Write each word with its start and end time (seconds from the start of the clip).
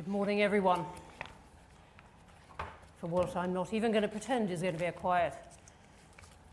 Good 0.00 0.08
morning, 0.08 0.40
everyone. 0.40 0.86
For 3.00 3.06
what 3.06 3.36
I'm 3.36 3.52
not 3.52 3.74
even 3.74 3.92
going 3.92 4.00
to 4.00 4.08
pretend 4.08 4.50
is 4.50 4.62
going 4.62 4.72
to 4.72 4.80
be 4.80 4.86
a 4.86 4.92
quiet 4.92 5.34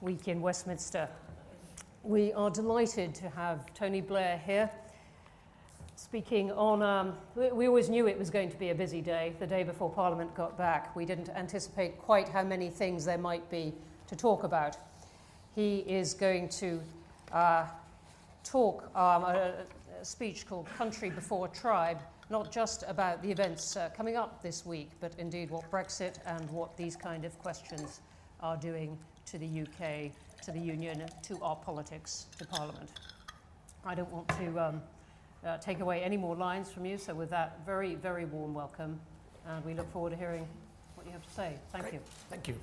week 0.01 0.27
in 0.27 0.41
Westminster. 0.41 1.07
We 2.03 2.33
are 2.33 2.49
delighted 2.49 3.15
to 3.15 3.29
have 3.29 3.73
Tony 3.73 4.01
Blair 4.01 4.41
here 4.45 4.69
speaking 5.95 6.51
on. 6.51 6.81
Um, 6.81 7.13
we 7.37 7.69
always 7.69 7.87
knew 7.87 8.05
it 8.05 8.19
was 8.19 8.29
going 8.29 8.51
to 8.51 8.57
be 8.57 8.71
a 8.71 8.75
busy 8.75 8.99
day 8.99 9.31
the 9.39 9.47
day 9.47 9.63
before 9.63 9.89
Parliament 9.89 10.35
got 10.35 10.57
back. 10.57 10.93
We 10.93 11.05
didn't 11.05 11.29
anticipate 11.29 11.97
quite 11.99 12.27
how 12.27 12.43
many 12.43 12.69
things 12.69 13.05
there 13.05 13.17
might 13.17 13.49
be 13.49 13.73
to 14.07 14.17
talk 14.17 14.43
about. 14.43 14.75
He 15.55 15.85
is 15.87 16.13
going 16.13 16.49
to 16.49 16.81
uh, 17.31 17.67
talk 18.43 18.93
um, 18.93 19.23
a, 19.23 19.53
a 20.01 20.03
speech 20.03 20.45
called 20.45 20.65
Country 20.77 21.09
Before 21.09 21.47
Tribe 21.47 21.99
not 22.29 22.51
just 22.51 22.83
about 22.87 23.21
the 23.21 23.31
events 23.31 23.77
uh, 23.77 23.89
coming 23.95 24.17
up 24.17 24.41
this 24.41 24.65
week, 24.65 24.91
but 24.99 25.13
indeed 25.17 25.49
what 25.49 25.69
Brexit 25.71 26.15
and 26.25 26.49
what 26.49 26.75
these 26.75 26.95
kind 26.95 27.23
of 27.25 27.37
questions 27.39 28.01
are 28.41 28.57
doing 28.57 28.97
to 29.25 29.37
the 29.37 29.61
UK, 29.61 30.11
to 30.43 30.51
the 30.51 30.59
Union, 30.59 31.05
to 31.23 31.37
our 31.41 31.55
politics, 31.55 32.27
to 32.37 32.45
Parliament. 32.45 32.89
I 33.85 33.95
don't 33.95 34.11
want 34.11 34.27
to 34.29 34.59
um, 34.59 34.81
uh, 35.45 35.57
take 35.57 35.79
away 35.79 36.01
any 36.01 36.17
more 36.17 36.35
lines 36.35 36.71
from 36.71 36.85
you, 36.85 36.97
so 36.97 37.13
with 37.13 37.29
that, 37.29 37.59
very, 37.65 37.95
very 37.95 38.25
warm 38.25 38.53
welcome, 38.53 38.99
and 39.47 39.63
we 39.63 39.73
look 39.73 39.91
forward 39.91 40.11
to 40.11 40.17
hearing 40.17 40.47
what 40.95 41.05
you 41.05 41.13
have 41.13 41.25
to 41.25 41.33
say. 41.33 41.53
Thank 41.71 41.83
Great. 41.83 41.93
you. 41.93 41.99
Thank 42.29 42.47
you. 42.47 42.55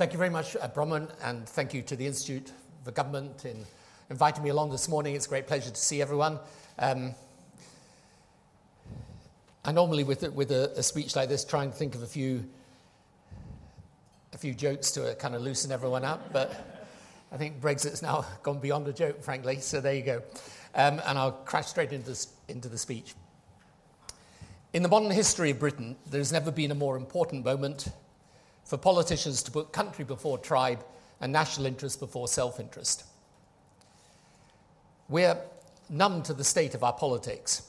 Thank 0.00 0.14
you 0.14 0.18
very 0.18 0.30
much, 0.30 0.56
uh, 0.56 0.66
Bronwyn, 0.66 1.10
and 1.22 1.46
thank 1.46 1.74
you 1.74 1.82
to 1.82 1.94
the 1.94 2.06
Institute 2.06 2.50
for 2.84 2.90
Government 2.90 3.44
in 3.44 3.66
inviting 4.08 4.42
me 4.42 4.48
along 4.48 4.70
this 4.70 4.88
morning. 4.88 5.14
It's 5.14 5.26
a 5.26 5.28
great 5.28 5.46
pleasure 5.46 5.68
to 5.68 5.76
see 5.76 6.00
everyone. 6.00 6.38
Um, 6.78 7.14
I 9.62 9.72
normally, 9.72 10.04
with, 10.04 10.22
a, 10.22 10.30
with 10.30 10.52
a, 10.52 10.72
a, 10.74 10.82
speech 10.82 11.16
like 11.16 11.28
this, 11.28 11.44
try 11.44 11.64
and 11.64 11.74
think 11.74 11.94
of 11.94 12.02
a 12.02 12.06
few, 12.06 12.48
a 14.32 14.38
few 14.38 14.54
jokes 14.54 14.90
to 14.92 15.10
uh, 15.10 15.14
kind 15.16 15.34
of 15.34 15.42
loosen 15.42 15.70
everyone 15.70 16.06
up, 16.06 16.32
but 16.32 16.80
I 17.30 17.36
think 17.36 17.60
Brexit's 17.60 18.00
now 18.00 18.24
gone 18.42 18.58
beyond 18.58 18.88
a 18.88 18.94
joke, 18.94 19.22
frankly, 19.22 19.60
so 19.60 19.82
there 19.82 19.92
you 19.92 20.02
go. 20.02 20.22
Um, 20.74 21.02
and 21.04 21.18
I'll 21.18 21.32
crash 21.32 21.66
straight 21.66 21.92
into, 21.92 22.08
this, 22.08 22.28
into 22.48 22.70
the 22.70 22.78
speech. 22.78 23.12
In 24.72 24.82
the 24.82 24.88
modern 24.88 25.10
history 25.10 25.50
of 25.50 25.58
Britain, 25.58 25.96
there's 26.10 26.32
never 26.32 26.50
been 26.50 26.70
a 26.70 26.74
more 26.74 26.96
important 26.96 27.44
moment 27.44 27.90
for 28.70 28.76
politicians 28.76 29.42
to 29.42 29.50
put 29.50 29.72
country 29.72 30.04
before 30.04 30.38
tribe 30.38 30.84
and 31.20 31.32
national 31.32 31.66
interest 31.66 31.98
before 31.98 32.28
self 32.28 32.60
interest. 32.60 33.02
We're 35.08 35.36
numb 35.88 36.22
to 36.22 36.32
the 36.32 36.44
state 36.44 36.76
of 36.76 36.84
our 36.84 36.92
politics. 36.92 37.62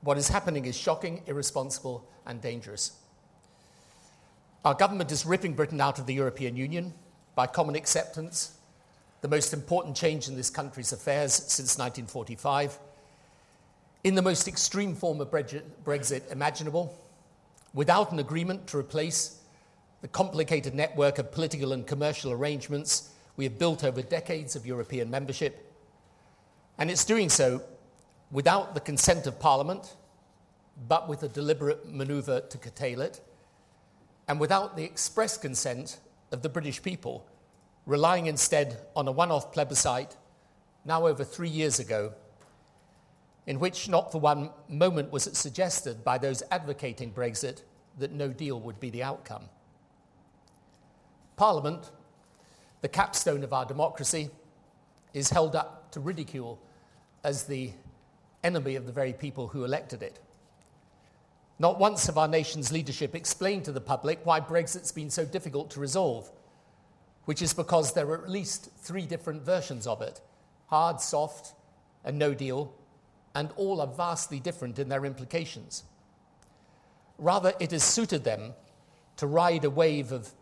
What 0.00 0.18
is 0.18 0.26
happening 0.26 0.64
is 0.64 0.76
shocking, 0.76 1.22
irresponsible, 1.28 2.04
and 2.26 2.42
dangerous. 2.42 2.90
Our 4.64 4.74
government 4.74 5.12
is 5.12 5.24
ripping 5.24 5.54
Britain 5.54 5.80
out 5.80 6.00
of 6.00 6.06
the 6.06 6.14
European 6.14 6.56
Union 6.56 6.92
by 7.36 7.46
common 7.46 7.76
acceptance, 7.76 8.58
the 9.20 9.28
most 9.28 9.52
important 9.52 9.96
change 9.96 10.26
in 10.26 10.34
this 10.34 10.50
country's 10.50 10.92
affairs 10.92 11.34
since 11.34 11.78
1945, 11.78 12.80
in 14.02 14.16
the 14.16 14.22
most 14.22 14.48
extreme 14.48 14.96
form 14.96 15.20
of 15.20 15.30
Brexit 15.30 16.32
imaginable, 16.32 16.98
without 17.74 18.10
an 18.10 18.18
agreement 18.18 18.66
to 18.66 18.76
replace 18.76 19.38
the 20.02 20.08
complicated 20.08 20.74
network 20.74 21.18
of 21.18 21.32
political 21.32 21.72
and 21.72 21.86
commercial 21.86 22.32
arrangements 22.32 23.10
we 23.36 23.44
have 23.44 23.58
built 23.58 23.82
over 23.82 24.02
decades 24.02 24.54
of 24.56 24.66
European 24.66 25.10
membership. 25.10 25.72
And 26.76 26.90
it's 26.90 27.04
doing 27.04 27.30
so 27.30 27.62
without 28.30 28.74
the 28.74 28.80
consent 28.80 29.26
of 29.26 29.38
Parliament, 29.38 29.96
but 30.88 31.08
with 31.08 31.22
a 31.22 31.28
deliberate 31.28 31.88
manoeuvre 31.88 32.42
to 32.50 32.58
curtail 32.58 33.00
it, 33.00 33.20
and 34.28 34.40
without 34.40 34.76
the 34.76 34.84
express 34.84 35.38
consent 35.38 35.98
of 36.30 36.42
the 36.42 36.48
British 36.48 36.82
people, 36.82 37.26
relying 37.86 38.26
instead 38.26 38.78
on 38.96 39.08
a 39.08 39.12
one 39.12 39.30
off 39.30 39.52
plebiscite 39.52 40.16
now 40.84 41.06
over 41.06 41.24
three 41.24 41.48
years 41.48 41.78
ago, 41.78 42.12
in 43.46 43.58
which 43.58 43.88
not 43.88 44.10
for 44.10 44.20
one 44.20 44.50
moment 44.68 45.12
was 45.12 45.26
it 45.26 45.36
suggested 45.36 46.04
by 46.04 46.18
those 46.18 46.42
advocating 46.50 47.12
Brexit 47.12 47.62
that 47.98 48.12
no 48.12 48.28
deal 48.28 48.60
would 48.60 48.80
be 48.80 48.90
the 48.90 49.02
outcome. 49.02 49.48
Parliament, 51.42 51.90
the 52.82 52.88
capstone 52.88 53.42
of 53.42 53.52
our 53.52 53.64
democracy, 53.64 54.30
is 55.12 55.28
held 55.28 55.56
up 55.56 55.90
to 55.90 55.98
ridicule 55.98 56.56
as 57.24 57.46
the 57.46 57.72
enemy 58.44 58.76
of 58.76 58.86
the 58.86 58.92
very 58.92 59.12
people 59.12 59.48
who 59.48 59.64
elected 59.64 60.04
it. 60.04 60.20
Not 61.58 61.80
once 61.80 62.06
have 62.06 62.16
our 62.16 62.28
nation's 62.28 62.70
leadership 62.70 63.16
explained 63.16 63.64
to 63.64 63.72
the 63.72 63.80
public 63.80 64.20
why 64.22 64.38
Brexit's 64.38 64.92
been 64.92 65.10
so 65.10 65.24
difficult 65.24 65.68
to 65.72 65.80
resolve, 65.80 66.30
which 67.24 67.42
is 67.42 67.52
because 67.52 67.92
there 67.92 68.06
are 68.10 68.22
at 68.22 68.30
least 68.30 68.70
three 68.76 69.04
different 69.04 69.42
versions 69.42 69.88
of 69.88 70.00
it 70.00 70.20
hard, 70.66 71.00
soft, 71.00 71.54
and 72.04 72.20
no 72.20 72.34
deal, 72.34 72.72
and 73.34 73.50
all 73.56 73.80
are 73.80 73.88
vastly 73.88 74.38
different 74.38 74.78
in 74.78 74.88
their 74.88 75.04
implications. 75.04 75.82
Rather, 77.18 77.52
it 77.58 77.72
has 77.72 77.82
suited 77.82 78.22
them 78.22 78.54
to 79.16 79.26
ride 79.26 79.64
a 79.64 79.70
wave 79.70 80.12
of 80.12 80.32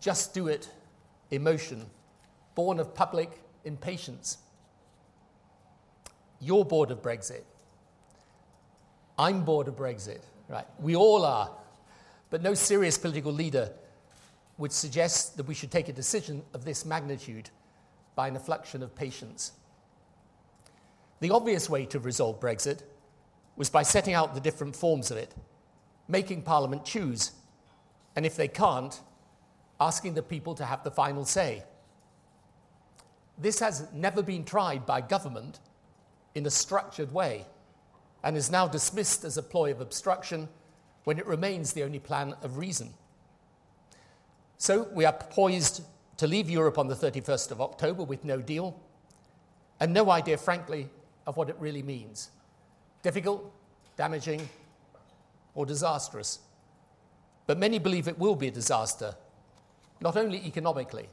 just 0.00 0.34
do 0.34 0.48
it 0.48 0.68
emotion, 1.30 1.86
born 2.54 2.78
of 2.80 2.94
public 2.94 3.30
impatience. 3.64 4.38
You're 6.40 6.64
bored 6.64 6.90
of 6.90 7.02
Brexit. 7.02 7.42
I'm 9.18 9.44
bored 9.44 9.68
of 9.68 9.76
Brexit, 9.76 10.22
right? 10.48 10.66
We 10.80 10.96
all 10.96 11.24
are. 11.24 11.50
But 12.30 12.42
no 12.42 12.54
serious 12.54 12.98
political 12.98 13.32
leader 13.32 13.70
would 14.58 14.72
suggest 14.72 15.36
that 15.36 15.46
we 15.46 15.54
should 15.54 15.70
take 15.70 15.88
a 15.88 15.92
decision 15.92 16.42
of 16.54 16.64
this 16.64 16.84
magnitude 16.84 17.50
by 18.14 18.28
an 18.28 18.36
effluxion 18.36 18.82
of 18.82 18.94
patience. 18.94 19.52
The 21.20 21.30
obvious 21.30 21.70
way 21.70 21.86
to 21.86 21.98
resolve 21.98 22.40
Brexit 22.40 22.80
was 23.56 23.70
by 23.70 23.82
setting 23.82 24.14
out 24.14 24.34
the 24.34 24.40
different 24.40 24.74
forms 24.74 25.10
of 25.10 25.16
it, 25.16 25.34
making 26.08 26.42
Parliament 26.42 26.84
choose, 26.84 27.32
and 28.16 28.26
if 28.26 28.34
they 28.34 28.48
can't, 28.48 29.00
asking 29.82 30.14
the 30.14 30.22
people 30.22 30.54
to 30.54 30.64
have 30.64 30.84
the 30.84 30.90
final 30.90 31.24
say. 31.24 31.64
This 33.36 33.58
has 33.58 33.88
never 33.92 34.22
been 34.22 34.44
tried 34.44 34.86
by 34.86 35.00
government 35.00 35.58
in 36.34 36.46
a 36.46 36.50
structured 36.50 37.12
way 37.12 37.46
and 38.22 38.36
is 38.36 38.50
now 38.50 38.68
dismissed 38.68 39.24
as 39.24 39.36
a 39.36 39.42
ploy 39.42 39.72
of 39.72 39.80
obstruction 39.80 40.48
when 41.04 41.18
it 41.18 41.26
remains 41.26 41.72
the 41.72 41.82
only 41.82 41.98
plan 41.98 42.34
of 42.42 42.58
reason. 42.58 42.94
So 44.56 44.88
we 44.92 45.04
are 45.04 45.12
poised 45.12 45.82
to 46.18 46.28
leave 46.28 46.48
Europe 46.48 46.78
on 46.78 46.86
the 46.86 46.94
31st 46.94 47.50
of 47.50 47.60
October 47.60 48.04
with 48.04 48.24
no 48.24 48.40
deal 48.40 48.80
and 49.80 49.92
no 49.92 50.10
idea, 50.10 50.36
frankly, 50.36 50.88
of 51.26 51.36
what 51.36 51.48
it 51.48 51.56
really 51.58 51.82
means 51.82 52.30
difficult, 53.02 53.52
damaging, 53.96 54.48
or 55.56 55.66
disastrous. 55.66 56.38
But 57.48 57.58
many 57.58 57.80
believe 57.80 58.06
it 58.06 58.16
will 58.16 58.36
be 58.36 58.46
a 58.46 58.52
disaster 58.52 59.16
not 60.02 60.16
only 60.16 60.44
economically, 60.44 61.08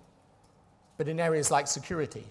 but 0.98 1.08
in 1.08 1.20
areas 1.20 1.52
like 1.52 1.68
security. 1.68 2.26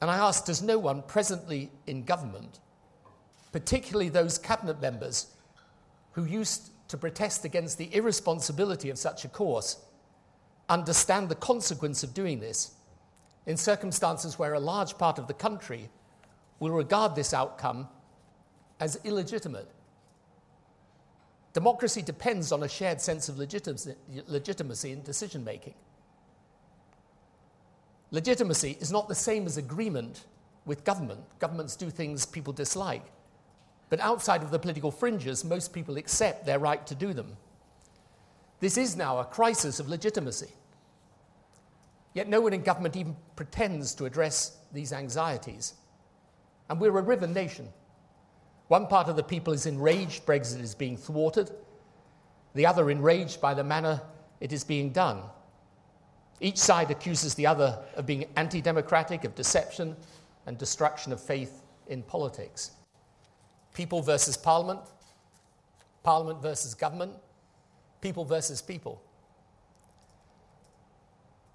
And 0.00 0.10
I 0.10 0.16
ask 0.16 0.44
Does 0.44 0.62
no 0.62 0.78
one 0.78 1.02
presently 1.02 1.70
in 1.86 2.04
government, 2.04 2.60
particularly 3.52 4.08
those 4.08 4.38
cabinet 4.38 4.80
members 4.80 5.34
who 6.12 6.24
used 6.24 6.70
to 6.88 6.96
protest 6.96 7.44
against 7.44 7.76
the 7.78 7.94
irresponsibility 7.94 8.90
of 8.90 8.98
such 8.98 9.24
a 9.24 9.28
course, 9.28 9.78
understand 10.68 11.28
the 11.28 11.34
consequence 11.34 12.02
of 12.02 12.14
doing 12.14 12.40
this 12.40 12.72
in 13.46 13.56
circumstances 13.56 14.38
where 14.38 14.54
a 14.54 14.60
large 14.60 14.96
part 14.96 15.18
of 15.18 15.26
the 15.26 15.34
country 15.34 15.90
will 16.60 16.70
regard 16.70 17.14
this 17.14 17.34
outcome 17.34 17.88
as 18.80 18.98
illegitimate 19.04 19.70
Democracy 21.58 22.02
depends 22.02 22.52
on 22.52 22.62
a 22.62 22.68
shared 22.68 23.00
sense 23.00 23.28
of 23.28 23.36
legitimacy, 23.36 24.92
in 24.92 25.02
decision 25.02 25.42
making. 25.42 25.74
Legitimacy 28.12 28.78
is 28.78 28.92
not 28.92 29.08
the 29.08 29.14
same 29.16 29.44
as 29.44 29.56
agreement 29.56 30.26
with 30.66 30.84
government. 30.84 31.18
Governments 31.40 31.74
do 31.74 31.90
things 31.90 32.24
people 32.24 32.52
dislike. 32.52 33.02
But 33.90 33.98
outside 33.98 34.44
of 34.44 34.52
the 34.52 34.58
political 34.60 34.92
fringes, 34.92 35.44
most 35.44 35.72
people 35.72 35.96
accept 35.96 36.46
their 36.46 36.60
right 36.60 36.86
to 36.86 36.94
do 36.94 37.12
them. 37.12 37.36
This 38.60 38.78
is 38.78 38.94
now 38.94 39.18
a 39.18 39.24
crisis 39.24 39.80
of 39.80 39.88
legitimacy. 39.88 40.52
Yet 42.14 42.28
no 42.28 42.40
one 42.40 42.52
in 42.52 42.62
government 42.62 42.94
even 42.94 43.16
pretends 43.34 43.96
to 43.96 44.04
address 44.04 44.58
these 44.72 44.92
anxieties. 44.92 45.74
And 46.70 46.80
we're 46.80 46.96
a 46.96 47.02
river 47.02 47.26
nation. 47.26 47.68
One 48.68 48.86
part 48.86 49.08
of 49.08 49.16
the 49.16 49.22
people 49.22 49.52
is 49.52 49.66
enraged 49.66 50.26
Brexit 50.26 50.60
is 50.60 50.74
being 50.74 50.96
thwarted, 50.96 51.50
the 52.54 52.66
other 52.66 52.90
enraged 52.90 53.40
by 53.40 53.54
the 53.54 53.64
manner 53.64 54.00
it 54.40 54.52
is 54.52 54.62
being 54.62 54.90
done. 54.90 55.22
Each 56.40 56.58
side 56.58 56.90
accuses 56.90 57.34
the 57.34 57.46
other 57.46 57.78
of 57.96 58.06
being 58.06 58.26
anti 58.36 58.60
democratic, 58.60 59.24
of 59.24 59.34
deception, 59.34 59.96
and 60.46 60.56
destruction 60.56 61.12
of 61.12 61.20
faith 61.20 61.62
in 61.88 62.02
politics. 62.02 62.72
People 63.74 64.02
versus 64.02 64.36
parliament, 64.36 64.80
parliament 66.02 66.40
versus 66.40 66.74
government, 66.74 67.12
people 68.00 68.24
versus 68.24 68.62
people. 68.62 69.02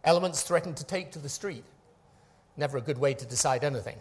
Elements 0.04 0.42
threaten 0.42 0.74
to 0.74 0.84
take 0.84 1.12
to 1.12 1.20
the 1.20 1.30
street. 1.30 1.64
Never 2.58 2.78
a 2.78 2.82
good 2.82 2.98
way 2.98 3.14
to 3.14 3.26
decide 3.26 3.64
anything. 3.64 3.98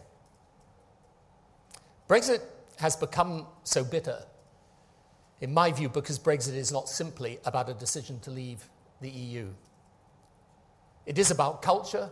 Brexit 2.09 2.43
has 2.83 2.97
become 2.97 3.47
so 3.63 3.85
bitter, 3.85 4.25
in 5.41 5.55
my 5.55 5.71
view, 5.71 5.89
because 5.89 6.19
Brexit 6.19 6.57
is 6.57 6.73
not 6.73 6.89
simply 6.89 7.39
about 7.45 7.69
a 7.69 7.75
decision 7.75 8.19
to 8.19 8.31
leave 8.33 8.69
the 9.01 9.09
EU. 9.09 9.47
It 11.07 11.17
is 11.17 11.31
about 11.31 11.63
culture, 11.63 12.11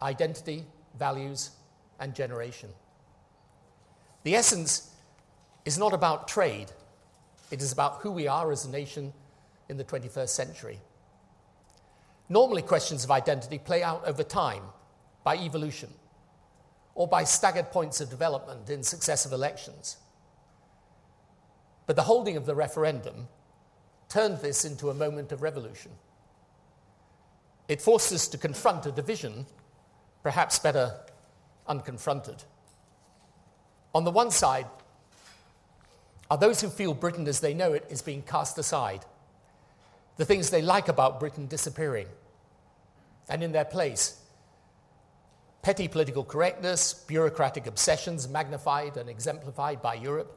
identity, 0.00 0.64
values, 0.98 1.50
and 2.00 2.14
generation. 2.14 2.70
The 4.22 4.34
essence 4.34 4.90
is 5.66 5.76
not 5.76 5.92
about 5.92 6.28
trade, 6.28 6.68
it 7.50 7.60
is 7.60 7.70
about 7.70 8.00
who 8.00 8.10
we 8.10 8.26
are 8.26 8.50
as 8.50 8.64
a 8.64 8.70
nation 8.70 9.12
in 9.68 9.76
the 9.76 9.84
21st 9.84 10.30
century. 10.30 10.80
Normally, 12.30 12.62
questions 12.62 13.04
of 13.04 13.10
identity 13.10 13.58
play 13.58 13.82
out 13.82 14.02
over 14.06 14.22
time 14.22 14.62
by 15.24 15.36
evolution 15.36 15.90
or 16.94 17.06
by 17.06 17.22
staggered 17.22 17.70
points 17.70 18.00
of 18.00 18.08
development 18.08 18.70
in 18.70 18.82
successive 18.82 19.32
elections. 19.32 19.98
But 21.86 21.96
the 21.96 22.02
holding 22.02 22.36
of 22.36 22.46
the 22.46 22.54
referendum 22.54 23.28
turned 24.08 24.38
this 24.38 24.64
into 24.64 24.90
a 24.90 24.94
moment 24.94 25.32
of 25.32 25.42
revolution. 25.42 25.92
It 27.68 27.82
forced 27.82 28.12
us 28.12 28.28
to 28.28 28.38
confront 28.38 28.86
a 28.86 28.92
division, 28.92 29.46
perhaps 30.22 30.58
better 30.58 30.94
unconfronted. 31.68 32.44
On 33.94 34.04
the 34.04 34.10
one 34.10 34.30
side 34.30 34.66
are 36.30 36.36
those 36.36 36.60
who 36.60 36.68
feel 36.68 36.94
Britain 36.94 37.26
as 37.28 37.40
they 37.40 37.54
know 37.54 37.72
it 37.72 37.86
is 37.88 38.02
being 38.02 38.22
cast 38.22 38.58
aside, 38.58 39.04
the 40.16 40.24
things 40.24 40.50
they 40.50 40.62
like 40.62 40.88
about 40.88 41.20
Britain 41.20 41.46
disappearing, 41.46 42.08
and 43.28 43.42
in 43.42 43.52
their 43.52 43.64
place, 43.64 44.20
petty 45.62 45.88
political 45.88 46.24
correctness, 46.24 46.94
bureaucratic 46.94 47.66
obsessions 47.66 48.28
magnified 48.28 48.96
and 48.96 49.08
exemplified 49.08 49.82
by 49.82 49.94
Europe, 49.94 50.35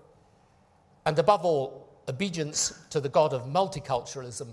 and 1.05 1.17
above 1.17 1.45
all, 1.45 1.87
obedience 2.07 2.73
to 2.89 2.99
the 2.99 3.09
god 3.09 3.33
of 3.33 3.43
multiculturalism 3.43 4.47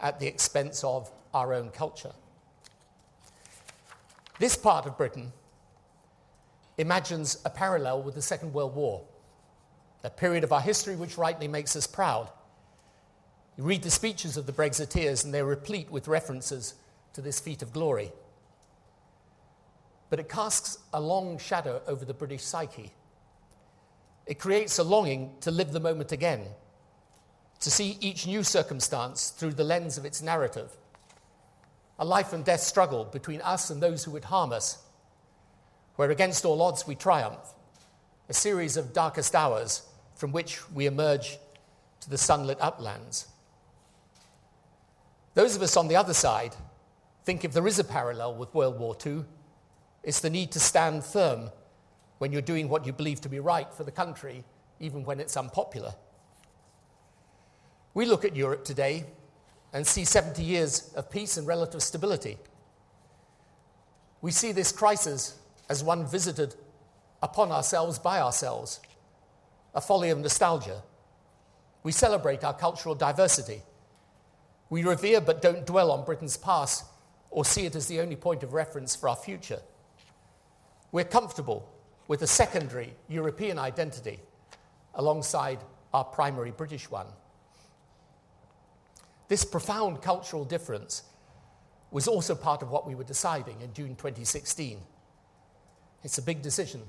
at 0.00 0.18
the 0.18 0.26
expense 0.26 0.82
of 0.84 1.10
our 1.32 1.54
own 1.54 1.70
culture. 1.70 2.12
This 4.38 4.56
part 4.56 4.86
of 4.86 4.96
Britain 4.96 5.32
imagines 6.76 7.38
a 7.44 7.50
parallel 7.50 8.02
with 8.02 8.14
the 8.14 8.22
Second 8.22 8.52
World 8.52 8.74
War, 8.74 9.02
a 10.04 10.10
period 10.10 10.44
of 10.44 10.52
our 10.52 10.60
history 10.60 10.94
which 10.94 11.18
rightly 11.18 11.48
makes 11.48 11.74
us 11.74 11.86
proud. 11.86 12.30
You 13.56 13.64
read 13.64 13.82
the 13.82 13.90
speeches 13.90 14.36
of 14.36 14.46
the 14.46 14.52
Brexiteers, 14.52 15.24
and 15.24 15.34
they're 15.34 15.44
replete 15.44 15.90
with 15.90 16.06
references 16.06 16.74
to 17.14 17.20
this 17.20 17.40
feat 17.40 17.62
of 17.62 17.72
glory. 17.72 18.12
But 20.10 20.20
it 20.20 20.28
casts 20.28 20.78
a 20.92 21.00
long 21.00 21.38
shadow 21.38 21.82
over 21.88 22.04
the 22.04 22.14
British 22.14 22.44
psyche. 22.44 22.92
It 24.28 24.38
creates 24.38 24.78
a 24.78 24.84
longing 24.84 25.32
to 25.40 25.50
live 25.50 25.72
the 25.72 25.80
moment 25.80 26.12
again, 26.12 26.44
to 27.60 27.70
see 27.70 27.96
each 28.00 28.26
new 28.26 28.44
circumstance 28.44 29.30
through 29.30 29.54
the 29.54 29.64
lens 29.64 29.98
of 29.98 30.04
its 30.04 30.22
narrative 30.22 30.76
a 31.98 32.04
life 32.04 32.32
and 32.32 32.44
death 32.44 32.60
struggle 32.60 33.04
between 33.04 33.40
us 33.40 33.70
and 33.70 33.82
those 33.82 34.04
who 34.04 34.12
would 34.12 34.24
harm 34.24 34.52
us, 34.52 34.78
where 35.96 36.10
against 36.10 36.44
all 36.44 36.62
odds 36.62 36.86
we 36.86 36.94
triumph, 36.94 37.54
a 38.28 38.32
series 38.32 38.76
of 38.76 38.92
darkest 38.92 39.34
hours 39.34 39.82
from 40.14 40.30
which 40.30 40.60
we 40.70 40.86
emerge 40.86 41.38
to 42.00 42.08
the 42.08 42.18
sunlit 42.18 42.58
uplands. 42.60 43.26
Those 45.34 45.56
of 45.56 45.62
us 45.62 45.76
on 45.76 45.88
the 45.88 45.96
other 45.96 46.14
side 46.14 46.54
think 47.24 47.44
if 47.44 47.52
there 47.52 47.66
is 47.66 47.80
a 47.80 47.84
parallel 47.84 48.36
with 48.36 48.54
World 48.54 48.78
War 48.78 48.96
II, 49.04 49.24
it's 50.04 50.20
the 50.20 50.30
need 50.30 50.52
to 50.52 50.60
stand 50.60 51.04
firm 51.04 51.50
when 52.18 52.32
you're 52.32 52.42
doing 52.42 52.68
what 52.68 52.86
you 52.86 52.92
believe 52.92 53.20
to 53.22 53.28
be 53.28 53.40
right 53.40 53.72
for 53.72 53.84
the 53.84 53.90
country, 53.90 54.44
even 54.80 55.04
when 55.04 55.20
it's 55.20 55.36
unpopular. 55.36 55.94
We 57.94 58.06
look 58.06 58.24
at 58.24 58.36
Europe 58.36 58.64
today 58.64 59.04
and 59.72 59.86
see 59.86 60.04
70 60.04 60.42
years 60.42 60.92
of 60.94 61.10
peace 61.10 61.36
and 61.36 61.46
relative 61.46 61.82
stability. 61.82 62.38
We 64.20 64.30
see 64.30 64.52
this 64.52 64.72
crisis 64.72 65.38
as 65.68 65.84
one 65.84 66.06
visited 66.06 66.54
upon 67.22 67.52
ourselves 67.52 67.98
by 67.98 68.20
ourselves, 68.20 68.80
a 69.74 69.80
folly 69.80 70.10
of 70.10 70.18
nostalgia. 70.18 70.82
We 71.82 71.92
celebrate 71.92 72.44
our 72.44 72.54
cultural 72.54 72.94
diversity. 72.94 73.62
We 74.70 74.84
revere 74.84 75.20
but 75.20 75.42
don't 75.42 75.66
dwell 75.66 75.90
on 75.90 76.04
Britain's 76.04 76.36
past 76.36 76.84
or 77.30 77.44
see 77.44 77.66
it 77.66 77.76
as 77.76 77.86
the 77.86 78.00
only 78.00 78.16
point 78.16 78.42
of 78.42 78.52
reference 78.52 78.96
for 78.96 79.08
our 79.08 79.16
future. 79.16 79.60
We're 80.90 81.04
comfortable 81.04 81.68
with 82.08 82.22
a 82.22 82.26
secondary 82.26 82.94
European 83.08 83.58
identity 83.58 84.18
alongside 84.94 85.60
our 85.94 86.04
primary 86.04 86.50
British 86.50 86.90
one. 86.90 87.06
This 89.28 89.44
profound 89.44 90.02
cultural 90.02 90.44
difference 90.44 91.02
was 91.90 92.08
also 92.08 92.34
part 92.34 92.62
of 92.62 92.70
what 92.70 92.86
we 92.86 92.94
were 92.94 93.04
deciding 93.04 93.60
in 93.60 93.72
June 93.72 93.94
2016. 93.94 94.80
It's 96.02 96.18
a 96.18 96.22
big 96.22 96.42
decision 96.42 96.82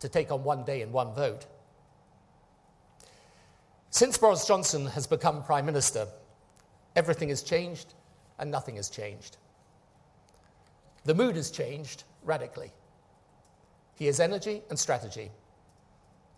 to 0.00 0.08
take 0.08 0.30
on 0.30 0.44
one 0.44 0.64
day 0.64 0.82
and 0.82 0.92
one 0.92 1.14
vote. 1.14 1.46
Since 3.90 4.18
Boris 4.18 4.46
Johnson 4.46 4.86
has 4.86 5.06
become 5.06 5.42
Prime 5.42 5.64
Minister, 5.64 6.06
everything 6.96 7.28
has 7.30 7.42
changed 7.42 7.94
and 8.38 8.50
nothing 8.50 8.76
has 8.76 8.90
changed. 8.90 9.36
The 11.04 11.14
mood 11.14 11.36
has 11.36 11.50
changed 11.50 12.04
radically. 12.22 12.72
He 13.96 14.06
has 14.06 14.20
energy 14.20 14.62
and 14.70 14.78
strategy 14.78 15.30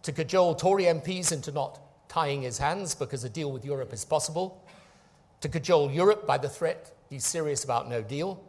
to 0.03 0.13
cajole 0.13 0.55
Tory 0.55 0.85
MPs 0.85 1.33
into 1.33 1.51
not 1.51 1.81
tying 2.09 2.43
his 2.43 2.59
hands 2.59 2.95
because 2.95 3.25
a 3.25 3.29
deal 3.29 3.51
with 3.51 3.65
Europe 3.65 3.93
is 3.93 4.05
possible 4.05 4.63
to 5.41 5.49
cajole 5.49 5.91
Europe 5.91 6.27
by 6.27 6.39
the 6.39 6.49
threat 6.49 6.93
he's 7.11 7.25
serious 7.25 7.65
about 7.65 7.89
no 7.89 8.03
deal, 8.03 8.43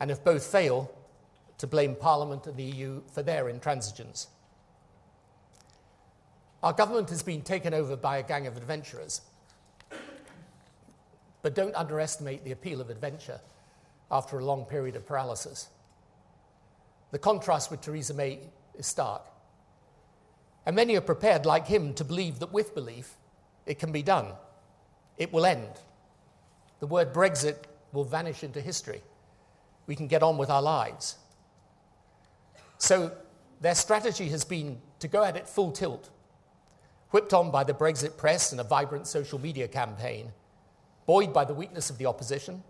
and 0.00 0.10
if 0.10 0.22
both 0.22 0.44
fail, 0.44 0.90
to 1.58 1.66
blame 1.66 1.94
Parliament 1.94 2.46
and 2.46 2.56
the 2.56 2.62
EU 2.64 3.00
for 3.12 3.22
their 3.22 3.44
intransigence. 3.44 4.26
Our 6.62 6.72
government 6.72 7.08
has 7.10 7.22
been 7.22 7.42
taken 7.42 7.72
over 7.72 7.96
by 7.96 8.18
a 8.18 8.22
gang 8.22 8.46
of 8.46 8.56
adventurers. 8.56 9.22
But 11.42 11.54
don't 11.54 11.74
underestimate 11.74 12.44
the 12.44 12.52
appeal 12.52 12.80
of 12.80 12.90
adventure 12.90 13.40
after 14.10 14.38
a 14.38 14.44
long 14.44 14.64
period 14.64 14.96
of 14.96 15.06
paralysis. 15.06 15.68
The 17.10 17.18
contrast 17.18 17.70
with 17.70 17.80
Theresa 17.80 18.14
May 18.14 18.40
is 18.76 18.86
stark. 18.86 19.22
And 20.64 20.74
many 20.74 20.96
are 20.96 21.00
prepared, 21.00 21.46
like 21.46 21.66
him, 21.66 21.94
to 21.94 22.04
believe 22.04 22.40
that 22.40 22.52
with 22.52 22.74
belief 22.74 23.14
it 23.64 23.78
can 23.78 23.92
be 23.92 24.02
done. 24.02 24.32
It 25.16 25.32
will 25.32 25.46
end. 25.46 25.80
The 26.80 26.86
word 26.86 27.12
Brexit 27.12 27.56
will 27.92 28.04
vanish 28.04 28.42
into 28.42 28.60
history. 28.60 29.02
We 29.86 29.96
can 29.96 30.08
get 30.08 30.22
on 30.22 30.36
with 30.36 30.50
our 30.50 30.62
lives. 30.62 31.16
So 32.78 33.12
their 33.60 33.74
strategy 33.74 34.28
has 34.28 34.44
been 34.44 34.80
to 34.98 35.08
go 35.08 35.24
at 35.24 35.36
it 35.36 35.48
full 35.48 35.72
tilt, 35.72 36.10
whipped 37.10 37.32
on 37.32 37.50
by 37.50 37.64
the 37.64 37.72
Brexit 37.72 38.16
press 38.16 38.52
and 38.52 38.60
a 38.60 38.64
vibrant 38.64 39.06
social 39.06 39.38
media 39.38 39.68
campaign, 39.68 40.32
buoyed 41.06 41.32
by 41.32 41.44
the 41.44 41.54
weakness 41.54 41.88
of 41.88 41.98
the 41.98 42.06
opposition, 42.06 42.62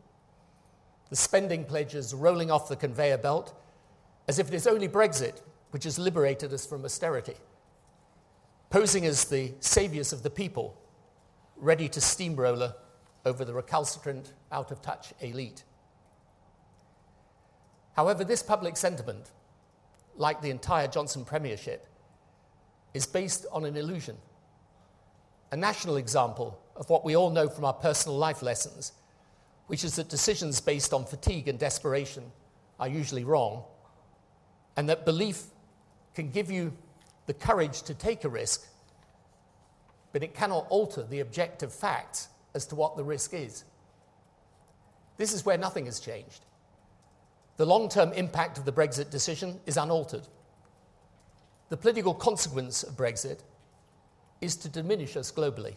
the 1.10 1.16
spending 1.16 1.64
pledges 1.64 2.14
rolling 2.14 2.50
off 2.50 2.68
the 2.68 2.76
conveyor 2.76 3.18
belt, 3.18 3.58
as 4.28 4.38
if 4.38 4.48
it 4.48 4.54
is 4.54 4.66
only 4.66 4.88
Brexit 4.88 5.42
which 5.70 5.84
has 5.84 5.98
liberated 5.98 6.52
us 6.52 6.66
from 6.66 6.84
austerity, 6.84 7.34
posing 8.70 9.04
as 9.04 9.24
the 9.24 9.52
saviors 9.60 10.12
of 10.12 10.22
the 10.22 10.30
people, 10.30 10.76
ready 11.56 11.88
to 11.88 12.00
steamroller 12.00 12.74
over 13.24 13.44
the 13.44 13.52
recalcitrant, 13.52 14.32
out 14.52 14.70
of 14.70 14.80
touch 14.80 15.12
elite. 15.20 15.64
However, 17.94 18.24
this 18.24 18.42
public 18.42 18.76
sentiment, 18.76 19.32
like 20.16 20.40
the 20.40 20.50
entire 20.50 20.86
Johnson 20.86 21.24
premiership, 21.24 21.86
is 22.94 23.06
based 23.06 23.46
on 23.52 23.64
an 23.64 23.76
illusion. 23.76 24.16
A 25.50 25.56
national 25.56 25.96
example 25.96 26.58
of 26.76 26.88
what 26.88 27.04
we 27.04 27.16
all 27.16 27.30
know 27.30 27.48
from 27.48 27.64
our 27.64 27.72
personal 27.72 28.16
life 28.16 28.42
lessons, 28.42 28.92
which 29.66 29.84
is 29.84 29.96
that 29.96 30.08
decisions 30.08 30.60
based 30.60 30.92
on 30.92 31.04
fatigue 31.04 31.48
and 31.48 31.58
desperation 31.58 32.24
are 32.78 32.88
usually 32.88 33.24
wrong, 33.24 33.64
and 34.76 34.88
that 34.88 35.04
belief 35.04 35.44
can 36.14 36.30
give 36.30 36.50
you 36.50 36.72
the 37.26 37.34
courage 37.34 37.82
to 37.82 37.94
take 37.94 38.24
a 38.24 38.28
risk, 38.28 38.66
but 40.12 40.22
it 40.22 40.34
cannot 40.34 40.66
alter 40.68 41.02
the 41.02 41.20
objective 41.20 41.72
facts 41.72 42.28
as 42.54 42.66
to 42.66 42.74
what 42.74 42.96
the 42.96 43.04
risk 43.04 43.34
is. 43.34 43.64
This 45.16 45.32
is 45.32 45.44
where 45.44 45.58
nothing 45.58 45.86
has 45.86 46.00
changed. 46.00 46.44
the 47.56 47.66
long 47.66 47.88
term 47.88 48.12
impact 48.12 48.58
of 48.58 48.66
the 48.66 48.72
Brexit 48.72 49.10
decision 49.10 49.58
is 49.64 49.78
unaltered. 49.78 50.26
The 51.70 51.76
political 51.76 52.12
consequence 52.14 52.82
of 52.82 52.96
Brexit 52.96 53.40
is 54.40 54.56
to 54.56 54.68
diminish 54.68 55.16
us 55.16 55.32
globally. 55.32 55.76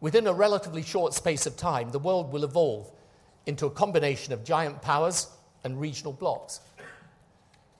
Within 0.00 0.26
a 0.26 0.32
relatively 0.32 0.82
short 0.82 1.14
space 1.14 1.46
of 1.46 1.56
time, 1.56 1.90
the 1.90 1.98
world 1.98 2.32
will 2.32 2.44
evolve 2.44 2.92
into 3.46 3.64
a 3.64 3.70
combination 3.70 4.34
of 4.34 4.44
giant 4.44 4.82
powers 4.82 5.28
and 5.64 5.80
regional 5.80 6.12
blocs. 6.12 6.60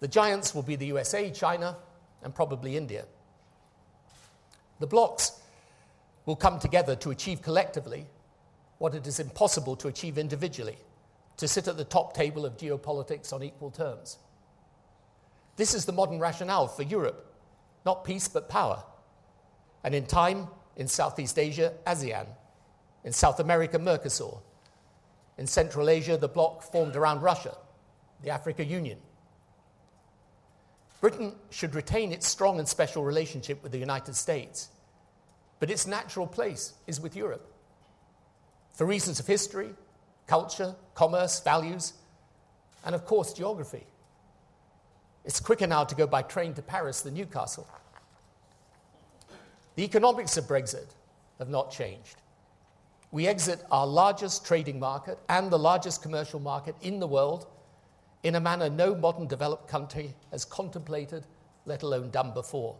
The 0.00 0.09
giants 0.09 0.55
will 0.55 0.62
be 0.62 0.76
the 0.76 0.87
USA, 0.87 1.31
China, 1.31 1.76
and 2.23 2.35
probably 2.35 2.76
India. 2.76 3.07
The 4.81 4.87
blocs 4.87 5.41
will 6.26 6.37
come 6.37 6.59
together 6.59 6.97
to 6.97 7.11
achieve 7.11 7.41
collectively 7.41 8.07
what 8.79 8.95
it 8.95 9.07
is 9.07 9.21
impossible 9.21 9.76
to 9.76 9.88
achieve 9.88 10.19
individually 10.19 10.76
to 11.38 11.49
sit 11.49 11.69
at 11.69 11.76
the 11.76 11.85
top 11.85 12.15
table 12.15 12.45
of 12.45 12.57
geopolitics 12.57 13.33
on 13.33 13.43
equal 13.43 13.71
terms. 13.71 14.19
This 15.57 15.75
is 15.75 15.85
the 15.85 15.93
modern 15.93 16.19
rationale 16.19 16.69
for 16.69 16.83
Europe 16.83 17.26
not 17.87 18.05
peace 18.05 18.29
but 18.29 18.50
power. 18.50 18.83
And 19.85 19.95
in 19.95 20.05
time, 20.05 20.49
in 20.76 20.88
Southeast 20.88 21.38
Asia, 21.38 21.73
ASEAN, 21.87 22.26
in 23.05 23.12
South 23.12 23.38
America, 23.38 23.79
Mercosur, 23.79 24.41
in 25.38 25.47
Central 25.47 25.88
Asia, 25.88 26.17
the 26.17 26.29
bloc 26.29 26.62
formed 26.62 26.97
around 26.97 27.23
Russia, 27.23 27.57
the 28.23 28.31
Africa 28.31 28.65
Union. 28.65 28.99
Britain 31.00 31.35
should 31.50 31.75
retain 31.75 32.12
its 32.12 32.26
strong 32.26 32.59
and 32.59 32.67
special 32.67 33.05
relationship 33.05 33.62
with 33.62 33.73
the 33.73 33.79
United 33.79 34.17
States, 34.17 34.69
but 35.61 35.71
its 35.71 35.87
natural 35.87 36.26
place 36.26 36.75
is 36.87 37.00
with 37.00 37.15
Europe. 37.15 37.53
For 38.73 38.87
reasons 38.87 39.21
of 39.21 39.26
history, 39.26 39.71
culture, 40.26 40.75
commerce, 40.95 41.41
values, 41.41 41.95
and 42.85 42.95
of 42.95 43.05
course, 43.05 43.33
geography. 43.33 43.87
It's 45.25 45.41
quicker 45.41 45.67
now 45.67 45.85
to 45.85 45.95
go 45.95 46.07
by 46.07 46.23
train 46.23 46.55
to 46.55 46.62
Paris 46.62 47.03
than 47.03 47.15
Newcastle. 47.15 47.67
The 49.75 49.85
economics 49.85 50.37
of 50.37 50.45
Brexit 50.45 50.87
have 51.38 51.49
not 51.49 51.71
changed. 51.71 52.17
We 53.11 53.26
exit 53.26 53.65
our 53.71 53.87
largest 53.87 54.47
trading 54.47 54.79
market 54.79 55.19
and 55.29 55.50
the 55.50 55.59
largest 55.59 56.03
commercial 56.03 56.41
market 56.41 56.75
in 56.81 57.00
the 57.00 57.07
world 57.07 57.47
in 58.26 58.35
a 58.35 58.40
manner 58.40 58.68
no 58.68 58.92
modern 58.92 59.28
developed 59.28 59.68
country 59.68 60.12
has 60.33 60.45
contemplated, 60.45 61.25
let 61.64 61.85
alone 61.85 62.11
done 62.11 62.35
before. 62.35 62.75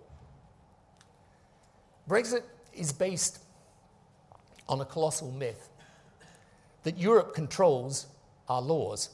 Brexit 2.09 2.43
is 2.75 2.93
based 2.93 3.39
on 4.69 4.81
a 4.81 4.85
colossal 4.85 5.31
myth 5.31 5.69
that 6.83 6.99
Europe 6.99 7.33
controls 7.33 8.07
our 8.49 8.61
laws. 8.61 9.11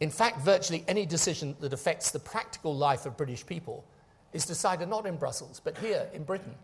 In 0.00 0.08
fact, 0.08 0.40
virtually 0.40 0.86
any 0.88 1.04
decision 1.04 1.54
that 1.60 1.74
affects 1.74 2.10
the 2.10 2.18
practical 2.18 2.74
life 2.74 3.04
of 3.04 3.18
British 3.18 3.44
people 3.44 3.84
is 4.32 4.46
decided 4.46 4.88
not 4.88 5.04
in 5.04 5.16
Brussels, 5.16 5.60
but 5.62 5.76
here 5.76 6.08
in 6.14 6.24
Britain. 6.24 6.54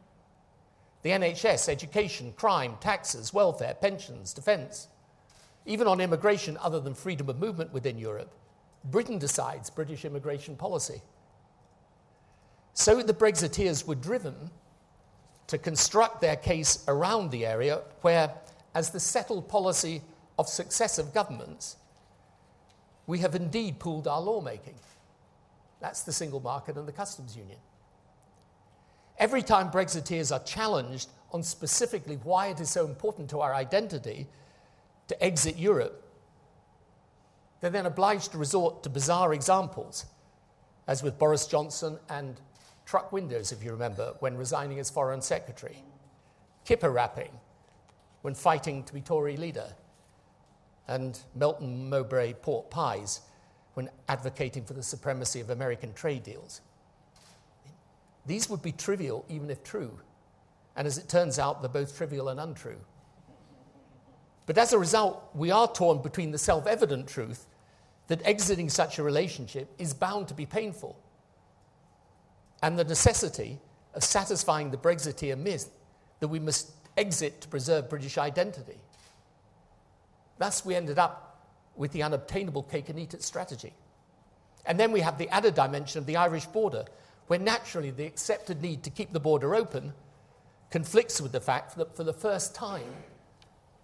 The 1.02 1.10
NHS, 1.10 1.68
education, 1.68 2.32
crime, 2.36 2.78
taxes, 2.80 3.34
welfare, 3.34 3.74
pensions, 3.74 4.32
defence. 4.32 4.88
Even 5.66 5.86
on 5.86 6.00
immigration, 6.00 6.56
other 6.62 6.80
than 6.80 6.94
freedom 6.94 7.28
of 7.28 7.38
movement 7.38 7.74
within 7.74 7.98
Europe, 7.98 8.32
Britain 8.90 9.18
decides 9.18 9.70
British 9.70 10.04
immigration 10.04 10.56
policy. 10.56 11.02
So 12.74 13.02
the 13.02 13.14
Brexiteers 13.14 13.86
were 13.86 13.94
driven 13.94 14.50
to 15.46 15.58
construct 15.58 16.20
their 16.20 16.36
case 16.36 16.84
around 16.88 17.30
the 17.30 17.46
area 17.46 17.80
where, 18.02 18.32
as 18.74 18.90
the 18.90 19.00
settled 19.00 19.48
policy 19.48 20.02
of 20.38 20.48
successive 20.48 21.14
governments, 21.14 21.76
we 23.06 23.18
have 23.20 23.34
indeed 23.34 23.78
pooled 23.78 24.06
our 24.06 24.20
lawmaking. 24.20 24.74
That's 25.80 26.02
the 26.02 26.12
single 26.12 26.40
market 26.40 26.76
and 26.76 26.86
the 26.86 26.92
customs 26.92 27.36
union. 27.36 27.58
Every 29.18 29.42
time 29.42 29.70
Brexiteers 29.70 30.34
are 30.34 30.44
challenged 30.44 31.08
on 31.32 31.42
specifically 31.42 32.16
why 32.22 32.48
it 32.48 32.60
is 32.60 32.70
so 32.70 32.84
important 32.84 33.30
to 33.30 33.40
our 33.40 33.54
identity 33.54 34.26
to 35.08 35.24
exit 35.24 35.56
Europe, 35.56 36.05
they're 37.66 37.82
then 37.82 37.86
obliged 37.86 38.30
to 38.30 38.38
resort 38.38 38.84
to 38.84 38.88
bizarre 38.88 39.34
examples, 39.34 40.06
as 40.86 41.02
with 41.02 41.18
Boris 41.18 41.48
Johnson 41.48 41.98
and 42.08 42.40
truck 42.84 43.10
windows, 43.10 43.50
if 43.50 43.64
you 43.64 43.72
remember, 43.72 44.14
when 44.20 44.36
resigning 44.36 44.78
as 44.78 44.88
Foreign 44.88 45.20
Secretary, 45.20 45.82
kipper 46.64 46.90
wrapping 46.90 47.30
when 48.22 48.34
fighting 48.34 48.84
to 48.84 48.94
be 48.94 49.00
Tory 49.00 49.36
leader, 49.36 49.66
and 50.86 51.18
Melton 51.34 51.90
Mowbray 51.90 52.34
pork 52.34 52.70
pies 52.70 53.22
when 53.74 53.90
advocating 54.08 54.64
for 54.64 54.74
the 54.74 54.82
supremacy 54.82 55.40
of 55.40 55.50
American 55.50 55.92
trade 55.92 56.22
deals. 56.22 56.60
These 58.26 58.48
would 58.48 58.62
be 58.62 58.70
trivial 58.70 59.24
even 59.28 59.50
if 59.50 59.64
true, 59.64 59.98
and 60.76 60.86
as 60.86 60.98
it 60.98 61.08
turns 61.08 61.40
out, 61.40 61.62
they're 61.62 61.68
both 61.68 61.96
trivial 61.96 62.28
and 62.28 62.38
untrue. 62.38 62.78
But 64.46 64.56
as 64.56 64.72
a 64.72 64.78
result, 64.78 65.30
we 65.34 65.50
are 65.50 65.66
torn 65.66 66.00
between 66.00 66.30
the 66.30 66.38
self 66.38 66.68
evident 66.68 67.08
truth 67.08 67.48
that 68.08 68.24
exiting 68.24 68.68
such 68.68 68.98
a 68.98 69.02
relationship 69.02 69.72
is 69.78 69.92
bound 69.92 70.28
to 70.28 70.34
be 70.34 70.46
painful 70.46 70.96
and 72.62 72.78
the 72.78 72.84
necessity 72.84 73.58
of 73.94 74.04
satisfying 74.04 74.70
the 74.70 74.76
Brexiteer 74.76 75.36
myth 75.36 75.70
that 76.20 76.28
we 76.28 76.38
must 76.38 76.70
exit 76.96 77.40
to 77.42 77.48
preserve 77.48 77.90
British 77.90 78.18
identity. 78.18 78.78
Thus, 80.38 80.64
we 80.64 80.74
ended 80.74 80.98
up 80.98 81.46
with 81.76 81.92
the 81.92 82.02
unobtainable 82.02 82.62
cake 82.62 82.88
and 82.88 82.98
eat 82.98 83.14
it 83.14 83.22
strategy. 83.22 83.72
And 84.64 84.80
then 84.80 84.92
we 84.92 85.00
have 85.00 85.18
the 85.18 85.28
added 85.28 85.54
dimension 85.54 85.98
of 85.98 86.06
the 86.06 86.16
Irish 86.16 86.46
border, 86.46 86.84
where 87.26 87.38
naturally 87.38 87.90
the 87.90 88.04
accepted 88.04 88.62
need 88.62 88.82
to 88.84 88.90
keep 88.90 89.12
the 89.12 89.20
border 89.20 89.54
open 89.54 89.92
conflicts 90.70 91.20
with 91.20 91.32
the 91.32 91.40
fact 91.40 91.76
that 91.76 91.94
for 91.94 92.04
the 92.04 92.12
first 92.12 92.54
time, 92.54 92.92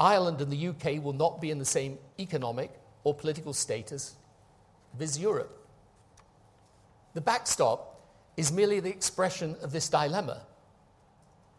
Ireland 0.01 0.41
and 0.41 0.51
the 0.51 0.69
UK 0.69 1.03
will 1.03 1.13
not 1.13 1.41
be 1.41 1.51
in 1.51 1.59
the 1.59 1.65
same 1.65 1.99
economic 2.19 2.73
or 3.05 3.15
political 3.15 3.53
status 3.53 4.15
as 5.01 5.19
Europe. 5.19 5.67
The 7.15 7.21
backstop 7.21 8.01
is 8.37 8.53
merely 8.53 8.81
the 8.81 8.91
expression 8.91 9.57
of 9.63 9.73
this 9.73 9.89
dilemma, 9.89 10.43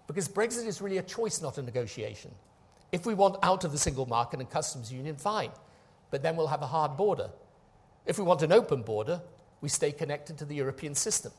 because 0.07 0.27
Brexit 0.27 0.65
is 0.65 0.81
really 0.81 0.97
a 0.97 1.03
choice, 1.03 1.41
not 1.41 1.57
a 1.57 1.61
negotiation. 1.61 2.31
If 2.91 3.05
we 3.05 3.13
want 3.13 3.37
out 3.43 3.63
of 3.63 3.71
the 3.71 3.77
single 3.77 4.05
market 4.05 4.39
and 4.39 4.49
customs 4.49 4.91
union, 4.91 5.15
fine, 5.15 5.51
but 6.11 6.21
then 6.21 6.35
we'll 6.35 6.47
have 6.47 6.61
a 6.61 6.67
hard 6.67 6.97
border. 6.97 7.29
If 8.05 8.17
we 8.17 8.23
want 8.23 8.41
an 8.41 8.51
open 8.51 8.81
border, 8.81 9.21
we 9.61 9.69
stay 9.69 9.91
connected 9.91 10.37
to 10.39 10.45
the 10.45 10.55
European 10.55 10.93
system. 10.93 11.31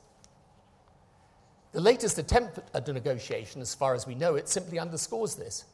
The 1.73 1.81
latest 1.81 2.19
attempt 2.19 2.61
at 2.73 2.89
a 2.89 2.93
negotiation, 2.93 3.61
as 3.61 3.75
far 3.75 3.95
as 3.95 4.07
we 4.07 4.15
know 4.15 4.37
it, 4.37 4.49
simply 4.49 4.79
underscores 4.79 5.35
this. 5.35 5.65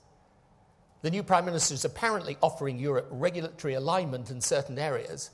The 1.03 1.11
new 1.11 1.23
Prime 1.23 1.47
Minister 1.47 1.75
is 1.75 1.85
apparently 1.85 2.37
offering 2.43 2.79
Europe 2.79 3.09
regulatory 3.11 3.75
alignment 3.75 4.31
in 4.31 4.41
certain 4.41 4.79
areas, 4.79 5.31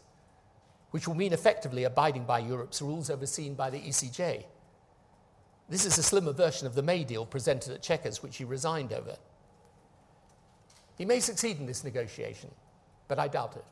which 0.93 1.09
will 1.09 1.17
mean 1.17 1.33
effectively 1.33 1.85
abiding 1.85 2.25
by 2.25 2.39
Europe's 2.39 2.81
rules 2.81 3.11
overseen 3.11 3.55
by 3.55 3.71
the 3.71 3.81
ECJ. 3.81 4.45
This 5.69 5.85
is 5.85 5.99
a 5.99 6.03
slimmer 6.03 6.33
version 6.33 6.69
of 6.69 6.77
the 6.77 6.83
May 6.83 7.03
deal 7.03 7.27
presented 7.27 7.73
at 7.73 7.83
Chequers, 7.83 8.23
which 8.23 8.37
he 8.37 8.45
resigned 8.45 8.93
over. 8.93 9.17
He 10.97 11.05
may 11.05 11.19
succeed 11.19 11.59
in 11.59 11.67
this 11.67 11.83
negotiation, 11.83 12.51
but 13.09 13.19
I 13.19 13.27
doubt 13.27 13.57
it. 13.57 13.65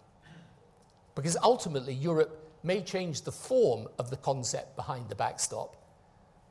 Because 1.14 1.36
ultimately, 1.42 1.94
Europe 1.94 2.52
may 2.64 2.82
change 2.82 3.22
the 3.22 3.30
form 3.30 3.86
of 3.98 4.10
the 4.10 4.16
concept 4.16 4.74
behind 4.74 5.08
the 5.08 5.14
backstop, 5.14 5.76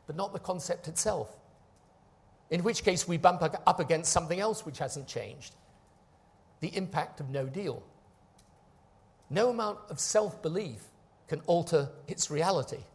but 0.08 0.16
not 0.16 0.32
the 0.32 0.40
concept 0.40 0.88
itself. 0.88 1.36
In 2.50 2.64
which 2.64 2.84
case, 2.84 3.08
we 3.08 3.18
bump 3.18 3.42
up 3.42 3.80
against 3.80 4.12
something 4.12 4.40
else 4.40 4.66
which 4.66 4.80
hasn't 4.80 5.08
changed 5.08 5.56
the 6.64 6.76
impact 6.78 7.20
of 7.20 7.30
no 7.30 7.46
deal. 7.46 7.84
No 9.30 9.50
amount 9.50 9.80
of 9.90 10.00
self 10.00 10.42
belief 10.42 10.82
can 11.28 11.42
alter 11.46 11.90
its 12.08 12.32
reality. 12.32 12.86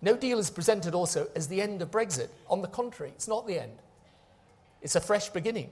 No 0.00 0.16
deal 0.16 0.38
is 0.38 0.48
presented 0.48 0.94
also 0.94 1.28
as 1.34 1.48
the 1.48 1.60
end 1.60 1.82
of 1.82 1.90
Brexit. 1.90 2.28
On 2.48 2.62
the 2.62 2.68
contrary, 2.68 3.10
it's 3.16 3.26
not 3.26 3.48
the 3.48 3.58
end, 3.58 3.78
it's 4.80 4.94
a 4.94 5.00
fresh 5.00 5.28
beginning. 5.30 5.70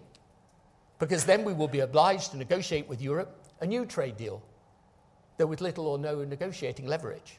Because 0.98 1.24
then 1.24 1.44
we 1.44 1.52
will 1.52 1.68
be 1.68 1.80
obliged 1.80 2.32
to 2.32 2.36
negotiate 2.36 2.88
with 2.88 3.00
Europe 3.00 3.46
a 3.60 3.66
new 3.66 3.86
trade 3.86 4.16
deal, 4.16 4.42
though 5.36 5.46
with 5.46 5.60
little 5.60 5.86
or 5.86 5.96
no 5.96 6.24
negotiating 6.24 6.86
leverage. 6.86 7.38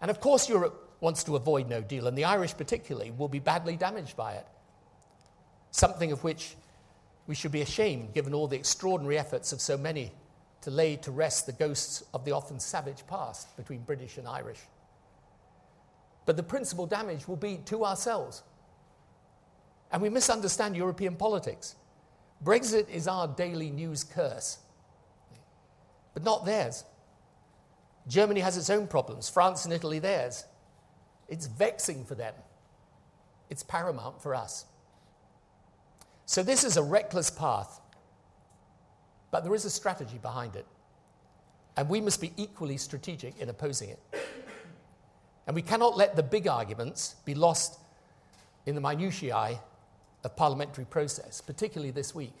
And 0.00 0.10
of 0.10 0.20
course, 0.20 0.48
Europe 0.48 0.87
wants 1.00 1.24
to 1.24 1.36
avoid 1.36 1.68
no 1.68 1.80
deal, 1.80 2.06
and 2.06 2.16
the 2.16 2.24
Irish 2.24 2.56
particularly 2.56 3.10
will 3.10 3.28
be 3.28 3.38
badly 3.38 3.76
damaged 3.76 4.16
by 4.16 4.32
it. 4.32 4.46
Something 5.70 6.12
of 6.12 6.24
which 6.24 6.56
we 7.26 7.34
should 7.34 7.52
be 7.52 7.60
ashamed 7.60 8.14
given 8.14 8.34
all 8.34 8.48
the 8.48 8.56
extraordinary 8.56 9.18
efforts 9.18 9.52
of 9.52 9.60
so 9.60 9.76
many 9.76 10.12
to 10.62 10.70
lay 10.70 10.96
to 10.96 11.10
rest 11.10 11.46
the 11.46 11.52
ghosts 11.52 12.02
of 12.12 12.24
the 12.24 12.32
often 12.32 12.58
savage 12.58 13.06
past 13.06 13.56
between 13.56 13.80
British 13.82 14.18
and 14.18 14.26
Irish. 14.26 14.60
But 16.26 16.36
the 16.36 16.42
principal 16.42 16.86
damage 16.86 17.28
will 17.28 17.36
be 17.36 17.58
to 17.66 17.84
ourselves. 17.84 18.42
And 19.92 20.02
we 20.02 20.10
misunderstand 20.10 20.76
European 20.76 21.16
politics. 21.16 21.76
Brexit 22.44 22.88
is 22.90 23.06
our 23.08 23.28
daily 23.28 23.70
news 23.70 24.04
curse. 24.04 24.58
but 26.14 26.24
not 26.24 26.44
theirs. 26.44 26.84
Germany 28.08 28.40
has 28.40 28.56
its 28.56 28.70
own 28.70 28.88
problems, 28.88 29.28
France 29.28 29.64
and 29.64 29.72
Italy 29.72 30.00
theirs. 30.00 30.44
It's 31.28 31.46
vexing 31.46 32.04
for 32.04 32.14
them. 32.14 32.34
It's 33.50 33.62
paramount 33.62 34.22
for 34.22 34.34
us. 34.34 34.64
So, 36.26 36.42
this 36.42 36.64
is 36.64 36.76
a 36.76 36.82
reckless 36.82 37.30
path, 37.30 37.80
but 39.30 39.44
there 39.44 39.54
is 39.54 39.64
a 39.64 39.70
strategy 39.70 40.18
behind 40.20 40.56
it. 40.56 40.66
And 41.76 41.88
we 41.88 42.00
must 42.00 42.20
be 42.20 42.32
equally 42.36 42.76
strategic 42.76 43.38
in 43.38 43.48
opposing 43.48 43.90
it. 43.90 44.00
And 45.46 45.54
we 45.54 45.62
cannot 45.62 45.96
let 45.96 46.16
the 46.16 46.22
big 46.22 46.46
arguments 46.46 47.16
be 47.24 47.34
lost 47.34 47.78
in 48.66 48.74
the 48.74 48.80
minutiae 48.80 49.58
of 50.24 50.36
parliamentary 50.36 50.84
process, 50.84 51.40
particularly 51.40 51.90
this 51.90 52.14
week. 52.14 52.34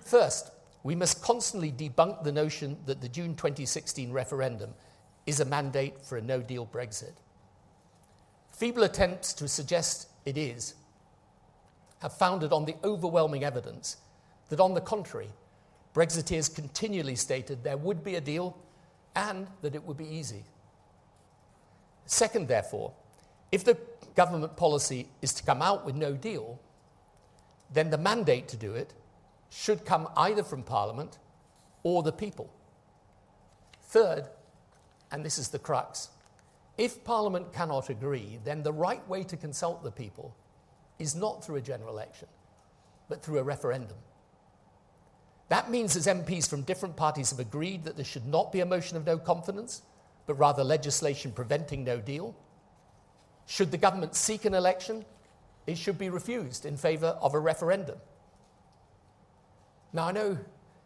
First, 0.00 0.50
we 0.82 0.94
must 0.94 1.22
constantly 1.22 1.70
debunk 1.70 2.24
the 2.24 2.32
notion 2.32 2.78
that 2.86 3.00
the 3.00 3.08
June 3.08 3.34
2016 3.34 4.10
referendum 4.10 4.74
is 5.26 5.40
a 5.40 5.44
mandate 5.44 6.00
for 6.04 6.16
a 6.16 6.22
no 6.22 6.40
deal 6.40 6.66
Brexit. 6.66 7.14
Feeble 8.52 8.84
attempts 8.84 9.32
to 9.34 9.48
suggest 9.48 10.08
it 10.24 10.38
is 10.38 10.74
have 12.00 12.16
founded 12.16 12.52
on 12.52 12.64
the 12.64 12.76
overwhelming 12.84 13.44
evidence 13.44 13.96
that, 14.48 14.60
on 14.60 14.74
the 14.74 14.80
contrary, 14.80 15.28
Brexiteers 15.94 16.54
continually 16.54 17.16
stated 17.16 17.64
there 17.64 17.76
would 17.76 18.04
be 18.04 18.14
a 18.14 18.20
deal 18.20 18.56
and 19.14 19.46
that 19.62 19.74
it 19.74 19.82
would 19.82 19.96
be 19.96 20.06
easy. 20.06 20.44
Second, 22.04 22.48
therefore, 22.48 22.92
if 23.50 23.64
the 23.64 23.76
government 24.14 24.56
policy 24.56 25.08
is 25.22 25.32
to 25.34 25.42
come 25.42 25.62
out 25.62 25.84
with 25.84 25.94
no 25.94 26.12
deal, 26.12 26.60
then 27.72 27.90
the 27.90 27.98
mandate 27.98 28.48
to 28.48 28.56
do 28.56 28.74
it 28.74 28.94
should 29.50 29.84
come 29.84 30.08
either 30.16 30.42
from 30.42 30.62
Parliament 30.62 31.18
or 31.82 32.02
the 32.02 32.12
people. 32.12 32.50
Third, 33.82 34.28
and 35.12 35.24
this 35.24 35.38
is 35.38 35.48
the 35.48 35.58
crux, 35.58 36.08
if 36.78 37.04
Parliament 37.04 37.52
cannot 37.52 37.88
agree, 37.88 38.38
then 38.44 38.62
the 38.62 38.72
right 38.72 39.06
way 39.08 39.24
to 39.24 39.36
consult 39.36 39.82
the 39.82 39.90
people 39.90 40.36
is 40.98 41.14
not 41.14 41.44
through 41.44 41.56
a 41.56 41.62
general 41.62 41.90
election, 41.90 42.28
but 43.08 43.22
through 43.22 43.38
a 43.38 43.42
referendum. 43.42 43.96
That 45.48 45.70
means 45.70 45.96
as 45.96 46.06
MPs 46.06 46.48
from 46.48 46.62
different 46.62 46.96
parties 46.96 47.30
have 47.30 47.38
agreed 47.38 47.84
that 47.84 47.96
there 47.96 48.04
should 48.04 48.26
not 48.26 48.52
be 48.52 48.60
a 48.60 48.66
motion 48.66 48.96
of 48.96 49.06
no 49.06 49.16
confidence, 49.16 49.82
but 50.26 50.34
rather 50.34 50.64
legislation 50.64 51.30
preventing 51.30 51.84
no 51.84 51.98
deal. 51.98 52.34
Should 53.46 53.70
the 53.70 53.78
government 53.78 54.16
seek 54.16 54.44
an 54.44 54.54
election, 54.54 55.04
it 55.66 55.78
should 55.78 55.98
be 55.98 56.10
refused 56.10 56.66
in 56.66 56.76
favour 56.76 57.16
of 57.20 57.34
a 57.34 57.38
referendum. 57.38 57.98
Now, 59.92 60.08
I 60.08 60.12
know 60.12 60.36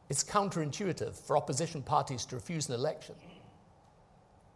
it's 0.08 0.22
counterintuitive 0.22 1.14
for 1.14 1.36
opposition 1.36 1.82
parties 1.82 2.24
to 2.26 2.36
refuse 2.36 2.68
an 2.68 2.74
election, 2.74 3.14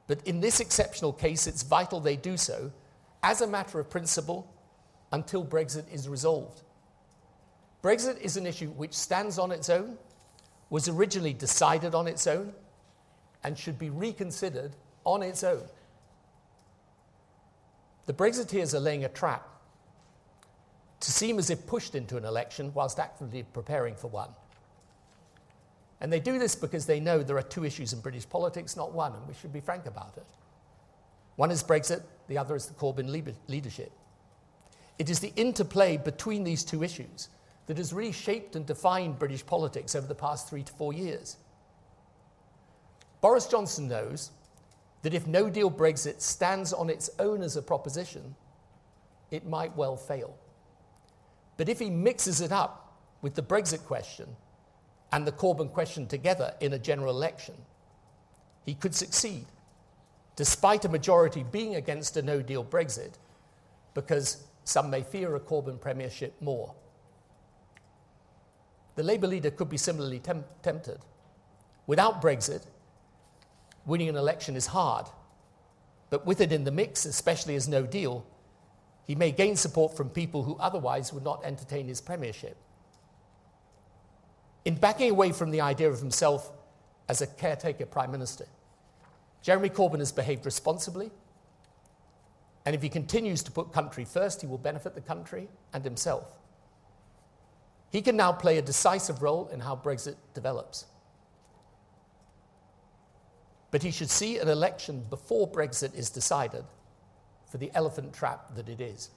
but 0.07 0.27
in 0.27 0.41
this 0.41 0.61
exceptional 0.61 1.13
case, 1.13 1.47
it's 1.47 1.63
vital 1.63 2.01
they 2.01 2.17
do 2.17 2.37
so 2.37 2.73
as 3.23 3.41
a 3.41 3.47
matter 3.47 3.81
of 3.81 3.89
principle 3.89 4.53
until 5.13 5.45
Brexit 5.45 5.91
is 5.93 6.09
resolved. 6.09 6.63
Brexit 7.83 8.21
is 8.21 8.37
an 8.37 8.47
issue 8.47 8.69
which 8.71 8.95
stands 8.95 9.39
on 9.39 9.53
its 9.53 9.69
own, 9.69 9.97
was 10.71 10.89
originally 10.89 11.33
decided 11.33 11.95
on 11.95 12.07
its 12.07 12.27
own, 12.27 12.53
and 13.43 13.59
should 13.59 13.79
be 13.79 13.91
reconsidered 13.91 14.75
on 15.05 15.23
its 15.23 15.45
own. 15.45 15.63
The 18.07 18.13
Brexiteers 18.13 18.75
are 18.75 18.81
laying 18.81 19.05
a 19.05 19.09
trap 19.09 19.49
to 21.01 21.13
seem 21.13 21.39
as 21.39 21.51
if 21.51 21.67
pushed 21.67 21.95
into 21.95 22.17
an 22.17 22.25
election 22.25 22.73
whilst 22.75 22.99
actively 22.99 23.43
preparing 23.43 23.95
for 23.95 24.09
one. 24.09 24.31
And 26.01 26.13
they 26.13 26.21
do 26.21 26.39
this 26.39 26.55
because 26.55 26.87
they 26.87 27.01
know 27.01 27.23
there 27.23 27.39
are 27.39 27.43
two 27.43 27.65
issues 27.65 27.93
in 27.93 28.01
British 28.01 28.29
politics, 28.29 28.77
not 28.77 28.93
one, 28.93 29.15
and 29.15 29.27
we 29.27 29.35
should 29.35 29.53
be 29.53 29.61
frank 29.61 29.87
about 29.87 30.17
it. 30.17 30.27
One 31.37 31.51
is 31.51 31.63
Brexit, 31.63 32.03
the 32.29 32.39
other 32.39 32.57
is 32.57 32.67
the 32.67 32.75
Corbyn 32.75 33.11
leadership. 33.49 33.93
It 34.99 35.11
is 35.11 35.21
the 35.21 35.33
interplay 35.37 35.97
between 35.97 36.45
these 36.45 36.65
two 36.65 36.83
issues 36.83 37.29
that 37.67 37.79
has 37.79 37.93
really 37.93 38.13
shaped 38.13 38.57
and 38.57 38.67
defined 38.67 39.19
British 39.19 39.45
politics 39.45 39.95
over 39.95 40.07
the 40.07 40.15
past 40.15 40.49
three 40.49 40.63
to 40.63 40.73
four 40.73 40.93
years. 40.93 41.37
Boris 43.21 43.47
Johnson 43.47 43.89
knows 43.89 44.31
that 45.03 45.15
if 45.15 45.27
no 45.27 45.49
deal 45.49 45.71
Brexit 45.71 46.21
stands 46.21 46.73
on 46.73 46.91
its 46.91 47.11
own 47.19 47.43
as 47.43 47.57
a 47.57 47.63
proposition, 47.63 48.35
it 49.31 49.47
might 49.47 49.75
well 49.77 49.97
fail. 49.97 50.37
But 51.57 51.69
if 51.69 51.79
he 51.79 51.91
mixes 51.91 52.41
it 52.41 52.53
up 52.53 52.99
with 53.23 53.35
the 53.35 53.43
Brexit 53.43 53.85
question, 53.85 54.29
and 55.15 55.25
the 55.25 55.31
Corbyn 55.31 55.73
question 55.73 56.09
together 56.09 56.55
in 56.59 56.73
a 56.73 56.79
general 56.79 57.11
election, 57.13 57.55
he 58.67 58.75
could 58.75 58.97
succeed, 58.97 59.47
despite 60.35 60.85
a 60.85 60.89
majority 60.89 61.45
being 61.53 61.77
against 61.77 62.17
a 62.17 62.23
no 62.23 62.43
deal 62.43 62.65
Brexit, 62.65 63.13
because 63.95 64.43
some 64.65 64.91
may 64.91 65.03
fear 65.03 65.37
a 65.37 65.41
Corbyn 65.41 65.81
premiership 65.81 66.35
more. 66.43 66.75
The 68.97 69.05
Labour 69.05 69.29
leader 69.29 69.53
could 69.53 69.69
be 69.69 69.77
similarly 69.77 70.19
tem- 70.19 70.47
tempted. 70.65 70.99
Without 71.87 72.21
Brexit, 72.21 72.65
winning 73.87 74.09
an 74.09 74.17
election 74.17 74.57
is 74.57 74.67
hard, 74.67 75.07
but 76.11 76.27
with 76.27 76.41
it 76.41 76.51
in 76.51 76.65
the 76.65 76.73
mix, 76.73 77.05
especially 77.05 77.55
as 77.55 77.69
no 77.69 77.87
deal, 77.87 78.27
he 79.07 79.15
may 79.15 79.31
gain 79.31 79.55
support 79.55 79.97
from 79.97 80.09
people 80.11 80.43
who 80.43 80.57
otherwise 80.57 81.13
would 81.13 81.23
not 81.23 81.45
entertain 81.45 81.87
his 81.87 82.01
premiership 82.01 82.57
in 84.65 84.75
backing 84.75 85.11
away 85.11 85.33
from 85.33 85.51
the 85.51 85.61
idea 85.61 85.91
of 85.91 86.01
himself 86.01 86.51
as 87.09 87.21
a 87.21 87.27
caretaker 87.27 87.87
prime 87.87 88.11
minister. 88.11 88.47
Jeremy 89.43 89.69
Corbyn 89.69 89.99
has 89.99 90.13
behaved 90.13 90.47
responsibly, 90.47 91.11
and 92.65 92.75
if 92.75 92.81
he 92.81 92.89
continues 92.89 93.43
to 93.43 93.53
put 93.53 93.73
country 93.73 94.05
first, 94.05 94.41
he 94.41 94.47
will 94.47 94.59
benefit 94.59 94.95
the 94.95 95.03
country 95.03 95.49
and 95.75 95.85
himself. 95.85 96.27
He 97.91 98.01
can 98.01 98.17
now 98.17 98.33
play 98.33 98.57
a 98.57 98.63
decisive 98.63 99.23
role 99.23 99.49
in 99.53 99.61
how 99.61 99.77
Brexit 99.77 100.17
develops. 100.33 100.87
But 103.71 103.83
he 103.83 103.91
should 103.91 104.11
see 104.11 104.39
an 104.39 104.49
election 104.49 105.05
before 105.11 105.47
Brexit 105.47 105.95
is 105.95 106.09
decided 106.09 106.65
for 107.51 107.59
the 107.59 107.71
elephant 107.75 108.15
trap 108.15 108.55
that 108.57 108.69
it 108.69 108.81
is. 108.81 109.11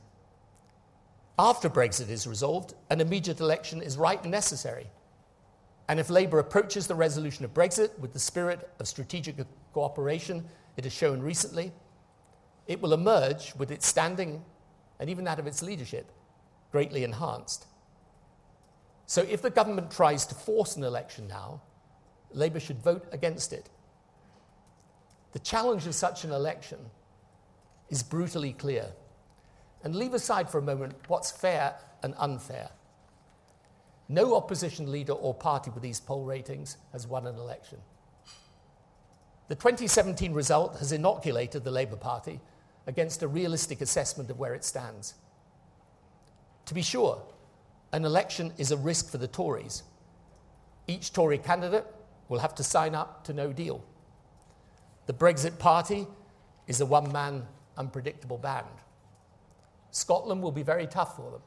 After 1.39 1.69
Brexit 1.69 2.09
is 2.09 2.27
resolved, 2.27 2.73
an 2.89 2.99
immediate 2.99 3.39
election 3.39 3.81
is 3.81 3.97
right 3.97 4.21
and 4.21 4.31
necessary 4.31 4.87
and 5.87 5.99
if 5.99 6.09
Labour 6.09 6.39
approaches 6.39 6.87
the 6.87 6.95
resolution 6.95 7.45
of 7.45 7.53
Brexit 7.53 7.97
with 7.99 8.13
the 8.13 8.19
spirit 8.19 8.69
of 8.79 8.87
strategic 8.87 9.37
cooperation 9.73 10.45
it 10.75 10.83
has 10.83 10.93
shown 10.93 11.21
recently, 11.21 11.71
it 12.67 12.81
will 12.81 12.93
emerge 12.93 13.55
with 13.55 13.71
its 13.71 13.87
standing 13.87 14.43
and 14.99 15.09
even 15.09 15.23
that 15.25 15.39
of 15.39 15.47
its 15.47 15.61
leadership 15.63 16.11
greatly 16.71 17.03
enhanced. 17.03 17.65
So 19.05 19.21
if 19.21 19.41
the 19.41 19.49
government 19.49 19.89
tries 19.89 20.25
to 20.27 20.35
force 20.35 20.75
an 20.75 20.83
election 20.83 21.27
now, 21.27 21.61
Labour 22.31 22.59
should 22.59 22.81
vote 22.81 23.05
against 23.11 23.53
it. 23.53 23.69
The 25.31 25.39
challenge 25.39 25.87
of 25.87 25.95
such 25.95 26.25
an 26.25 26.31
election 26.31 26.79
is 27.89 28.03
brutally 28.03 28.51
clear. 28.53 28.91
And 29.83 29.95
leave 29.95 30.13
aside 30.13 30.49
for 30.49 30.57
a 30.57 30.61
moment 30.61 30.95
what's 31.07 31.31
fair 31.31 31.75
and 32.03 32.13
unfair. 32.17 32.69
No 34.09 34.35
opposition 34.35 34.91
leader 34.91 35.13
or 35.13 35.33
party 35.33 35.69
with 35.69 35.83
these 35.83 35.99
poll 35.99 36.23
ratings 36.23 36.77
has 36.93 37.07
won 37.07 37.27
an 37.27 37.35
election. 37.35 37.79
The 39.49 39.55
2017 39.55 40.33
result 40.33 40.77
has 40.79 40.91
inoculated 40.91 41.63
the 41.63 41.71
Labour 41.71 41.95
Party 41.95 42.39
against 42.85 43.23
a 43.23 43.27
realistic 43.27 43.81
assessment 43.81 44.29
of 44.29 44.39
where 44.39 44.53
it 44.53 44.63
stands. 44.63 45.13
To 46.65 46.73
be 46.73 46.81
sure, 46.81 47.21
an 47.91 48.05
election 48.05 48.53
is 48.57 48.71
a 48.71 48.77
risk 48.77 49.09
for 49.09 49.17
the 49.17 49.27
Tories. 49.27 49.83
Each 50.87 51.11
Tory 51.11 51.37
candidate 51.37 51.85
will 52.29 52.39
have 52.39 52.55
to 52.55 52.63
sign 52.63 52.95
up 52.95 53.23
to 53.25 53.33
no 53.33 53.53
deal. 53.53 53.83
The 55.05 55.13
Brexit 55.13 55.59
Party 55.59 56.07
is 56.67 56.81
a 56.81 56.85
one 56.85 57.11
man, 57.11 57.45
unpredictable 57.77 58.37
band. 58.37 58.67
Scotland 59.91 60.41
will 60.41 60.51
be 60.51 60.63
very 60.63 60.87
tough 60.87 61.15
for 61.15 61.31
them. 61.31 61.41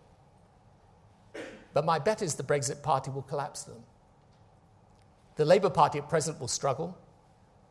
But 1.72 1.85
my 1.85 1.98
bet 1.98 2.22
is 2.22 2.35
the 2.35 2.42
Brexit 2.42 2.83
Party 2.83 3.11
will 3.11 3.22
collapse 3.22 3.62
them. 3.62 3.83
The 5.37 5.44
Labour 5.44 5.70
Party 5.70 5.98
at 5.98 6.09
present 6.09 6.40
will 6.40 6.48
struggle. 6.48 6.98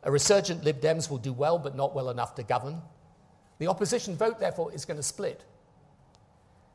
A 0.02 0.10
resurgent 0.10 0.64
Lib 0.64 0.80
Dems 0.80 1.10
will 1.10 1.18
do 1.18 1.32
well, 1.32 1.58
but 1.58 1.76
not 1.76 1.94
well 1.94 2.10
enough 2.10 2.34
to 2.36 2.42
govern. 2.42 2.80
The 3.58 3.66
opposition 3.66 4.16
vote, 4.16 4.40
therefore, 4.40 4.72
is 4.72 4.84
going 4.84 4.96
to 4.96 5.02
split. 5.02 5.44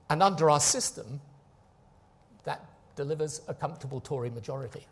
And 0.09 0.21
under 0.21 0.49
our 0.49 0.59
system, 0.59 1.19
that 2.43 2.63
delivers 2.95 3.41
a 3.47 3.53
comfortable 3.53 3.99
Tory 3.99 4.29
majority. 4.29 4.85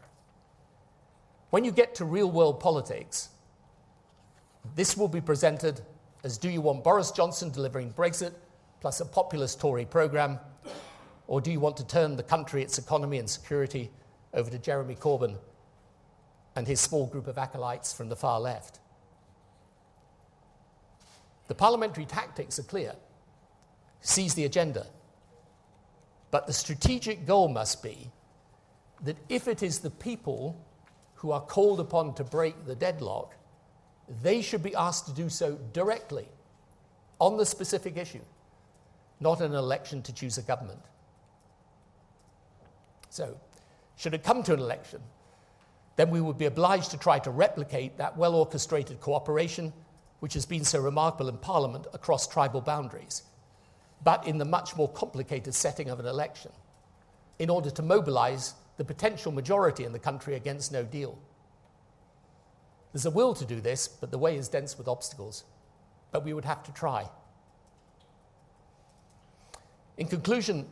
When 1.52 1.64
you 1.64 1.72
get 1.72 1.94
to 1.96 2.06
real 2.06 2.32
world 2.32 2.60
politics, 2.60 3.30
this 4.76 4.98
will 4.98 5.08
be 5.08 5.22
presented 5.22 5.82
as 6.24 6.38
do 6.38 6.50
you 6.50 6.62
want 6.62 6.84
Boris 6.84 7.12
Johnson 7.12 7.52
delivering 7.52 7.92
Brexit 7.94 8.34
plus 8.82 9.02
a 9.02 9.06
populist 9.06 9.60
Tory 9.60 9.86
programme 9.86 10.40
or 11.28 11.42
do 11.42 11.52
you 11.52 11.60
want 11.60 11.78
to 11.78 11.88
turn 11.88 12.16
the 12.16 12.24
country, 12.24 12.62
its 12.62 12.78
economy, 12.78 13.18
and 13.18 13.30
security 13.30 13.92
over 14.34 14.50
to 14.50 14.58
Jeremy 14.58 14.96
Corbyn 14.96 15.38
and 16.56 16.68
his 16.68 16.80
small 16.80 17.08
group 17.08 17.28
of 17.28 17.38
acolytes 17.38 17.94
from 17.94 18.10
the 18.10 18.16
far 18.16 18.40
left. 18.40 18.80
The 21.48 21.56
parliamentary 21.56 22.06
tactics 22.06 22.60
are 22.60 22.64
clear 22.64 22.94
seize 24.02 24.34
the 24.34 24.44
agenda. 24.44 24.86
But 26.30 26.46
the 26.46 26.54
strategic 26.54 27.26
goal 27.26 27.48
must 27.48 27.82
be 27.82 28.12
that 29.04 29.16
if 29.30 29.48
it 29.48 29.64
is 29.64 29.80
the 29.80 29.90
people 29.90 30.60
who 31.16 31.32
are 31.32 31.40
called 31.40 31.80
upon 31.80 32.14
to 32.16 32.24
break 32.24 32.66
the 32.66 32.76
deadlock, 32.76 33.36
they 34.22 34.42
should 34.42 34.62
be 34.62 34.76
asked 34.76 35.06
to 35.08 35.14
do 35.14 35.30
so 35.30 35.58
directly 35.72 36.28
on 37.20 37.38
the 37.38 37.46
specific 37.46 37.96
issue, 37.96 38.20
not 39.22 39.40
an 39.40 39.54
election 39.54 40.02
to 40.02 40.14
choose 40.14 40.38
a 40.38 40.42
government. 40.42 40.82
So, 43.14 43.38
should 43.96 44.16
it 44.16 44.24
come 44.24 44.42
to 44.42 44.54
an 44.54 44.60
election, 44.60 45.00
then 45.98 46.10
we 46.10 46.20
would 46.20 46.40
be 46.40 46.48
obliged 46.48 46.90
to 46.90 46.98
try 46.98 47.20
to 47.20 47.30
replicate 47.30 47.96
that 48.00 48.18
well 48.18 48.34
orchestrated 48.34 49.02
cooperation 49.02 49.72
which 50.20 50.34
has 50.34 50.48
been 50.48 50.64
so 50.64 50.82
remarkable 50.82 51.30
in 51.30 51.38
Parliament 51.38 51.86
across 51.94 52.26
tribal 52.26 52.60
boundaries, 52.60 53.22
but 54.04 54.26
in 54.26 54.40
the 54.40 54.46
much 54.46 54.76
more 54.76 54.90
complicated 54.90 55.54
setting 55.54 55.92
of 55.92 56.00
an 56.00 56.08
election, 56.08 56.50
in 57.38 57.52
order 57.52 57.70
to 57.70 57.84
mobilize 57.84 58.56
the 58.78 58.84
potential 58.84 59.32
majority 59.32 59.84
in 59.84 59.92
the 59.92 60.00
country 60.00 60.34
against 60.34 60.72
no 60.72 60.82
deal. 60.82 61.16
There's 62.94 63.06
a 63.06 63.12
will 63.12 63.36
to 63.36 63.46
do 63.46 63.62
this, 63.62 63.88
but 63.88 64.10
the 64.10 64.18
way 64.18 64.38
is 64.38 64.48
dense 64.48 64.76
with 64.76 64.88
obstacles. 64.88 65.44
But 66.12 66.26
we 66.26 66.34
would 66.34 66.46
have 66.46 66.64
to 66.64 66.74
try. 66.74 67.08
In 70.00 70.08
conclusion, 70.08 70.66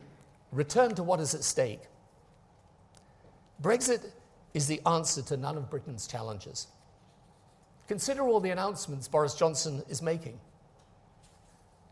return 0.51 0.95
to 0.95 1.04
what 1.04 1.19
is 1.19 1.36
at 1.36 1.43
stake. 1.43 1.82
Brexit 3.62 4.12
is 4.54 4.67
the 4.67 4.82
answer 4.86 5.21
to 5.21 5.38
none 5.38 5.58
of 5.58 5.69
Britain's 5.69 6.08
challenges. 6.08 6.67
Consider 7.88 8.24
all 8.24 8.39
the 8.39 8.50
announcements 8.50 9.08
Boris 9.08 9.36
Johnson 9.36 9.84
is 9.88 10.02
making. 10.02 10.39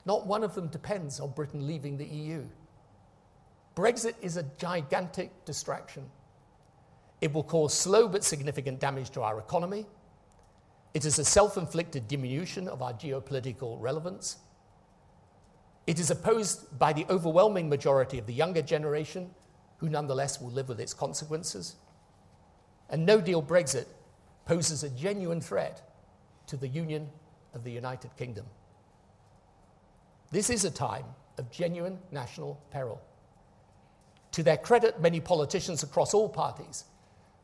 Not 0.05 0.25
one 0.25 0.43
of 0.43 0.55
them 0.55 0.67
depends 0.67 1.19
on 1.19 1.32
Britain 1.32 1.67
leaving 1.67 1.97
the 1.97 2.05
EU. 2.05 2.43
Brexit 3.75 4.15
is 4.21 4.38
a 4.38 4.43
gigantic 4.58 5.45
distraction. 5.45 6.05
It 7.21 7.34
will 7.34 7.43
cause 7.43 7.73
slow 7.73 8.08
but 8.08 8.23
significant 8.23 8.79
damage 8.79 9.10
to 9.12 9.21
our 9.21 9.39
economy. 9.39 9.86
It 10.93 11.05
is 11.05 11.19
a 11.19 11.25
self 11.25 11.58
inflicted 11.58 12.08
diminution 12.08 12.67
of 12.67 12.82
our 12.82 12.93
geopolitical 12.93 13.79
relevance. 13.79 14.38
It 15.86 15.99
is 15.99 16.12
opposed 16.12 16.77
by 16.79 16.93
the 16.93 17.05
overwhelming 17.10 17.69
majority 17.69 18.17
of 18.17 18.25
the 18.25 18.34
younger 18.34 18.62
generation, 18.62 19.29
who 19.79 19.89
nonetheless 19.89 20.39
will 20.39 20.51
live 20.51 20.69
with 20.69 20.79
its 20.79 20.93
consequences. 20.93 21.75
And 22.89 23.05
no 23.05 23.19
deal 23.19 23.41
Brexit 23.41 23.85
poses 24.45 24.83
a 24.83 24.89
genuine 24.89 25.41
threat 25.41 25.81
to 26.47 26.57
the 26.57 26.67
Union 26.67 27.09
of 27.53 27.63
the 27.63 27.71
United 27.71 28.15
Kingdom. 28.17 28.45
This 30.31 30.49
is 30.49 30.65
a 30.65 30.71
time 30.71 31.05
of 31.37 31.49
genuine 31.51 31.97
national 32.11 32.61
peril. 32.71 33.01
To 34.33 34.43
their 34.43 34.57
credit, 34.57 35.01
many 35.01 35.19
politicians 35.19 35.83
across 35.83 36.13
all 36.13 36.29
parties 36.29 36.85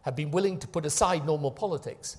have 0.03 0.15
been 0.15 0.31
willing 0.31 0.59
to 0.59 0.67
put 0.67 0.85
aside 0.85 1.25
normal 1.25 1.51
politics 1.51 2.17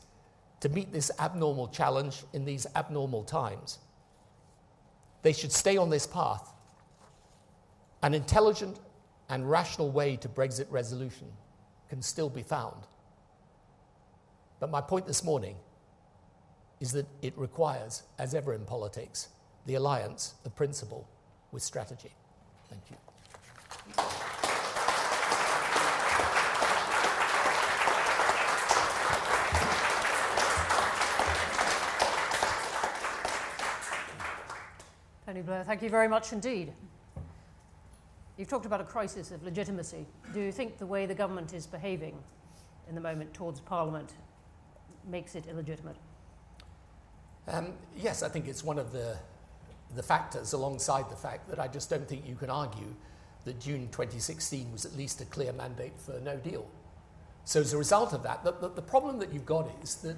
to 0.60 0.68
meet 0.68 0.92
this 0.92 1.10
abnormal 1.20 1.68
challenge 1.68 2.24
in 2.32 2.44
these 2.44 2.66
abnormal 2.74 3.22
times. 3.24 3.78
They 5.22 5.32
should 5.32 5.52
stay 5.52 5.76
on 5.76 5.90
this 5.90 6.06
path. 6.06 6.52
An 8.02 8.14
intelligent 8.14 8.78
and 9.28 9.48
rational 9.50 9.90
way 9.90 10.16
to 10.16 10.28
Brexit 10.28 10.66
resolution 10.70 11.28
can 11.88 12.02
still 12.02 12.30
be 12.30 12.42
found. 12.42 12.82
But 14.60 14.70
my 14.70 14.80
point 14.80 15.06
this 15.06 15.22
morning 15.24 15.56
is 16.80 16.92
that 16.92 17.06
it 17.22 17.36
requires, 17.36 18.02
as 18.18 18.34
ever 18.34 18.54
in 18.54 18.64
politics, 18.64 19.28
the 19.66 19.74
alliance 19.74 20.34
of 20.44 20.54
principle 20.54 21.08
with 21.52 21.62
strategy. 21.62 22.12
Thank 22.68 22.82
you. 22.90 22.96
Tony 35.26 35.42
Blair, 35.42 35.64
thank 35.64 35.82
you 35.82 35.90
very 35.90 36.08
much 36.08 36.32
indeed. 36.32 36.72
You've 38.36 38.48
talked 38.48 38.66
about 38.66 38.80
a 38.80 38.84
crisis 38.84 39.30
of 39.30 39.42
legitimacy. 39.42 40.06
Do 40.34 40.40
you 40.40 40.52
think 40.52 40.78
the 40.78 40.86
way 40.86 41.06
the 41.06 41.14
government 41.14 41.54
is 41.54 41.66
behaving 41.66 42.18
in 42.88 42.94
the 42.94 43.00
moment 43.00 43.32
towards 43.32 43.60
Parliament 43.60 44.12
makes 45.08 45.34
it 45.34 45.46
illegitimate? 45.46 45.96
Um, 47.48 47.72
yes, 47.96 48.22
I 48.22 48.28
think 48.28 48.46
it's 48.46 48.62
one 48.62 48.78
of 48.78 48.92
the, 48.92 49.16
the 49.94 50.02
factors 50.02 50.52
alongside 50.52 51.08
the 51.10 51.16
fact 51.16 51.48
that 51.48 51.58
I 51.58 51.68
just 51.68 51.88
don't 51.88 52.06
think 52.06 52.26
you 52.26 52.34
can 52.34 52.50
argue 52.50 52.94
that 53.44 53.60
June 53.60 53.88
2016 53.92 54.70
was 54.72 54.84
at 54.84 54.96
least 54.96 55.20
a 55.20 55.24
clear 55.26 55.52
mandate 55.52 55.98
for 55.98 56.20
no 56.20 56.36
deal. 56.36 56.66
So 57.44 57.60
as 57.60 57.72
a 57.72 57.78
result 57.78 58.12
of 58.12 58.22
that, 58.24 58.42
the, 58.42 58.52
the, 58.52 58.68
the 58.68 58.82
problem 58.82 59.20
that 59.20 59.32
you've 59.32 59.46
got 59.46 59.70
is 59.82 59.94
that 59.96 60.16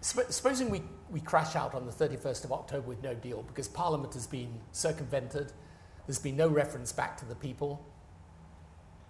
sp- 0.00 0.30
supposing 0.30 0.70
we, 0.70 0.82
we 1.10 1.20
crash 1.20 1.56
out 1.56 1.74
on 1.74 1.84
the 1.84 1.92
31st 1.92 2.44
of 2.44 2.52
October 2.52 2.86
with 2.86 3.02
no 3.02 3.12
deal 3.12 3.42
because 3.42 3.66
Parliament 3.66 4.14
has 4.14 4.28
been 4.28 4.60
circumvented, 4.70 5.52
there's 6.10 6.18
been 6.18 6.36
no 6.36 6.48
reference 6.48 6.90
back 6.90 7.16
to 7.16 7.24
the 7.24 7.36
people, 7.36 7.86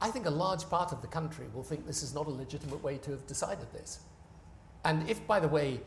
I 0.02 0.10
think 0.10 0.26
a 0.26 0.30
large 0.30 0.68
part 0.68 0.92
of 0.92 1.00
the 1.00 1.08
country 1.08 1.46
will 1.54 1.62
think 1.62 1.86
this 1.86 2.02
is 2.02 2.14
not 2.14 2.26
a 2.26 2.30
legitimate 2.30 2.82
way 2.82 2.98
to 2.98 3.12
have 3.12 3.26
decided 3.26 3.72
this. 3.72 4.00
And 4.84 5.08
if, 5.08 5.26
by 5.26 5.40
the 5.40 5.48
way, 5.48 5.80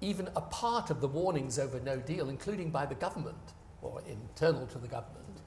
even 0.00 0.30
a 0.36 0.40
part 0.40 0.88
of 0.88 1.02
the 1.02 1.06
warnings 1.06 1.58
over 1.58 1.78
no 1.80 1.98
deal, 1.98 2.30
including 2.30 2.70
by 2.70 2.86
the 2.86 2.94
government 2.94 3.52
or 3.82 4.00
internal 4.08 4.66
to 4.68 4.78
the 4.78 4.88
government, 4.88 5.42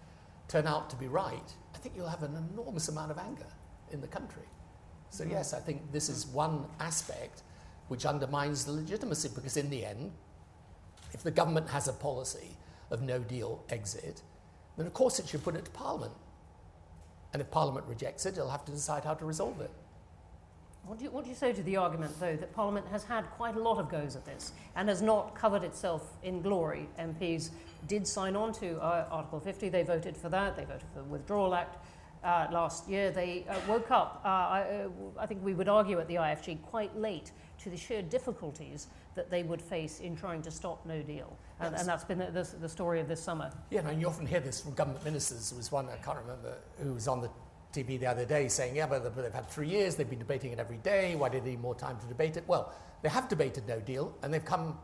turn 0.48 0.68
out 0.68 0.88
to 0.92 0.96
be 0.98 1.08
right, 1.08 1.52
I 1.74 1.80
think 1.80 1.96
you'll 1.96 2.08
have 2.08 2.22
an 2.22 2.38
enormous 2.54 2.90
amount 2.90 3.10
of 3.10 3.18
anger 3.18 3.48
in 3.92 4.02
the 4.02 4.08
country. 4.08 4.46
So, 5.10 5.26
mm. 5.26 5.32
yes, 5.32 5.56
I 5.56 5.62
think 5.62 5.92
this 5.92 6.10
is 6.10 6.28
one 6.28 6.68
aspect 6.80 7.42
which 7.88 8.06
undermines 8.06 8.66
the 8.66 8.74
legitimacy 8.74 9.30
because, 9.34 9.58
in 9.58 9.72
the 9.72 9.84
end, 9.84 10.12
if 11.12 11.24
the 11.24 11.32
government 11.32 11.72
has 11.72 11.88
a 11.88 11.94
policy 11.94 12.56
of 12.92 13.02
no 13.02 13.18
deal 13.18 13.64
exit, 13.70 14.22
then 14.78 14.88
of 14.88 14.94
course 14.94 15.20
it 15.20 15.28
should 15.28 15.44
put 15.44 15.56
it 15.56 15.66
to 15.66 15.72
Parliament. 15.72 16.14
And 17.34 17.42
if 17.42 17.50
Parliament 17.50 17.86
rejects 17.88 18.26
it, 18.26 18.38
it'll 18.38 18.50
have 18.50 18.66
to 18.66 18.72
decide 18.72 19.04
how 19.04 19.16
to 19.16 19.26
resolve 19.26 19.60
it. 19.62 19.72
What 20.86 20.98
do, 20.98 21.06
you, 21.06 21.12
what 21.12 21.24
do 21.24 21.30
you 21.30 21.36
say 21.36 21.54
to 21.54 21.64
the 21.64 21.78
argument, 21.78 22.20
though, 22.20 22.36
that 22.36 22.54
Parliament 22.54 22.86
has 22.92 23.06
had 23.06 23.24
quite 23.32 23.56
a 23.56 23.60
lot 23.60 23.78
of 23.78 23.90
goes 23.90 24.18
at 24.18 24.26
this 24.26 24.52
and 24.76 24.90
has 24.90 25.02
not 25.02 25.34
covered 25.34 25.64
itself 25.64 26.18
in 26.24 26.42
glory? 26.42 26.90
MPs 27.00 27.52
did 27.88 28.06
sign 28.06 28.36
on 28.36 28.52
to 28.54 28.78
uh, 28.82 29.08
Article 29.10 29.40
50, 29.40 29.70
they 29.70 29.84
voted 29.84 30.18
for 30.18 30.28
that, 30.28 30.58
they 30.58 30.66
voted 30.66 30.84
for 30.94 31.00
the 31.00 31.06
Withdrawal 31.06 31.56
Act. 31.56 31.78
Uh, 32.22 32.48
last 32.52 32.90
year, 32.90 33.12
they 33.12 33.46
uh, 33.50 33.56
woke 33.68 33.92
up, 33.92 34.22
uh, 34.26 34.28
I, 34.28 34.62
uh, 34.62 34.90
I 35.20 35.26
think 35.26 35.44
we 35.44 35.54
would 35.54 35.70
argue 35.70 36.00
at 36.00 36.08
the 36.08 36.16
IFG, 36.16 36.62
quite 36.64 36.96
late 36.98 37.32
to 37.60 37.70
the 37.70 37.78
sheer 37.78 38.02
difficulties 38.02 38.88
that 39.16 39.30
they 39.30 39.44
would 39.44 39.62
face 39.62 40.02
in 40.02 40.18
trying 40.18 40.42
to 40.42 40.52
stop 40.52 40.86
no 40.86 41.02
deal. 41.02 41.38
And, 41.68 41.76
and 41.76 41.88
that's 41.88 42.04
been 42.04 42.20
the, 42.20 42.32
the, 42.32 42.48
the, 42.62 42.70
story 42.70 43.00
of 43.00 43.08
this 43.08 43.22
summer. 43.22 43.52
Yeah, 43.70 43.88
and 43.88 44.00
you 44.00 44.08
often 44.08 44.26
hear 44.26 44.40
this 44.40 44.62
from 44.62 44.74
government 44.74 45.04
ministers. 45.04 45.50
There 45.50 45.58
was 45.58 45.72
one, 45.72 45.88
I 45.90 45.98
can't 45.98 46.18
remember, 46.18 46.58
who 46.82 46.94
was 46.94 47.08
on 47.08 47.22
the 47.22 47.30
TV 47.74 48.00
the 48.00 48.08
other 48.08 48.26
day 48.26 48.48
saying, 48.48 48.76
yeah, 48.76 48.86
but 48.86 49.16
they've 49.16 49.34
had 49.34 49.50
three 49.50 49.68
years, 49.68 49.96
they've 49.96 50.10
been 50.10 50.20
debating 50.20 50.52
it 50.52 50.60
every 50.60 50.78
day, 50.78 51.16
why 51.16 51.30
do 51.30 51.40
they 51.40 51.52
need 51.52 51.62
more 51.62 51.76
time 51.76 51.98
to 52.00 52.06
debate 52.08 52.38
it? 52.38 52.44
Well, 52.48 52.74
they 53.02 53.10
have 53.10 53.28
debated 53.28 53.68
no 53.68 53.80
deal, 53.80 54.16
and 54.22 54.34
they've 54.34 54.46
come 54.46 54.78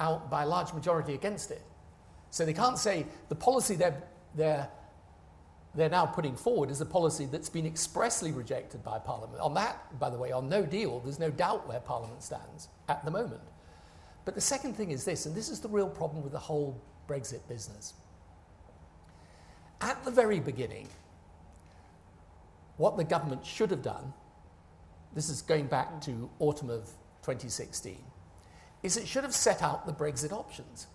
out 0.00 0.30
by 0.30 0.42
a 0.42 0.46
large 0.46 0.72
majority 0.72 1.14
against 1.14 1.50
it. 1.50 1.62
So 2.30 2.44
they 2.44 2.52
can't 2.52 2.78
say 2.78 3.06
the 3.28 3.36
policy 3.36 3.76
they're, 3.76 4.02
they're, 4.34 4.68
they're 5.74 5.88
now 5.88 6.06
putting 6.06 6.36
forward 6.36 6.70
is 6.70 6.80
a 6.80 6.86
policy 6.86 7.26
that's 7.26 7.48
been 7.48 7.66
expressly 7.66 8.32
rejected 8.32 8.82
by 8.82 8.98
Parliament. 8.98 9.40
On 9.40 9.54
that, 9.54 9.98
by 9.98 10.10
the 10.10 10.18
way, 10.18 10.32
on 10.32 10.48
no 10.48 10.66
deal, 10.66 11.00
there's 11.00 11.20
no 11.20 11.30
doubt 11.30 11.68
where 11.68 11.80
Parliament 11.80 12.22
stands 12.22 12.68
at 12.88 13.04
the 13.04 13.10
moment. 13.10 13.40
But 14.24 14.34
the 14.34 14.40
second 14.40 14.74
thing 14.74 14.90
is 14.90 15.04
this, 15.04 15.26
and 15.26 15.34
this 15.34 15.48
is 15.48 15.60
the 15.60 15.68
real 15.68 15.88
problem 15.88 16.22
with 16.22 16.32
the 16.32 16.38
whole 16.38 16.80
Brexit 17.08 17.46
business. 17.48 17.94
At 19.80 20.02
the 20.04 20.10
very 20.10 20.40
beginning, 20.40 20.88
what 22.76 22.96
the 22.96 23.04
government 23.04 23.44
should 23.44 23.70
have 23.70 23.82
done, 23.82 24.12
this 25.14 25.28
is 25.28 25.42
going 25.42 25.66
back 25.66 26.00
to 26.02 26.30
autumn 26.38 26.70
of 26.70 26.86
2016, 27.22 27.98
is 28.82 28.96
it 28.96 29.06
should 29.06 29.24
have 29.24 29.34
set 29.34 29.62
out 29.62 29.86
the 29.86 29.92
Brexit 29.92 30.32
options. 30.32 30.86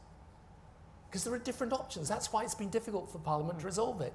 Because 1.08 1.24
there 1.24 1.34
are 1.34 1.39
different 1.39 1.74
options. 1.74 2.08
That's 2.08 2.32
why 2.32 2.44
it's 2.44 2.56
been 2.56 2.70
difficult 2.70 3.12
for 3.12 3.18
Parliament 3.20 3.60
to 3.60 3.65
resolve 3.65 4.02
it. 4.02 4.13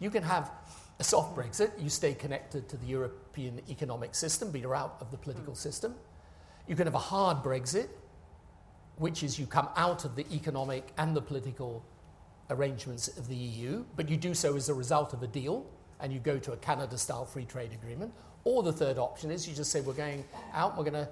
You 0.00 0.10
can 0.10 0.22
have 0.22 0.50
a 0.98 1.04
soft 1.04 1.36
Brexit, 1.36 1.70
you 1.78 1.88
stay 1.88 2.14
connected 2.14 2.68
to 2.68 2.76
the 2.76 2.86
European 2.86 3.60
economic 3.68 4.14
system, 4.14 4.50
but 4.50 4.60
you're 4.60 4.74
out 4.74 4.96
of 5.00 5.10
the 5.10 5.16
political 5.16 5.54
system. 5.54 5.94
You 6.66 6.74
can 6.74 6.86
have 6.86 6.94
a 6.94 6.98
hard 6.98 7.42
Brexit, 7.42 7.88
which 8.98 9.22
is 9.22 9.38
you 9.38 9.46
come 9.46 9.68
out 9.76 10.04
of 10.04 10.16
the 10.16 10.26
economic 10.32 10.92
and 10.98 11.14
the 11.14 11.22
political 11.22 11.84
arrangements 12.50 13.08
of 13.08 13.28
the 13.28 13.34
EU, 13.34 13.84
but 13.96 14.08
you 14.08 14.16
do 14.16 14.34
so 14.34 14.56
as 14.56 14.68
a 14.68 14.74
result 14.74 15.12
of 15.12 15.22
a 15.22 15.26
deal 15.26 15.66
and 16.00 16.12
you 16.12 16.18
go 16.18 16.38
to 16.38 16.52
a 16.52 16.56
Canada 16.56 16.96
style 16.98 17.24
free 17.24 17.44
trade 17.44 17.72
agreement, 17.72 18.12
Or 18.44 18.62
the 18.62 18.72
third 18.72 18.98
option 18.98 19.30
is 19.30 19.48
you 19.48 19.54
just 19.54 19.70
say 19.70 19.80
we're 19.80 19.94
going 19.94 20.24
out, 20.52 20.76
we're 20.76 20.84
going 20.84 21.04
to 21.04 21.08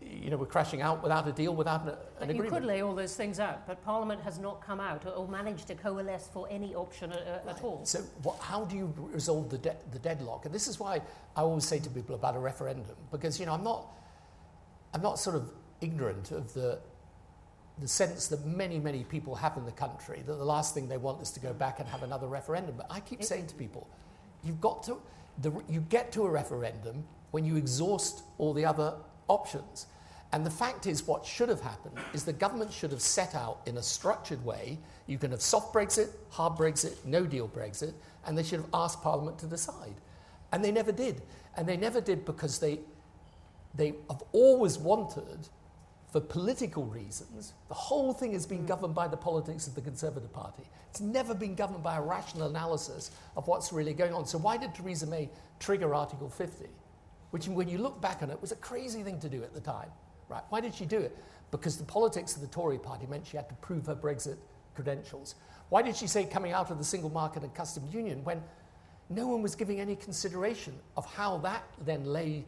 you 0.00 0.30
know, 0.30 0.38
we're 0.38 0.46
crashing 0.46 0.80
out 0.80 1.02
without 1.02 1.28
a 1.28 1.32
deal, 1.32 1.54
without 1.54 1.82
an, 1.82 1.88
an 1.88 1.96
you 1.96 2.22
agreement. 2.22 2.44
You 2.44 2.50
could 2.50 2.64
lay 2.64 2.80
all 2.82 2.94
those 2.94 3.14
things 3.14 3.38
out, 3.38 3.66
but 3.66 3.84
Parliament 3.84 4.22
has 4.22 4.38
not 4.38 4.64
come 4.64 4.80
out 4.80 5.04
or, 5.04 5.10
or 5.10 5.28
managed 5.28 5.66
to 5.66 5.74
coalesce 5.74 6.28
for 6.32 6.48
any 6.50 6.74
option 6.74 7.12
at, 7.12 7.44
right. 7.44 7.56
at 7.56 7.62
all. 7.62 7.80
So, 7.84 8.00
what, 8.22 8.38
how 8.38 8.64
do 8.64 8.76
you 8.76 8.92
resolve 8.96 9.50
the, 9.50 9.58
de- 9.58 9.76
the 9.92 9.98
deadlock? 9.98 10.46
And 10.46 10.54
this 10.54 10.68
is 10.68 10.80
why 10.80 11.02
I 11.36 11.42
always 11.42 11.66
say 11.66 11.78
to 11.80 11.90
people 11.90 12.14
about 12.14 12.34
a 12.34 12.38
referendum, 12.38 12.96
because 13.10 13.38
you 13.38 13.44
know, 13.44 13.52
I'm 13.52 13.64
not, 13.64 13.88
I'm 14.94 15.02
not 15.02 15.18
sort 15.18 15.36
of 15.36 15.50
ignorant 15.80 16.30
of 16.30 16.52
the, 16.54 16.78
the 17.78 17.88
sense 17.88 18.28
that 18.28 18.44
many, 18.44 18.78
many 18.78 19.04
people 19.04 19.34
have 19.34 19.56
in 19.56 19.64
the 19.64 19.72
country 19.72 20.22
that 20.26 20.34
the 20.34 20.44
last 20.44 20.74
thing 20.74 20.88
they 20.88 20.96
want 20.96 21.22
is 21.22 21.30
to 21.32 21.40
go 21.40 21.52
back 21.52 21.80
and 21.80 21.88
have 21.88 22.02
another 22.02 22.26
referendum. 22.26 22.74
But 22.76 22.86
I 22.90 23.00
keep 23.00 23.22
saying 23.22 23.46
to 23.48 23.54
people, 23.54 23.88
you've 24.44 24.60
got 24.60 24.82
to, 24.84 24.98
the, 25.40 25.52
you 25.68 25.80
get 25.88 26.12
to 26.12 26.24
a 26.24 26.30
referendum 26.30 27.04
when 27.30 27.44
you 27.44 27.56
exhaust 27.56 28.22
all 28.38 28.52
the 28.52 28.64
other 28.64 28.94
options. 29.28 29.86
And 30.32 30.46
the 30.46 30.50
fact 30.50 30.86
is, 30.86 31.06
what 31.06 31.26
should 31.26 31.48
have 31.48 31.60
happened 31.60 31.96
is 32.12 32.24
the 32.24 32.32
government 32.32 32.72
should 32.72 32.92
have 32.92 33.00
set 33.00 33.34
out 33.34 33.60
in 33.66 33.78
a 33.78 33.82
structured 33.82 34.44
way. 34.44 34.78
You 35.06 35.18
can 35.18 35.32
have 35.32 35.40
soft 35.40 35.74
Brexit, 35.74 36.10
hard 36.30 36.54
Brexit, 36.54 36.94
no 37.04 37.26
deal 37.26 37.48
Brexit, 37.48 37.94
and 38.26 38.38
they 38.38 38.44
should 38.44 38.60
have 38.60 38.68
asked 38.72 39.02
Parliament 39.02 39.38
to 39.40 39.46
decide. 39.46 39.94
And 40.52 40.64
they 40.64 40.70
never 40.70 40.92
did. 40.92 41.22
And 41.56 41.68
they 41.68 41.76
never 41.76 42.00
did 42.00 42.24
because 42.24 42.60
they, 42.60 42.78
they 43.74 43.94
have 44.08 44.22
always 44.32 44.78
wanted, 44.78 45.48
for 46.12 46.20
political 46.20 46.84
reasons, 46.86 47.52
the 47.68 47.74
whole 47.74 48.12
thing 48.12 48.32
has 48.32 48.46
been 48.46 48.64
mm. 48.64 48.68
governed 48.68 48.94
by 48.94 49.08
the 49.08 49.16
politics 49.16 49.66
of 49.66 49.74
the 49.74 49.80
Conservative 49.80 50.32
Party. 50.32 50.64
It's 50.90 51.00
never 51.00 51.34
been 51.34 51.54
governed 51.54 51.84
by 51.84 51.96
a 51.96 52.02
rational 52.02 52.48
analysis 52.48 53.12
of 53.36 53.46
what's 53.46 53.72
really 53.72 53.94
going 53.94 54.12
on. 54.12 54.26
So, 54.26 54.38
why 54.38 54.56
did 54.56 54.74
Theresa 54.74 55.06
May 55.06 55.30
trigger 55.60 55.94
Article 55.94 56.28
50? 56.28 56.66
which, 57.30 57.48
when 57.48 57.68
you 57.68 57.78
look 57.78 58.00
back 58.00 58.22
on 58.22 58.30
it, 58.30 58.40
was 58.40 58.52
a 58.52 58.56
crazy 58.56 59.02
thing 59.02 59.18
to 59.20 59.28
do 59.28 59.42
at 59.42 59.54
the 59.54 59.60
time. 59.60 59.88
Right? 60.28 60.42
Why 60.50 60.60
did 60.60 60.74
she 60.74 60.84
do 60.84 60.98
it? 60.98 61.16
Because 61.50 61.76
the 61.76 61.84
politics 61.84 62.36
of 62.36 62.42
the 62.42 62.48
Tory 62.48 62.78
party 62.78 63.06
meant 63.06 63.26
she 63.26 63.36
had 63.36 63.48
to 63.48 63.54
prove 63.56 63.86
her 63.86 63.96
Brexit 63.96 64.36
credentials. 64.74 65.34
Why 65.68 65.82
did 65.82 65.96
she 65.96 66.06
say 66.06 66.24
coming 66.24 66.52
out 66.52 66.70
of 66.70 66.78
the 66.78 66.84
single 66.84 67.10
market 67.10 67.42
and 67.42 67.54
customs 67.54 67.92
union 67.92 68.22
when 68.24 68.42
no 69.08 69.26
one 69.26 69.42
was 69.42 69.54
giving 69.54 69.80
any 69.80 69.96
consideration 69.96 70.74
of 70.96 71.04
how 71.06 71.38
that 71.38 71.64
then 71.84 72.04
lay 72.04 72.44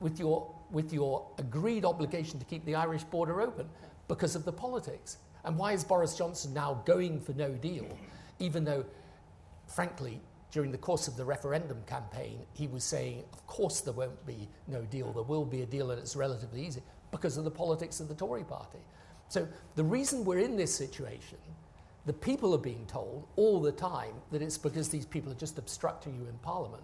with 0.00 0.18
your, 0.18 0.52
with 0.72 0.92
your 0.92 1.26
agreed 1.38 1.84
obligation 1.84 2.38
to 2.38 2.44
keep 2.44 2.64
the 2.64 2.74
Irish 2.74 3.04
border 3.04 3.40
open 3.40 3.68
because 4.08 4.34
of 4.34 4.44
the 4.44 4.52
politics? 4.52 5.18
And 5.44 5.56
why 5.56 5.72
is 5.72 5.84
Boris 5.84 6.16
Johnson 6.16 6.52
now 6.52 6.82
going 6.84 7.20
for 7.20 7.32
no 7.32 7.50
deal, 7.50 7.86
even 8.38 8.64
though, 8.64 8.84
frankly, 9.66 10.20
during 10.50 10.72
the 10.72 10.78
course 10.78 11.08
of 11.08 11.16
the 11.16 11.24
referendum 11.24 11.82
campaign, 11.86 12.40
he 12.52 12.66
was 12.66 12.84
saying, 12.84 13.24
of 13.32 13.46
course 13.46 13.80
there 13.80 13.94
won't 13.94 14.26
be 14.26 14.48
no 14.66 14.82
deal, 14.82 15.12
there 15.12 15.22
will 15.22 15.44
be 15.44 15.62
a 15.62 15.66
deal 15.66 15.90
and 15.90 16.00
it's 16.00 16.16
relatively 16.16 16.66
easy 16.66 16.82
because 17.10 17.36
of 17.36 17.44
the 17.44 17.50
politics 17.50 18.00
of 18.00 18.08
the 18.08 18.14
Tory 18.14 18.44
party. 18.44 18.78
So 19.28 19.46
the 19.76 19.84
reason 19.84 20.24
we're 20.24 20.40
in 20.40 20.56
this 20.56 20.74
situation, 20.74 21.38
the 22.06 22.12
people 22.12 22.54
are 22.54 22.58
being 22.58 22.84
told 22.86 23.26
all 23.36 23.60
the 23.60 23.72
time 23.72 24.14
that 24.32 24.42
it's 24.42 24.58
because 24.58 24.88
these 24.88 25.06
people 25.06 25.30
are 25.30 25.36
just 25.36 25.58
obstructing 25.58 26.14
you 26.14 26.26
in 26.28 26.36
Parliament. 26.38 26.82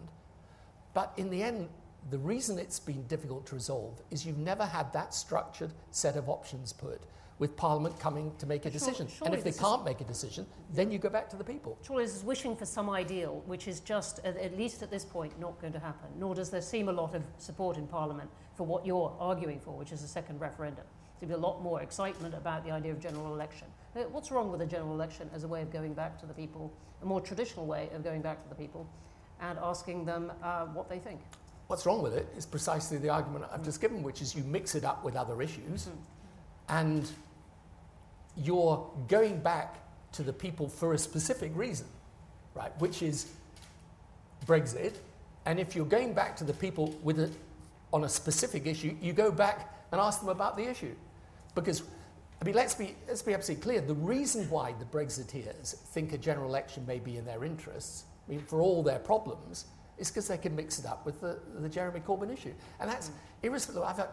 But 0.95 1.13
in 1.17 1.29
the 1.31 1.43
end, 1.43 1.69
the 2.11 2.19
reason 2.19 2.59
it's 2.59 2.79
been 2.79 3.03
difficult 3.07 3.47
to 3.47 3.55
resolve 3.55 4.01
is 4.11 4.25
you've 4.25 4.39
never 4.39 4.65
had 4.65 4.93
that 4.93 5.15
structured 5.15 5.73
set 5.91 6.17
of 6.17 6.29
options 6.29 6.73
put 6.73 7.03
with 7.39 7.57
Parliament 7.57 7.99
coming 8.01 8.33
to 8.39 8.47
make 8.47 8.65
a 8.65 8.71
decision. 8.71 9.09
and 9.25 9.35
if 9.35 9.45
they 9.45 9.53
can't 9.53 9.85
make 9.85 10.01
a 10.01 10.05
decision, 10.05 10.47
then 10.73 10.91
you 10.91 10.99
go 10.99 11.11
back 11.11 11.29
to 11.29 11.37
the 11.37 11.45
people. 11.45 11.77
Surely 11.87 12.05
this 12.05 12.17
is 12.17 12.25
wishing 12.25 12.57
for 12.57 12.65
some 12.65 12.89
ideal, 12.89 13.43
which 13.47 13.69
is 13.69 13.81
just, 13.81 14.21
at, 14.21 14.37
at 14.39 14.57
least 14.57 14.83
at 14.83 14.91
this 14.91 15.05
point, 15.05 15.39
not 15.39 15.61
going 15.61 15.73
to 15.73 15.79
happen. 15.79 16.09
Nor 16.19 16.35
does 16.35 16.49
there 16.49 16.63
seem 16.63 16.89
a 16.89 16.93
lot 16.93 17.15
of 17.15 17.23
support 17.37 17.77
in 17.77 17.87
Parliament 17.87 18.31
for 18.55 18.65
what 18.67 18.87
you're 18.87 19.15
arguing 19.21 19.61
for, 19.61 19.73
which 19.77 19.93
is 19.93 20.03
a 20.03 20.09
second 20.09 20.41
referendum. 20.41 20.85
There'd 21.21 21.29
be 21.29 21.35
a 21.35 21.39
lot 21.39 21.63
more 21.63 21.83
excitement 21.83 22.35
about 22.35 22.65
the 22.65 22.71
idea 22.71 22.93
of 22.93 23.01
general 23.01 23.35
election. 23.35 23.69
Uh, 23.95 24.03
what's 24.05 24.31
wrong 24.31 24.51
with 24.51 24.63
a 24.63 24.67
general 24.67 24.95
election 24.95 25.29
as 25.35 25.45
a 25.45 25.49
way 25.49 25.61
of 25.61 25.71
going 25.71 25.93
back 25.93 26.19
to 26.21 26.27
the 26.27 26.35
people, 26.35 26.73
a 27.03 27.07
more 27.07 27.21
traditional 27.21 27.67
way 27.67 27.91
of 27.95 28.03
going 28.03 28.23
back 28.23 28.43
to 28.43 28.49
the 28.49 28.55
people 28.55 28.89
and 29.41 29.59
asking 29.59 30.07
them 30.07 30.33
uh, 30.43 30.67
what 30.67 30.89
they 30.89 30.99
think? 30.99 31.21
What's 31.67 31.85
wrong 31.85 32.03
with 32.03 32.15
it 32.15 32.29
is 32.37 32.47
precisely 32.47 32.99
the 32.99 33.09
argument 33.09 33.45
I've 33.53 33.65
just 33.65 33.81
given, 33.81 34.03
which 34.03 34.23
is 34.23 34.35
you 34.35 34.45
mix 34.45 34.75
it 34.75 34.85
up 34.85 35.05
with 35.05 35.17
other 35.17 35.43
issues. 35.43 35.87
Mm. 35.87 35.91
And 36.69 37.11
you're 38.37 38.89
going 39.09 39.41
back 39.41 39.79
to 40.13 40.23
the 40.23 40.33
people 40.33 40.69
for 40.69 40.95
a 40.95 40.99
specific 40.99 41.53
reason, 41.55 41.87
right? 42.55 42.73
Which 42.81 43.03
is 43.03 43.33
Brexit. 44.47 44.95
And 45.45 45.59
if 45.59 45.75
you're 45.75 45.87
going 45.87 46.13
back 46.15 46.37
to 46.37 46.45
the 46.45 46.53
people 46.53 46.95
with 47.03 47.19
a, 47.19 47.31
on 47.93 48.05
a 48.05 48.09
specific 48.09 48.67
issue, 48.67 48.95
you 49.01 49.13
go 49.13 49.31
back 49.31 49.75
and 49.93 50.01
ask 50.01 50.21
them 50.21 50.29
about 50.29 50.57
the 50.57 50.69
issue. 50.69 50.95
Because, 51.55 51.83
I 52.41 52.45
mean, 52.45 52.55
let's 52.55 52.75
be, 52.75 52.95
let's 53.09 53.23
be 53.23 53.35
absolutely 53.35 53.63
clear. 53.63 53.81
The 53.81 53.95
reason 53.95 54.49
why 54.51 54.75
the 54.79 54.85
Brexiteers 54.85 55.75
think 55.75 56.13
a 56.13 56.19
general 56.19 56.49
election 56.49 56.85
may 56.87 56.99
be 56.99 57.17
in 57.17 57.25
their 57.25 57.45
interests, 57.45 58.05
I 58.27 58.33
mean, 58.33 58.41
for 58.41 58.61
all 58.61 58.83
their 58.83 58.99
problems, 58.99 59.67
is 59.99 60.11
because 60.11 60.29
they 60.29 60.37
can 60.37 60.55
mix 60.55 60.79
it 60.79 60.87
up 60.87 61.07
with 61.07 61.21
the, 61.21 61.39
the 61.59 61.69
Jeremy 61.69 62.01
Corbyn 62.01 62.33
issue. 62.33 62.53
And 62.81 62.91
that's 62.91 63.09
mm. 63.09 63.13
irrespective. 63.45 63.83
I've 63.83 63.97
had 63.97 64.09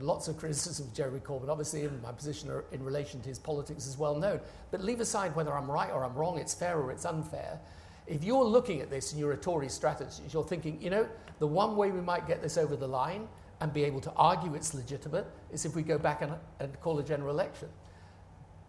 lots 0.00 0.28
of 0.28 0.36
criticism 0.36 0.86
of 0.86 0.94
Jeremy 0.94 1.20
Corbyn, 1.20 1.48
obviously, 1.48 1.82
in 1.82 2.00
my 2.00 2.12
position 2.12 2.50
in 2.72 2.84
relation 2.84 3.20
to 3.22 3.28
his 3.28 3.38
politics 3.38 3.86
is 3.86 3.98
well 3.98 4.14
known. 4.14 4.40
But 4.70 4.82
leave 4.82 5.00
aside 5.00 5.34
whether 5.34 5.52
I'm 5.52 5.70
right 5.70 5.90
or 5.90 6.04
I'm 6.04 6.14
wrong, 6.14 6.38
it's 6.38 6.54
fair 6.54 6.78
or 6.78 6.92
it's 6.92 7.04
unfair. 7.04 7.58
If 8.06 8.22
you're 8.22 8.44
looking 8.44 8.80
at 8.80 8.88
this 8.88 9.10
and 9.10 9.20
you're 9.20 9.32
a 9.32 9.36
Tory 9.36 9.68
strategist, 9.68 10.22
you're 10.32 10.44
thinking, 10.44 10.80
you 10.80 10.90
know, 10.90 11.08
the 11.40 11.46
one 11.46 11.76
way 11.76 11.90
we 11.90 12.00
might 12.00 12.26
get 12.28 12.40
this 12.40 12.56
over 12.56 12.76
the 12.76 12.86
line 12.86 13.26
and 13.60 13.72
be 13.72 13.82
able 13.84 14.00
to 14.02 14.12
argue 14.12 14.54
it's 14.54 14.74
legitimate 14.74 15.26
is 15.50 15.64
if 15.64 15.74
we 15.74 15.82
go 15.82 15.98
back 15.98 16.22
and, 16.22 16.32
and 16.60 16.80
call 16.80 16.98
a 16.98 17.02
general 17.02 17.30
election. 17.30 17.68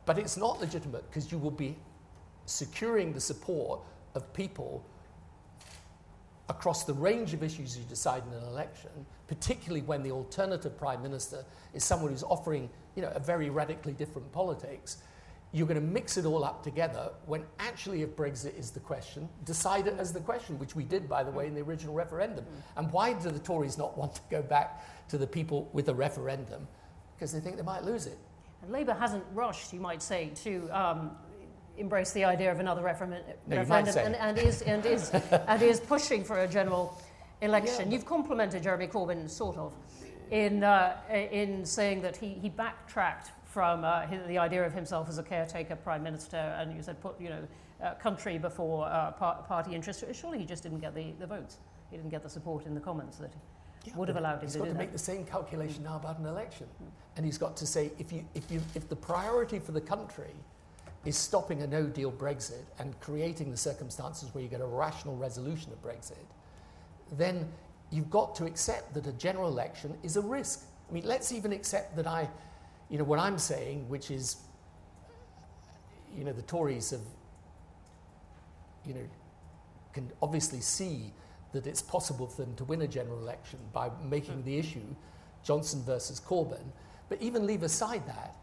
But 0.05 0.17
it's 0.17 0.37
not 0.37 0.59
legitimate 0.59 1.07
because 1.09 1.31
you 1.31 1.37
will 1.37 1.51
be 1.51 1.77
securing 2.45 3.13
the 3.13 3.19
support 3.19 3.81
of 4.15 4.33
people 4.33 4.83
across 6.49 6.85
the 6.85 6.93
range 6.93 7.33
of 7.33 7.43
issues 7.43 7.77
you 7.77 7.83
decide 7.85 8.23
in 8.27 8.33
an 8.33 8.43
election, 8.43 8.89
particularly 9.27 9.81
when 9.81 10.01
the 10.01 10.11
alternative 10.11 10.77
prime 10.77 11.01
minister 11.01 11.43
is 11.73 11.83
someone 11.83 12.11
who's 12.11 12.23
offering 12.23 12.69
you 12.95 13.01
know, 13.01 13.11
a 13.13 13.19
very 13.19 13.49
radically 13.49 13.93
different 13.93 14.31
politics, 14.31 14.97
you're 15.53 15.67
going 15.67 15.79
to 15.79 15.85
mix 15.85 16.17
it 16.17 16.25
all 16.25 16.43
up 16.43 16.63
together 16.63 17.09
when 17.25 17.43
actually, 17.59 18.01
if 18.01 18.15
Brexit 18.15 18.57
is 18.57 18.71
the 18.71 18.79
question, 18.79 19.29
decide 19.45 19.87
it 19.87 19.95
as 19.97 20.11
the 20.11 20.19
question, 20.19 20.59
which 20.59 20.75
we 20.75 20.83
did, 20.83 21.07
by 21.07 21.23
the 21.23 21.31
way, 21.31 21.47
in 21.47 21.55
the 21.55 21.61
original 21.61 21.93
referendum. 21.93 22.45
Mm. 22.45 22.61
And 22.77 22.91
why 22.91 23.13
do 23.13 23.29
the 23.29 23.39
Tories 23.39 23.77
not 23.77 23.97
want 23.97 24.15
to 24.15 24.21
go 24.29 24.41
back 24.41 25.07
to 25.09 25.17
the 25.17 25.27
people 25.27 25.69
with 25.73 25.89
a 25.89 25.95
referendum? 25.95 26.67
Because 27.15 27.31
they 27.31 27.39
think 27.39 27.55
they 27.55 27.63
might 27.63 27.83
lose 27.83 28.07
it. 28.07 28.17
And 28.61 28.71
Labour 28.71 28.93
hasn't 28.93 29.23
rushed, 29.33 29.71
you 29.71 29.79
might 29.79 30.01
say, 30.01 30.31
to 30.43 30.69
um, 30.69 31.11
embrace 31.77 32.11
the 32.11 32.23
idea 32.23 32.51
of 32.51 32.59
another 32.59 32.81
referendum, 32.81 33.21
no, 33.47 33.57
referendum 33.57 33.97
and, 33.97 34.15
and, 34.15 34.37
is, 34.37 34.61
and, 34.63 34.85
is, 34.85 35.09
and 35.47 35.61
is 35.61 35.79
pushing 35.79 36.23
for 36.23 36.41
a 36.43 36.47
general 36.47 36.99
election. 37.41 37.87
Yeah. 37.87 37.93
You've 37.95 38.05
complimented 38.05 38.63
Jeremy 38.63 38.87
Corbyn, 38.87 39.29
sort 39.29 39.57
of, 39.57 39.73
in, 40.31 40.63
uh, 40.63 40.97
in 41.09 41.65
saying 41.65 42.01
that 42.01 42.17
he, 42.17 42.29
he 42.29 42.49
backtracked 42.49 43.31
from 43.45 43.83
uh, 43.83 44.01
his, 44.01 44.25
the 44.27 44.37
idea 44.37 44.63
of 44.65 44.73
himself 44.73 45.09
as 45.09 45.17
a 45.17 45.23
caretaker 45.23 45.75
prime 45.75 46.03
minister, 46.03 46.37
and 46.37 46.75
you 46.75 46.81
said 46.81 47.01
put 47.01 47.19
you 47.19 47.29
know 47.29 47.47
uh, 47.83 47.93
country 47.95 48.37
before 48.37 48.85
uh, 48.87 49.11
par- 49.11 49.43
party 49.47 49.73
interest. 49.73 50.03
Surely 50.13 50.39
he 50.39 50.45
just 50.45 50.63
didn't 50.63 50.79
get 50.79 50.93
the, 50.93 51.13
the 51.19 51.27
votes. 51.27 51.57
He 51.89 51.97
didn't 51.97 52.11
get 52.11 52.23
the 52.23 52.29
support 52.29 52.65
in 52.65 52.75
the 52.75 52.81
Commons 52.81 53.17
that 53.17 53.31
yeah, 53.85 53.95
would 53.95 54.09
have 54.09 54.17
allowed 54.17 54.35
him 54.35 54.41
he's 54.41 54.53
to 54.53 54.59
got 54.59 54.65
do 54.65 54.71
to 54.71 54.73
that. 54.73 54.79
make 54.79 54.91
the 54.91 54.99
same 54.99 55.23
calculation 55.25 55.83
now 55.83 55.95
about 55.95 56.19
an 56.19 56.25
election, 56.25 56.67
and 57.15 57.25
he's 57.25 57.37
got 57.37 57.55
to 57.57 57.65
say 57.65 57.91
if 57.97 58.11
you 58.11 58.25
if 58.35 58.51
you 58.51 58.61
if 58.75 58.89
the 58.89 58.95
priority 58.95 59.59
for 59.59 59.71
the 59.71 59.81
country 59.81 60.35
is 61.07 61.15
stopping 61.15 61.61
a 61.61 61.67
no 61.67 61.85
deal 61.85 62.11
Brexit 62.11 62.65
and 62.79 62.99
creating 62.99 63.49
the 63.49 63.55
circumstances 63.55 64.27
where 64.33 64.43
you 64.43 64.49
get 64.49 64.59
a 64.59 64.65
rational 64.65 65.15
resolution 65.15 65.71
of 65.71 65.81
Brexit, 65.81 66.17
then 67.13 67.47
you've 67.91 68.09
got 68.09 68.35
to 68.35 68.45
accept 68.45 68.93
that 68.93 69.07
a 69.07 69.13
general 69.13 69.47
election 69.47 69.97
is 70.03 70.17
a 70.17 70.21
risk. 70.21 70.65
I 70.89 70.93
mean, 70.93 71.05
let's 71.05 71.31
even 71.31 71.53
accept 71.53 71.95
that 71.95 72.07
I, 72.07 72.27
you 72.89 72.97
know, 72.97 73.05
what 73.05 73.19
I'm 73.19 73.37
saying, 73.37 73.87
which 73.87 74.11
is, 74.11 74.35
you 76.13 76.25
know, 76.25 76.33
the 76.33 76.41
Tories 76.41 76.89
have, 76.89 77.07
you 78.85 78.93
know, 78.93 79.07
can 79.93 80.11
obviously 80.21 80.59
see 80.59 81.13
that 81.53 81.67
it's 81.67 81.81
possible 81.81 82.27
for 82.27 82.41
them 82.41 82.53
to 82.55 82.65
win 82.65 82.81
a 82.81 82.87
general 82.87 83.17
election 83.19 83.59
by 83.71 83.89
making 84.09 84.41
hmm. 84.41 84.43
the 84.43 84.57
issue 84.57 84.93
Johnson 85.41 85.81
versus 85.83 86.19
Corbyn. 86.19 86.65
But 87.07 87.21
even 87.21 87.47
leave 87.47 87.63
aside 87.63 88.05
that, 88.07 88.35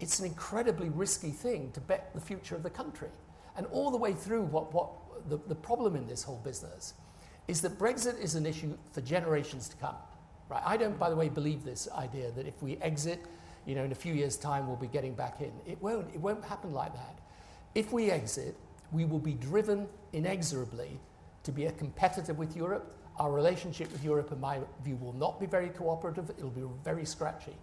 it's 0.00 0.18
an 0.18 0.26
incredibly 0.26 0.88
risky 0.88 1.30
thing 1.30 1.70
to 1.72 1.80
bet 1.80 2.10
the 2.14 2.20
future 2.20 2.56
of 2.56 2.62
the 2.62 2.70
country. 2.70 3.08
And 3.56 3.66
all 3.66 3.90
the 3.90 3.96
way 3.96 4.12
through, 4.12 4.42
what, 4.42 4.72
what 4.72 4.90
the, 5.28 5.38
the 5.48 5.54
problem 5.54 5.94
in 5.96 6.06
this 6.06 6.22
whole 6.22 6.40
business 6.42 6.94
is 7.48 7.60
that 7.60 7.78
Brexit 7.78 8.20
is 8.20 8.34
an 8.34 8.46
issue 8.46 8.76
for 8.92 9.00
generations 9.00 9.68
to 9.68 9.76
come. 9.76 9.96
Right? 10.48 10.62
I 10.64 10.76
don't, 10.76 10.98
by 10.98 11.10
the 11.10 11.16
way, 11.16 11.28
believe 11.28 11.64
this 11.64 11.88
idea 11.96 12.30
that 12.32 12.46
if 12.46 12.62
we 12.62 12.76
exit, 12.78 13.20
you 13.66 13.74
know, 13.74 13.84
in 13.84 13.92
a 13.92 13.96
few 13.96 14.14
years' 14.14 14.36
time 14.36 14.66
we'll 14.66 14.76
be 14.76 14.86
getting 14.86 15.14
back 15.14 15.40
in. 15.40 15.52
It 15.66 15.80
won't. 15.82 16.08
It 16.14 16.20
won't 16.20 16.44
happen 16.44 16.72
like 16.72 16.94
that. 16.94 17.18
If 17.74 17.92
we 17.92 18.10
exit, 18.10 18.56
we 18.90 19.04
will 19.04 19.18
be 19.18 19.34
driven 19.34 19.86
inexorably 20.12 20.98
to 21.42 21.52
be 21.52 21.66
a 21.66 21.72
competitor 21.72 22.34
with 22.34 22.56
Europe, 22.56 22.96
our 23.18 23.30
relationship 23.30 23.92
with 23.92 24.02
Europe, 24.02 24.32
in 24.32 24.40
my 24.40 24.58
view, 24.82 24.96
will 24.96 25.12
not 25.12 25.38
be 25.38 25.46
very 25.46 25.68
cooperative. 25.68 26.30
It'll 26.30 26.50
be 26.50 26.62
very 26.82 27.04
scratchy. 27.04 27.54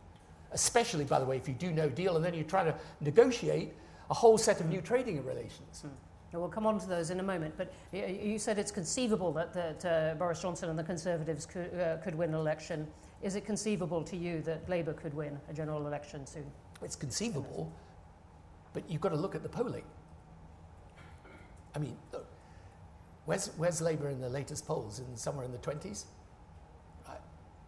Especially, 0.51 1.03
by 1.03 1.19
the 1.19 1.25
way, 1.25 1.37
if 1.37 1.47
you 1.47 1.53
do 1.53 1.71
no 1.71 1.89
deal 1.89 2.15
and 2.15 2.23
then 2.23 2.33
you 2.33 2.43
try 2.43 2.63
to 2.63 2.73
negotiate 3.01 3.73
a 4.09 4.13
whole 4.13 4.37
set 4.37 4.61
of 4.61 4.67
new 4.67 4.81
trading 4.81 5.23
relations. 5.25 5.83
Mm. 5.85 5.91
We'll 6.33 6.49
come 6.49 6.67
on 6.67 6.79
to 6.79 6.87
those 6.87 7.09
in 7.09 7.19
a 7.19 7.23
moment, 7.23 7.55
but 7.57 7.73
you 7.91 8.37
said 8.37 8.59
it's 8.59 8.71
conceivable 8.71 9.31
that, 9.33 9.53
that 9.53 9.85
uh, 9.85 10.15
Boris 10.15 10.41
Johnson 10.41 10.69
and 10.69 10.77
the 10.77 10.83
Conservatives 10.83 11.45
could, 11.45 11.73
uh, 11.79 11.97
could 11.97 12.15
win 12.15 12.29
an 12.29 12.35
election. 12.35 12.87
Is 13.23 13.35
it 13.35 13.45
conceivable 13.45 14.03
to 14.03 14.15
you 14.15 14.41
that 14.41 14.67
Labour 14.69 14.93
could 14.93 15.13
win 15.13 15.39
a 15.49 15.53
general 15.53 15.87
election 15.87 16.27
soon? 16.27 16.45
It's 16.83 16.95
conceivable, 16.95 17.71
but 18.73 18.83
you've 18.89 19.01
got 19.01 19.09
to 19.09 19.15
look 19.15 19.35
at 19.35 19.41
the 19.41 19.49
polling. 19.49 19.83
I 21.73 21.79
mean, 21.79 21.95
look, 22.11 22.27
where's, 23.25 23.49
where's 23.57 23.81
Labour 23.81 24.09
in 24.09 24.19
the 24.19 24.29
latest 24.29 24.67
polls? 24.67 24.99
In 24.99 25.17
somewhere 25.17 25.45
in 25.45 25.51
the 25.51 25.57
20s? 25.57 26.05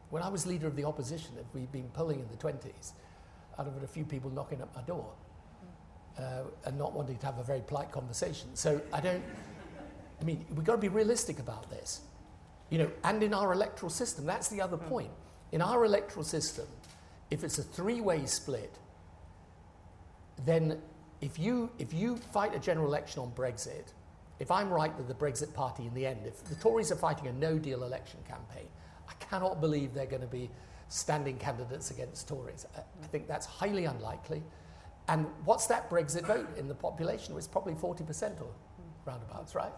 When 0.09 0.23
I 0.23 0.29
was 0.29 0.45
leader 0.45 0.67
of 0.67 0.75
the 0.75 0.85
opposition, 0.85 1.31
if 1.39 1.53
we'd 1.53 1.71
been 1.71 1.89
pulling 1.89 2.19
in 2.19 2.27
the 2.29 2.37
20s, 2.37 2.93
I'd 3.57 3.65
have 3.65 3.73
had 3.73 3.83
a 3.83 3.87
few 3.87 4.05
people 4.05 4.29
knocking 4.31 4.61
at 4.61 4.73
my 4.75 4.81
door 4.83 5.11
uh, 6.17 6.43
and 6.65 6.77
not 6.77 6.93
wanting 6.93 7.17
to 7.17 7.25
have 7.25 7.37
a 7.37 7.43
very 7.43 7.61
polite 7.61 7.91
conversation. 7.91 8.49
So 8.55 8.81
I 8.91 9.01
don't, 9.01 9.23
I 10.19 10.23
mean, 10.23 10.45
we've 10.55 10.65
got 10.65 10.73
to 10.73 10.81
be 10.81 10.89
realistic 10.89 11.39
about 11.39 11.69
this. 11.69 12.01
You 12.69 12.79
know, 12.79 12.91
and 13.03 13.21
in 13.21 13.33
our 13.33 13.53
electoral 13.53 13.89
system, 13.89 14.25
that's 14.25 14.47
the 14.47 14.61
other 14.61 14.77
hmm. 14.77 14.89
point. 14.89 15.11
In 15.51 15.61
our 15.61 15.85
electoral 15.85 16.23
system, 16.23 16.67
if 17.31 17.43
it's 17.43 17.57
a 17.59 17.63
three 17.63 18.01
way 18.01 18.25
split, 18.25 18.75
then 20.45 20.79
if 21.21 21.37
you, 21.37 21.69
if 21.79 21.93
you 21.93 22.17
fight 22.17 22.55
a 22.55 22.59
general 22.59 22.87
election 22.87 23.21
on 23.21 23.31
Brexit, 23.31 23.93
if 24.39 24.51
I'm 24.51 24.69
right 24.69 24.95
that 24.95 25.07
the 25.07 25.13
Brexit 25.13 25.53
Party 25.53 25.85
in 25.85 25.93
the 25.93 26.05
end, 26.05 26.19
if 26.25 26.43
the 26.45 26.55
Tories 26.55 26.91
are 26.91 26.95
fighting 26.95 27.27
a 27.27 27.33
no 27.33 27.57
deal 27.59 27.83
election 27.83 28.19
campaign, 28.27 28.67
I 29.09 29.13
cannot 29.15 29.59
believe 29.59 29.93
they're 29.93 30.05
going 30.05 30.21
to 30.21 30.27
be 30.27 30.49
standing 30.87 31.37
candidates 31.37 31.91
against 31.91 32.27
Tories. 32.27 32.65
Uh, 32.75 32.79
I, 32.79 33.05
I 33.05 33.07
think 33.07 33.27
that's 33.27 33.45
highly 33.45 33.85
unlikely. 33.85 34.43
And 35.07 35.25
what's 35.43 35.65
that 35.67 35.89
Brexit 35.89 36.25
vote 36.25 36.47
in 36.57 36.67
the 36.67 36.75
population? 36.75 37.35
It's 37.35 37.47
probably 37.47 37.73
40% 37.73 38.41
or 38.41 38.47
roundabouts, 39.05 39.55
right? 39.55 39.71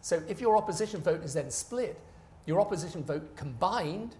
So 0.00 0.22
if 0.28 0.40
your 0.40 0.56
opposition 0.56 1.00
vote 1.00 1.22
is 1.22 1.34
then 1.34 1.50
split, 1.50 2.00
your 2.46 2.60
opposition 2.60 3.04
vote 3.04 3.36
combined 3.36 4.16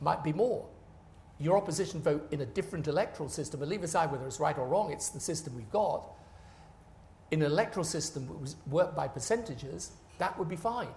might 0.00 0.24
be 0.24 0.32
more. 0.32 0.66
Your 1.38 1.56
opposition 1.56 2.00
vote 2.00 2.26
in 2.30 2.40
a 2.42 2.46
different 2.46 2.86
electoral 2.86 3.28
system, 3.28 3.60
and 3.60 3.70
leave 3.70 3.82
aside 3.82 4.10
whether 4.10 4.26
it's 4.26 4.40
right 4.40 4.56
or 4.56 4.66
wrong, 4.66 4.92
it's 4.92 5.08
the 5.08 5.20
system 5.20 5.54
we've 5.56 5.70
got. 5.70 6.12
In 7.30 7.42
an 7.42 7.50
electoral 7.50 7.84
system 7.84 8.26
that 8.28 8.40
was 8.40 8.56
worked 8.66 8.94
by 8.94 9.08
percentages, 9.08 9.92
that 10.18 10.38
would 10.38 10.48
be 10.48 10.56
fine. 10.56 10.88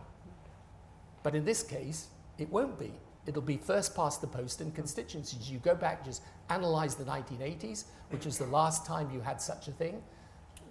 But 1.24 1.36
in 1.36 1.46
this 1.46 1.64
case, 1.64 2.08
it 2.38 2.50
won't 2.50 2.80
be. 2.80 2.92
It'll 3.26 3.42
be 3.42 3.58
first 3.58 3.96
past 3.96 4.22
the 4.22 4.28
post 4.28 4.62
in 4.62 4.72
constituencies. 4.72 5.52
You 5.52 5.60
go 5.60 5.76
back, 5.76 6.06
just 6.06 6.24
analyse 6.50 6.96
the 6.96 7.04
1980s, 7.04 7.86
which 8.10 8.26
was 8.26 8.38
the 8.38 8.46
last 8.46 8.86
time 8.86 9.12
you 9.12 9.20
had 9.20 9.42
such 9.42 9.68
a 9.68 9.72
thing. 9.72 10.02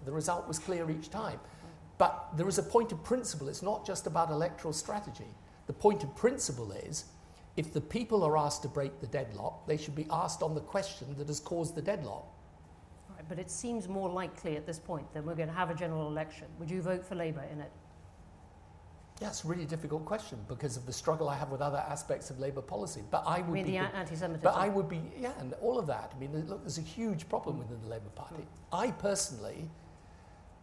The 0.04 0.12
result 0.12 0.48
was 0.48 0.58
clear 0.58 0.90
each 0.90 1.10
time. 1.10 1.38
But 1.98 2.28
there 2.36 2.48
is 2.48 2.58
a 2.58 2.62
point 2.62 2.92
of 2.92 3.02
principle. 3.04 3.48
It's 3.48 3.62
not 3.62 3.86
just 3.86 4.06
about 4.06 4.30
electoral 4.30 4.72
strategy. 4.72 5.28
The 5.66 5.72
point 5.72 6.02
of 6.02 6.14
principle 6.16 6.72
is 6.72 7.06
if 7.56 7.72
the 7.72 7.80
people 7.80 8.22
are 8.22 8.36
asked 8.36 8.62
to 8.62 8.68
break 8.68 9.00
the 9.00 9.06
deadlock, 9.06 9.66
they 9.66 9.76
should 9.76 9.94
be 9.94 10.06
asked 10.10 10.42
on 10.42 10.54
the 10.54 10.60
question 10.60 11.14
that 11.18 11.26
has 11.26 11.40
caused 11.40 11.74
the 11.74 11.82
deadlock. 11.82 12.26
Right, 13.10 13.24
but 13.28 13.38
it 13.38 13.50
seems 13.50 13.88
more 13.88 14.08
likely 14.08 14.56
at 14.56 14.66
this 14.66 14.78
point 14.78 15.12
that 15.14 15.24
we're 15.24 15.34
going 15.34 15.48
to 15.48 15.54
have 15.54 15.70
a 15.70 15.74
general 15.74 16.06
election. 16.08 16.46
Would 16.58 16.70
you 16.70 16.82
vote 16.82 17.04
for 17.04 17.14
Labour 17.14 17.44
in 17.50 17.60
it? 17.60 17.72
Yeah, 19.20 19.28
it's 19.28 19.44
a 19.44 19.48
really 19.48 19.64
difficult 19.64 20.04
question 20.04 20.38
because 20.46 20.76
of 20.76 20.84
the 20.84 20.92
struggle 20.92 21.28
I 21.28 21.36
have 21.36 21.50
with 21.50 21.62
other 21.62 21.82
aspects 21.88 22.28
of 22.28 22.38
Labour 22.38 22.60
policy. 22.60 23.02
But 23.10 23.24
I 23.26 23.40
would 23.40 23.48
I 23.48 23.52
mean 23.52 23.64
be. 23.64 23.70
the 23.72 23.78
anti-Semitism. 23.78 24.40
But 24.42 24.54
I 24.54 24.68
would 24.68 24.88
be, 24.88 25.00
yeah, 25.18 25.32
and 25.38 25.54
all 25.62 25.78
of 25.78 25.86
that. 25.86 26.12
I 26.14 26.18
mean, 26.18 26.32
look, 26.46 26.62
there's 26.62 26.76
a 26.78 26.82
huge 26.82 27.26
problem 27.28 27.58
within 27.58 27.80
the 27.80 27.88
Labour 27.88 28.10
Party. 28.14 28.42
Mm. 28.42 28.78
I 28.78 28.90
personally 28.90 29.70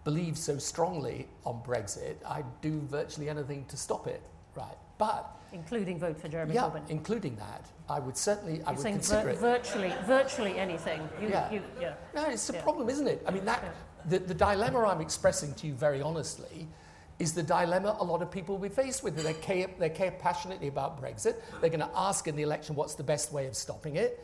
believe 0.03 0.37
so 0.37 0.57
strongly 0.57 1.27
on 1.45 1.61
Brexit, 1.65 2.15
I'd 2.27 2.45
do 2.61 2.81
virtually 2.81 3.29
anything 3.29 3.65
to 3.65 3.77
stop 3.77 4.07
it, 4.07 4.21
right? 4.55 4.77
But 4.97 5.29
including 5.51 5.99
vote 5.99 6.19
for 6.19 6.27
Jeremy 6.27 6.55
yeah, 6.55 6.63
Corbyn. 6.63 6.89
including 6.89 7.35
that, 7.37 7.65
I 7.89 7.99
would 7.99 8.17
certainly, 8.17 8.57
You're 8.57 8.69
I 8.69 8.71
would 8.73 8.85
consider 8.85 9.23
vir- 9.23 9.29
it. 9.29 9.37
virtually, 9.39 9.93
virtually 10.05 10.57
anything. 10.57 11.07
You, 11.21 11.29
yeah. 11.29 11.51
You, 11.51 11.61
yeah. 11.79 11.93
No, 12.13 12.25
it's 12.25 12.49
a 12.49 12.53
yeah. 12.53 12.61
problem, 12.61 12.89
isn't 12.89 13.07
it? 13.07 13.23
I 13.27 13.31
mean, 13.31 13.45
that 13.45 13.63
the, 14.05 14.19
the 14.19 14.33
dilemma 14.33 14.79
I'm 14.85 15.01
expressing 15.01 15.53
to 15.55 15.67
you 15.67 15.73
very 15.73 16.01
honestly 16.01 16.67
is 17.23 17.33
the 17.33 17.41
dilemma 17.41 17.95
a 17.99 18.03
lot 18.03 18.21
of 18.21 18.29
people 18.29 18.55
will 18.55 18.69
be 18.69 18.73
faced 18.73 19.03
with. 19.03 19.15
They 19.15 19.33
care, 19.33 19.67
they 19.79 19.89
care 19.89 20.11
passionately 20.11 20.67
about 20.67 21.01
Brexit. 21.01 21.37
They're 21.61 21.69
going 21.69 21.79
to 21.79 21.89
ask 21.95 22.27
in 22.27 22.35
the 22.35 22.43
election 22.43 22.75
what's 22.75 22.95
the 22.95 23.03
best 23.03 23.31
way 23.31 23.47
of 23.47 23.55
stopping 23.55 23.95
it. 23.95 24.23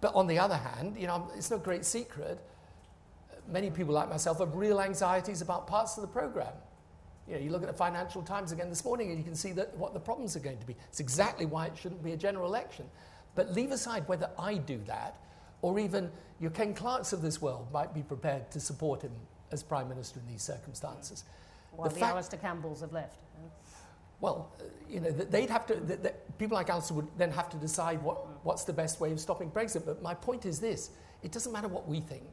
But 0.00 0.14
on 0.14 0.26
the 0.26 0.38
other 0.38 0.56
hand, 0.56 0.96
you 0.98 1.06
know, 1.06 1.30
it's 1.36 1.50
no 1.50 1.58
great 1.58 1.84
secret. 1.84 2.40
Many 3.46 3.70
people 3.70 3.94
like 3.94 4.08
myself 4.08 4.38
have 4.38 4.54
real 4.54 4.80
anxieties 4.80 5.42
about 5.42 5.66
parts 5.66 5.96
of 5.96 6.02
the 6.02 6.08
program. 6.08 6.52
You 7.28 7.34
know, 7.34 7.40
you 7.40 7.50
look 7.50 7.62
at 7.62 7.68
the 7.68 7.76
Financial 7.76 8.22
Times 8.22 8.52
again 8.52 8.70
this 8.70 8.84
morning 8.84 9.10
and 9.10 9.18
you 9.18 9.24
can 9.24 9.34
see 9.34 9.52
that 9.52 9.76
what 9.76 9.92
the 9.92 10.00
problems 10.00 10.34
are 10.34 10.40
going 10.40 10.58
to 10.58 10.66
be. 10.66 10.74
It's 10.88 11.00
exactly 11.00 11.44
why 11.46 11.66
it 11.66 11.76
shouldn't 11.76 12.02
be 12.02 12.12
a 12.12 12.16
general 12.16 12.46
election. 12.46 12.86
But 13.34 13.52
leave 13.52 13.70
aside 13.70 14.08
whether 14.08 14.30
I 14.38 14.54
do 14.54 14.80
that 14.86 15.20
or 15.60 15.78
even 15.78 16.10
your 16.40 16.50
Ken 16.50 16.72
Clarkes 16.72 17.12
of 17.12 17.20
this 17.20 17.42
world 17.42 17.68
might 17.72 17.92
be 17.92 18.02
prepared 18.02 18.50
to 18.52 18.60
support 18.60 19.02
him 19.02 19.12
as 19.50 19.62
Prime 19.62 19.88
Minister 19.88 20.20
in 20.20 20.32
these 20.32 20.42
circumstances. 20.42 21.24
While 21.78 21.90
the, 21.90 21.94
the 21.94 22.04
Alistair 22.06 22.40
Campbells 22.40 22.80
have 22.80 22.92
left. 22.92 23.20
Well, 24.20 24.52
uh, 24.58 24.64
you 24.90 24.98
know, 24.98 25.12
they'd 25.12 25.48
have 25.48 25.64
to, 25.66 25.76
the, 25.76 25.94
the, 25.94 26.14
people 26.36 26.56
like 26.56 26.68
Alistair 26.70 26.96
would 26.96 27.06
then 27.16 27.30
have 27.30 27.48
to 27.50 27.56
decide 27.56 28.02
what, 28.02 28.44
what's 28.44 28.64
the 28.64 28.72
best 28.72 29.00
way 29.00 29.12
of 29.12 29.20
stopping 29.20 29.48
Brexit. 29.48 29.86
But 29.86 30.02
my 30.02 30.12
point 30.12 30.44
is 30.44 30.58
this 30.58 30.90
it 31.22 31.30
doesn't 31.30 31.52
matter 31.52 31.68
what 31.68 31.86
we 31.86 32.00
think. 32.00 32.28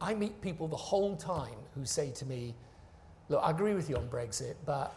I 0.00 0.12
meet 0.12 0.40
people 0.40 0.66
the 0.66 0.76
whole 0.76 1.14
time 1.14 1.54
who 1.76 1.84
say 1.84 2.10
to 2.10 2.26
me, 2.26 2.56
look, 3.28 3.40
I 3.44 3.52
agree 3.52 3.74
with 3.74 3.88
you 3.88 3.96
on 3.96 4.08
Brexit, 4.08 4.54
but 4.66 4.92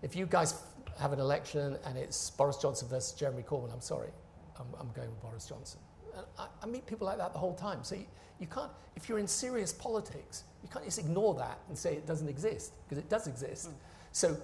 if 0.00 0.16
you 0.16 0.24
guys 0.24 0.62
have 0.98 1.12
an 1.12 1.20
election 1.20 1.76
and 1.84 1.98
it's 1.98 2.30
Boris 2.30 2.56
Johnson 2.56 2.88
versus 2.88 3.12
Jeremy 3.12 3.42
Corbyn, 3.42 3.70
I'm 3.70 3.82
sorry, 3.82 4.10
I'm, 4.58 4.66
I'm 4.80 4.90
going 4.92 5.10
with 5.10 5.20
Boris 5.20 5.46
Johnson. 5.46 5.80
And 6.16 6.26
I, 6.38 6.46
I, 6.62 6.66
meet 6.66 6.86
people 6.86 7.06
like 7.06 7.18
that 7.18 7.32
the 7.32 7.38
whole 7.38 7.54
time. 7.54 7.82
So 7.82 7.94
you, 7.94 8.06
you 8.38 8.46
can't, 8.46 8.70
if 8.96 9.08
you're 9.08 9.18
in 9.18 9.26
serious 9.26 9.72
politics, 9.72 10.44
you 10.62 10.68
can't 10.68 10.84
just 10.84 10.98
ignore 10.98 11.34
that 11.34 11.58
and 11.68 11.76
say 11.76 11.94
it 11.94 12.06
doesn't 12.06 12.28
exist, 12.28 12.72
because 12.84 12.98
it 12.98 13.08
does 13.08 13.26
exist. 13.26 13.70
Mm. 13.70 13.74
So 14.12 14.36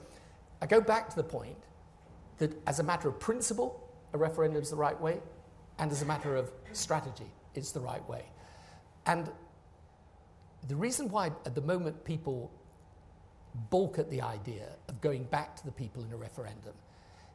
I 0.62 0.66
go 0.66 0.80
back 0.80 1.08
to 1.10 1.16
the 1.16 1.24
point 1.24 1.56
that 2.38 2.52
as 2.66 2.78
a 2.78 2.82
matter 2.82 3.08
of 3.08 3.18
principle, 3.20 3.88
a 4.12 4.18
referendum 4.18 4.62
is 4.62 4.70
the 4.70 4.76
right 4.76 4.98
way, 5.00 5.20
and 5.78 5.90
as 5.90 6.02
a 6.02 6.06
matter 6.06 6.36
of 6.36 6.50
strategy, 6.72 7.30
it's 7.54 7.72
the 7.72 7.80
right 7.80 8.06
way. 8.08 8.24
And 9.06 9.30
the 10.66 10.76
reason 10.76 11.08
why 11.08 11.26
at 11.46 11.54
the 11.54 11.60
moment 11.60 12.04
people 12.04 12.50
balk 13.70 13.98
at 13.98 14.10
the 14.10 14.22
idea 14.22 14.68
of 14.88 15.00
going 15.00 15.24
back 15.24 15.56
to 15.56 15.64
the 15.64 15.72
people 15.72 16.04
in 16.04 16.12
a 16.12 16.16
referendum 16.16 16.74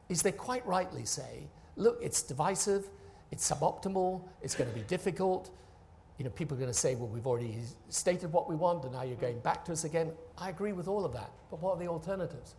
is 0.08 0.22
they 0.22 0.32
quite 0.32 0.66
rightly 0.66 1.04
say, 1.04 1.48
look, 1.76 1.98
it's 2.02 2.22
divisive, 2.22 2.88
it's 3.34 3.50
suboptimal, 3.50 4.22
it's 4.42 4.54
going 4.54 4.70
to 4.70 4.76
be 4.76 4.82
difficult. 4.82 5.50
You 6.18 6.24
know, 6.24 6.30
people 6.30 6.56
are 6.56 6.60
going 6.60 6.72
to 6.72 6.78
say, 6.78 6.94
well, 6.94 7.08
we've 7.08 7.26
already 7.26 7.58
stated 7.88 8.32
what 8.32 8.48
we 8.48 8.54
want 8.54 8.84
and 8.84 8.92
now 8.92 9.02
you're 9.02 9.16
going 9.16 9.40
back 9.40 9.64
to 9.64 9.72
us 9.72 9.82
again. 9.82 10.12
I 10.38 10.50
agree 10.50 10.72
with 10.72 10.86
all 10.86 11.04
of 11.04 11.12
that, 11.14 11.32
but 11.50 11.60
what 11.60 11.72
are 11.72 11.78
the 11.80 11.88
alternatives? 11.88 12.54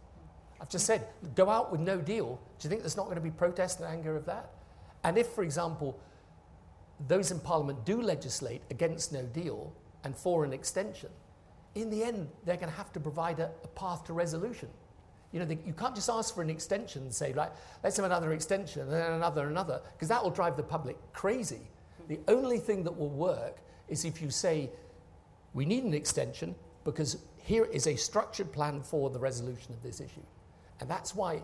I've 0.59 0.69
just 0.69 0.85
said, 0.85 1.07
go 1.33 1.49
out 1.49 1.71
with 1.71 1.79
no 1.79 1.97
deal. 1.99 2.41
Do 2.59 2.65
you 2.65 2.69
think 2.69 2.81
there's 2.81 2.97
not 2.97 3.05
going 3.05 3.15
to 3.15 3.21
be 3.21 3.31
protest 3.31 3.79
and 3.79 3.87
anger 3.87 4.17
of 4.17 4.25
that? 4.25 4.49
And 5.05 5.17
if, 5.17 5.27
for 5.27 5.45
example, 5.45 5.97
those 7.07 7.31
in 7.31 7.39
Parliament 7.39 7.85
do 7.85 8.01
legislate 8.01 8.61
against 8.69 9.13
no 9.13 9.23
deal 9.23 9.71
and 10.03 10.13
for 10.13 10.43
an 10.43 10.51
extension, 10.51 11.09
in 11.73 11.89
the 11.89 12.03
end, 12.03 12.27
they're 12.43 12.57
going 12.57 12.69
to 12.69 12.77
have 12.77 12.91
to 12.91 12.99
provide 12.99 13.39
a, 13.39 13.49
a 13.63 13.67
path 13.69 14.03
to 14.05 14.13
resolution. 14.13 14.67
You 15.35 15.43
know, 15.43 15.57
you 15.65 15.73
can't 15.73 15.93
just 15.93 16.09
ask 16.09 16.33
for 16.33 16.41
an 16.41 16.49
extension 16.49 17.01
and 17.01 17.13
say, 17.13 17.33
right, 17.33 17.51
let's 17.83 17.97
have 17.97 18.05
another 18.05 18.31
extension 18.31 18.83
and 18.83 18.91
then 18.93 19.11
another, 19.11 19.41
and 19.41 19.51
another, 19.51 19.81
because 19.91 20.07
that 20.07 20.23
will 20.23 20.31
drive 20.31 20.55
the 20.55 20.63
public 20.63 20.95
crazy. 21.11 21.59
The 22.07 22.21
only 22.29 22.57
thing 22.57 22.85
that 22.85 22.97
will 22.97 23.09
work 23.09 23.57
is 23.89 24.05
if 24.05 24.21
you 24.21 24.29
say, 24.29 24.69
we 25.53 25.65
need 25.65 25.83
an 25.83 25.93
extension 25.93 26.55
because 26.85 27.17
here 27.35 27.65
is 27.65 27.85
a 27.85 27.97
structured 27.97 28.53
plan 28.53 28.81
for 28.81 29.09
the 29.09 29.19
resolution 29.19 29.73
of 29.73 29.83
this 29.83 29.99
issue. 29.99 30.23
And 30.79 30.89
that's 30.89 31.13
why 31.13 31.41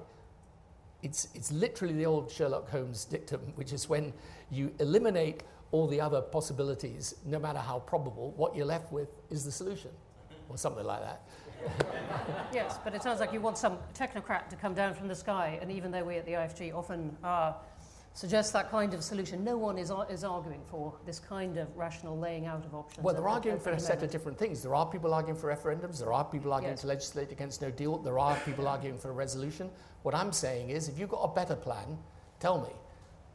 it's, 1.04 1.28
it's 1.36 1.52
literally 1.52 1.94
the 1.94 2.06
old 2.06 2.32
Sherlock 2.32 2.70
Holmes 2.70 3.04
dictum, 3.04 3.42
which 3.56 3.74
is 3.74 3.90
when 3.90 4.14
you 4.50 4.74
eliminate 4.80 5.44
all 5.72 5.86
the 5.88 6.00
other 6.00 6.22
possibilities, 6.22 7.16
no 7.26 7.40
matter 7.40 7.60
how 7.60 7.80
probable, 7.80 8.32
what 8.38 8.56
you're 8.56 8.66
left 8.66 8.90
with 8.94 9.10
is 9.30 9.44
the 9.44 9.52
solution 9.52 9.92
or 10.48 10.58
something 10.58 10.86
like 10.86 11.02
that. 11.02 11.24
Yes, 12.54 12.80
but 12.84 12.94
it 12.94 13.04
sounds 13.04 13.20
like 13.20 13.34
you 13.34 13.42
want 13.42 13.58
some 13.58 13.78
technocrat 13.94 14.50
to 14.50 14.56
come 14.56 14.74
down 14.74 14.94
from 14.94 15.08
the 15.08 15.16
sky, 15.16 15.60
and 15.62 15.72
even 15.72 15.92
though 15.92 16.04
we 16.04 16.18
at 16.18 16.26
the 16.26 16.34
IFG 16.34 16.74
often 16.74 17.16
uh, 17.24 17.28
are 17.28 17.56
suggests 18.14 18.52
that 18.52 18.70
kind 18.70 18.94
of 18.94 19.04
solution. 19.04 19.44
No 19.44 19.58
one 19.58 19.78
is, 19.78 19.92
is 20.10 20.24
arguing 20.24 20.62
for 20.70 20.94
this 21.06 21.20
kind 21.20 21.58
of 21.58 21.76
rational 21.78 22.18
laying 22.18 22.46
out 22.46 22.66
of 22.66 22.76
options. 22.76 23.04
Well, 23.04 23.16
they're 23.16 23.28
arguing 23.28 23.60
for 23.60 23.72
a 23.72 23.80
set 23.80 24.04
of 24.04 24.12
different 24.12 24.38
things. 24.38 24.62
There 24.62 24.76
are 24.76 24.86
people 24.86 25.14
arguing 25.14 25.40
for 25.40 25.54
referendums. 25.54 26.00
There 26.00 26.12
are 26.12 26.26
people 26.26 26.52
arguing 26.52 26.74
yes. 26.74 26.82
to 26.82 26.88
legislate 26.88 27.32
against 27.32 27.62
no 27.62 27.72
deal. 27.72 27.98
There 27.98 28.20
are 28.20 28.36
people 28.42 28.68
arguing 28.68 28.98
for 28.98 29.10
a 29.10 29.14
resolution. 29.14 29.70
What 30.04 30.14
I'm 30.14 30.32
saying 30.32 30.70
is, 30.70 30.90
if 30.90 31.00
you've 31.00 31.10
got 31.10 31.24
a 31.24 31.34
better 31.34 31.56
plan, 31.56 31.98
tell 32.40 32.60
me. 32.60 32.74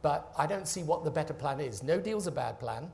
But 0.01 0.31
I 0.37 0.45
don't 0.45 0.67
see 0.67 0.83
what 0.83 1.03
the 1.03 1.11
better 1.11 1.33
plan 1.33 1.59
is. 1.59 1.81
No 1.81 1.99
deal's 1.99 2.27
a 2.27 2.31
bad 2.31 2.59
plan. 2.59 2.91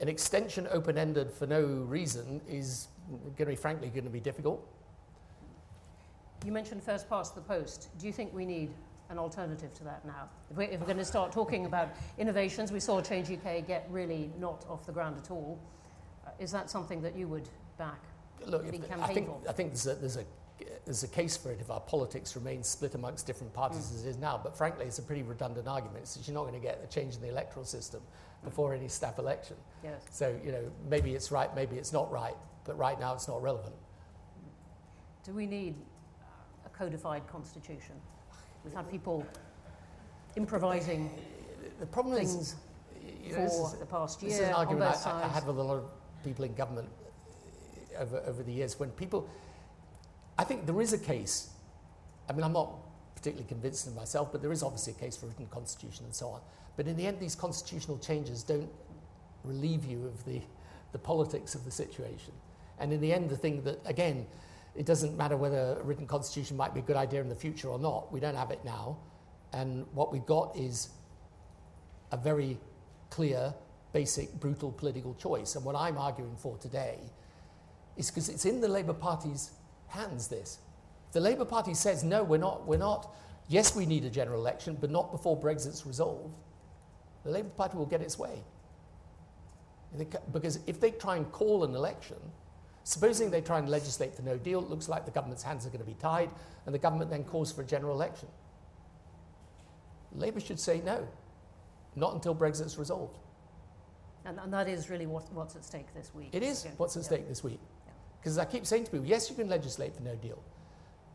An 0.00 0.08
extension 0.08 0.66
open 0.70 0.98
ended 0.98 1.30
for 1.30 1.46
no 1.46 1.62
reason 1.62 2.40
is 2.48 2.88
going 3.08 3.36
to 3.36 3.46
be, 3.46 3.56
frankly, 3.56 3.88
going 3.88 4.04
to 4.04 4.10
be 4.10 4.20
difficult. 4.20 4.66
You 6.44 6.52
mentioned 6.52 6.82
first 6.82 7.08
past 7.08 7.34
the 7.34 7.40
post. 7.40 7.88
Do 7.98 8.06
you 8.06 8.12
think 8.12 8.32
we 8.32 8.44
need 8.44 8.70
an 9.10 9.18
alternative 9.18 9.72
to 9.74 9.84
that 9.84 10.04
now? 10.04 10.28
If 10.50 10.56
we're, 10.56 10.64
if 10.64 10.80
we're 10.80 10.86
going 10.86 10.98
to 10.98 11.04
start 11.04 11.32
talking 11.32 11.66
about 11.66 11.90
innovations, 12.18 12.72
we 12.72 12.80
saw 12.80 13.00
Change 13.00 13.30
UK 13.30 13.66
get 13.66 13.86
really 13.90 14.30
not 14.38 14.64
off 14.68 14.86
the 14.86 14.92
ground 14.92 15.16
at 15.18 15.30
all. 15.30 15.58
Uh, 16.26 16.30
is 16.38 16.52
that 16.52 16.70
something 16.70 17.00
that 17.02 17.16
you 17.16 17.28
would 17.28 17.48
back? 17.78 18.00
Look, 18.44 18.64
I 18.64 18.70
think, 19.06 19.28
I 19.48 19.52
think 19.52 19.70
there's 19.70 19.86
a, 19.86 19.94
there's, 19.94 20.16
a, 20.16 20.24
there's 20.84 21.02
a 21.02 21.08
case 21.08 21.36
for 21.36 21.50
it 21.50 21.60
if 21.60 21.70
our 21.70 21.80
politics 21.80 22.36
remains 22.36 22.68
split 22.68 22.94
amongst 22.94 23.26
different 23.26 23.52
parties 23.52 23.86
mm. 23.86 23.94
as 23.94 24.04
it 24.04 24.08
is 24.08 24.18
now. 24.18 24.38
But 24.40 24.56
frankly, 24.56 24.84
it's 24.84 24.98
a 24.98 25.02
pretty 25.02 25.22
redundant 25.22 25.66
argument 25.66 26.06
since 26.06 26.28
you're 26.28 26.34
not 26.34 26.42
going 26.42 26.54
to 26.54 26.60
get 26.60 26.80
a 26.84 26.86
change 26.86 27.14
in 27.14 27.22
the 27.22 27.28
electoral 27.28 27.64
system 27.64 28.02
before 28.44 28.74
any 28.74 28.88
snap 28.88 29.18
election. 29.18 29.56
Yes. 29.82 30.02
So, 30.10 30.38
you 30.44 30.52
know, 30.52 30.70
maybe 30.88 31.14
it's 31.14 31.32
right, 31.32 31.52
maybe 31.56 31.76
it's 31.76 31.92
not 31.92 32.10
right, 32.12 32.36
but 32.66 32.76
right 32.76 32.98
now 32.98 33.14
it's 33.14 33.28
not 33.28 33.42
relevant. 33.42 33.74
Do 35.24 35.32
we 35.32 35.46
need 35.46 35.74
a 36.64 36.68
codified 36.68 37.26
constitution? 37.26 37.94
We've 38.64 38.74
had 38.74 38.90
people 38.90 39.26
improvising 40.36 41.10
the 41.80 41.86
problem 41.86 42.16
things 42.16 42.34
is, 42.34 42.56
you 43.24 43.32
know, 43.32 43.48
for 43.48 43.74
is, 43.74 43.78
the 43.78 43.86
past 43.86 44.22
year. 44.22 44.30
This 44.30 44.40
is 44.40 44.48
an 44.48 44.54
argument 44.54 44.96
I, 45.06 45.24
I, 45.24 45.28
had 45.28 45.46
with 45.46 45.58
a 45.58 45.62
lot 45.62 45.78
of 45.78 45.84
people 46.24 46.44
in 46.44 46.54
government 46.54 46.88
eh, 47.92 48.02
over, 48.02 48.22
over 48.26 48.42
the 48.42 48.52
years. 48.52 48.78
When 48.78 48.90
people, 48.90 49.28
I 50.38 50.44
think 50.44 50.66
there 50.66 50.80
is 50.80 50.92
a 50.92 50.98
case. 50.98 51.50
I 52.28 52.32
mean, 52.32 52.42
I'm 52.42 52.52
not 52.52 52.72
particularly 53.14 53.48
convinced 53.48 53.86
of 53.86 53.94
myself, 53.94 54.32
but 54.32 54.42
there 54.42 54.52
is 54.52 54.62
obviously 54.62 54.94
a 54.94 54.96
case 54.96 55.16
for 55.16 55.26
a 55.26 55.28
written 55.30 55.46
constitution 55.46 56.04
and 56.04 56.14
so 56.14 56.28
on. 56.28 56.40
But 56.76 56.86
in 56.86 56.96
the 56.96 57.06
end, 57.06 57.20
these 57.20 57.34
constitutional 57.34 57.98
changes 57.98 58.42
don't 58.42 58.70
relieve 59.44 59.84
you 59.84 60.06
of 60.06 60.24
the, 60.24 60.40
the 60.92 60.98
politics 60.98 61.54
of 61.54 61.64
the 61.64 61.70
situation. 61.70 62.32
And 62.78 62.92
in 62.92 63.00
the 63.00 63.12
end, 63.12 63.30
the 63.30 63.36
thing 63.36 63.62
that, 63.64 63.80
again, 63.84 64.26
it 64.74 64.84
doesn't 64.84 65.16
matter 65.16 65.36
whether 65.36 65.78
a 65.80 65.82
written 65.82 66.06
constitution 66.06 66.56
might 66.56 66.74
be 66.74 66.80
a 66.80 66.82
good 66.82 66.96
idea 66.96 67.20
in 67.20 67.28
the 67.28 67.36
future 67.36 67.68
or 67.68 67.78
not. 67.78 68.12
We 68.12 68.20
don't 68.20 68.36
have 68.36 68.50
it 68.50 68.64
now. 68.64 68.98
And 69.52 69.86
what 69.94 70.12
we've 70.12 70.26
got 70.26 70.56
is 70.56 70.90
a 72.12 72.16
very 72.16 72.58
clear, 73.10 73.54
basic, 73.92 74.32
brutal 74.34 74.70
political 74.70 75.14
choice. 75.14 75.56
And 75.56 75.64
what 75.64 75.76
I'm 75.76 75.96
arguing 75.96 76.36
for 76.36 76.58
today 76.58 76.98
is 77.96 78.10
because 78.10 78.28
it's 78.28 78.44
in 78.44 78.60
the 78.60 78.68
Labour 78.68 78.92
Party's 78.92 79.52
hands, 79.88 80.28
this. 80.28 80.58
If 81.06 81.12
the 81.14 81.20
Labour 81.20 81.46
Party 81.46 81.72
says, 81.72 82.04
no, 82.04 82.22
we're 82.22 82.36
not, 82.36 82.66
we're 82.66 82.76
not, 82.76 83.14
yes, 83.48 83.74
we 83.74 83.86
need 83.86 84.04
a 84.04 84.10
general 84.10 84.40
election, 84.40 84.76
but 84.78 84.90
not 84.90 85.10
before 85.10 85.36
Brexit's 85.36 85.86
resolved, 85.86 86.34
the 87.24 87.30
Labour 87.30 87.48
Party 87.50 87.78
will 87.78 87.86
get 87.86 88.02
its 88.02 88.18
way. 88.18 88.44
Because 90.32 90.58
if 90.66 90.80
they 90.80 90.90
try 90.90 91.16
and 91.16 91.30
call 91.32 91.64
an 91.64 91.74
election, 91.74 92.18
Supposing 92.86 93.32
they 93.32 93.40
try 93.40 93.58
and 93.58 93.68
legislate 93.68 94.14
for 94.14 94.22
no 94.22 94.38
deal, 94.38 94.60
it 94.60 94.70
looks 94.70 94.88
like 94.88 95.04
the 95.04 95.10
government's 95.10 95.42
hands 95.42 95.66
are 95.66 95.70
going 95.70 95.80
to 95.80 95.84
be 95.84 95.94
tied, 95.94 96.30
and 96.66 96.72
the 96.72 96.78
government 96.78 97.10
then 97.10 97.24
calls 97.24 97.50
for 97.50 97.62
a 97.62 97.64
general 97.64 97.92
election. 97.92 98.28
Labour 100.12 100.38
should 100.38 100.60
say 100.60 100.80
no, 100.84 101.04
not 101.96 102.14
until 102.14 102.32
Brexit's 102.32 102.78
resolved. 102.78 103.18
And, 104.24 104.38
and 104.38 104.52
that 104.52 104.68
is 104.68 104.88
really 104.88 105.06
what, 105.06 105.24
what's 105.32 105.56
at 105.56 105.64
stake 105.64 105.92
this 105.96 106.14
week. 106.14 106.28
It 106.30 106.44
is 106.44 106.64
what's 106.76 106.96
at 106.96 107.02
yeah. 107.02 107.06
stake 107.06 107.28
this 107.28 107.42
week. 107.42 107.58
Because 108.20 108.36
yeah. 108.36 108.44
I 108.44 108.46
keep 108.46 108.64
saying 108.64 108.84
to 108.84 108.90
people, 108.92 109.06
yes, 109.06 109.28
you 109.28 109.34
can 109.34 109.48
legislate 109.48 109.96
for 109.96 110.04
no 110.04 110.14
deal. 110.14 110.40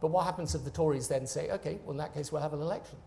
But 0.02 0.08
what 0.08 0.26
happens 0.26 0.54
if 0.54 0.66
the 0.66 0.72
Tories 0.72 1.08
then 1.08 1.26
say, 1.26 1.52
okay, 1.52 1.80
well, 1.86 1.92
in 1.92 1.98
that 2.00 2.14
case, 2.14 2.34
we'll 2.34 2.42
have 2.42 2.52
an 2.52 2.62
election? 2.62 2.98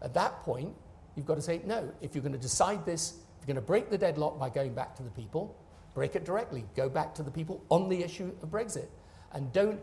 At 0.00 0.14
that 0.14 0.42
point, 0.42 0.72
you've 1.16 1.26
got 1.26 1.34
to 1.34 1.42
say, 1.42 1.60
no, 1.64 1.92
if 2.00 2.14
you're 2.14 2.22
going 2.22 2.34
to 2.34 2.38
decide 2.38 2.86
this, 2.86 3.14
if 3.40 3.48
you're 3.48 3.54
going 3.54 3.64
to 3.64 3.66
break 3.66 3.90
the 3.90 3.98
deadlock 3.98 4.38
by 4.38 4.48
going 4.48 4.74
back 4.74 4.94
to 4.94 5.02
the 5.02 5.10
people, 5.10 5.56
break 5.96 6.14
it 6.14 6.26
directly. 6.26 6.62
Go 6.76 6.90
back 6.90 7.14
to 7.14 7.22
the 7.22 7.30
people 7.30 7.64
on 7.70 7.88
the 7.88 8.04
issue 8.04 8.30
of 8.42 8.50
Brexit. 8.50 8.88
And 9.32 9.50
don't 9.54 9.80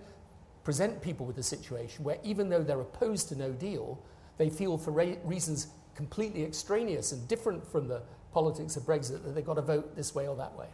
present 0.64 1.01
people 1.01 1.26
with 1.26 1.39
a 1.39 1.43
situation 1.43 2.03
where, 2.03 2.20
even 2.24 2.49
though 2.49 2.61
they're 2.61 2.80
opposed 2.80 3.30
to 3.30 3.36
no 3.36 3.51
deal, 3.51 3.99
they 4.38 4.47
feel 4.47 4.78
for 4.78 4.91
re- 4.91 5.18
reasons 5.24 5.70
completely 5.95 6.43
extraneous 6.43 7.14
and 7.14 7.28
different 7.28 7.66
from 7.66 7.88
the 7.88 8.03
politics 8.32 8.78
of 8.78 8.84
Brexit 8.84 9.24
that 9.24 9.34
they've 9.34 9.43
got 9.43 9.55
to 9.55 9.64
vote 9.64 9.95
this 9.95 10.14
way 10.14 10.28
or 10.28 10.36
that 10.36 10.55
way. 10.55 10.68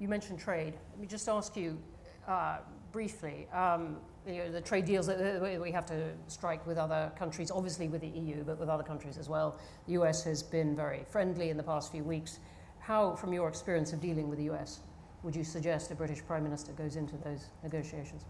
You 0.00 0.08
mentioned 0.08 0.40
trade. 0.40 0.74
Let 0.90 1.00
me 1.00 1.06
just 1.06 1.28
ask 1.28 1.56
you 1.56 1.78
uh, 2.26 2.58
briefly. 2.90 3.46
Um, 3.52 3.98
you 4.26 4.38
know, 4.38 4.50
the 4.50 4.60
trade 4.60 4.84
deals 4.84 5.06
that 5.06 5.60
we 5.60 5.70
have 5.70 5.86
to 5.86 6.10
strike 6.26 6.66
with 6.66 6.76
other 6.76 7.12
countries, 7.16 7.52
obviously 7.52 7.86
with 7.86 8.00
the 8.00 8.08
EU, 8.08 8.42
but 8.42 8.58
with 8.58 8.68
other 8.68 8.82
countries 8.82 9.16
as 9.16 9.28
well. 9.28 9.60
The 9.86 9.92
US 9.92 10.24
has 10.24 10.42
been 10.42 10.74
very 10.74 11.04
friendly 11.08 11.50
in 11.50 11.56
the 11.56 11.62
past 11.62 11.92
few 11.92 12.02
weeks. 12.02 12.40
How, 12.82 13.14
from 13.14 13.32
your 13.32 13.48
experience 13.48 13.92
of 13.92 14.00
dealing 14.00 14.28
with 14.28 14.38
the 14.38 14.50
US, 14.50 14.80
would 15.22 15.36
you 15.36 15.44
suggest 15.44 15.92
a 15.92 15.94
British 15.94 16.20
Prime 16.26 16.42
Minister 16.42 16.72
goes 16.72 16.96
into 16.96 17.16
those 17.18 17.46
negotiations? 17.62 18.24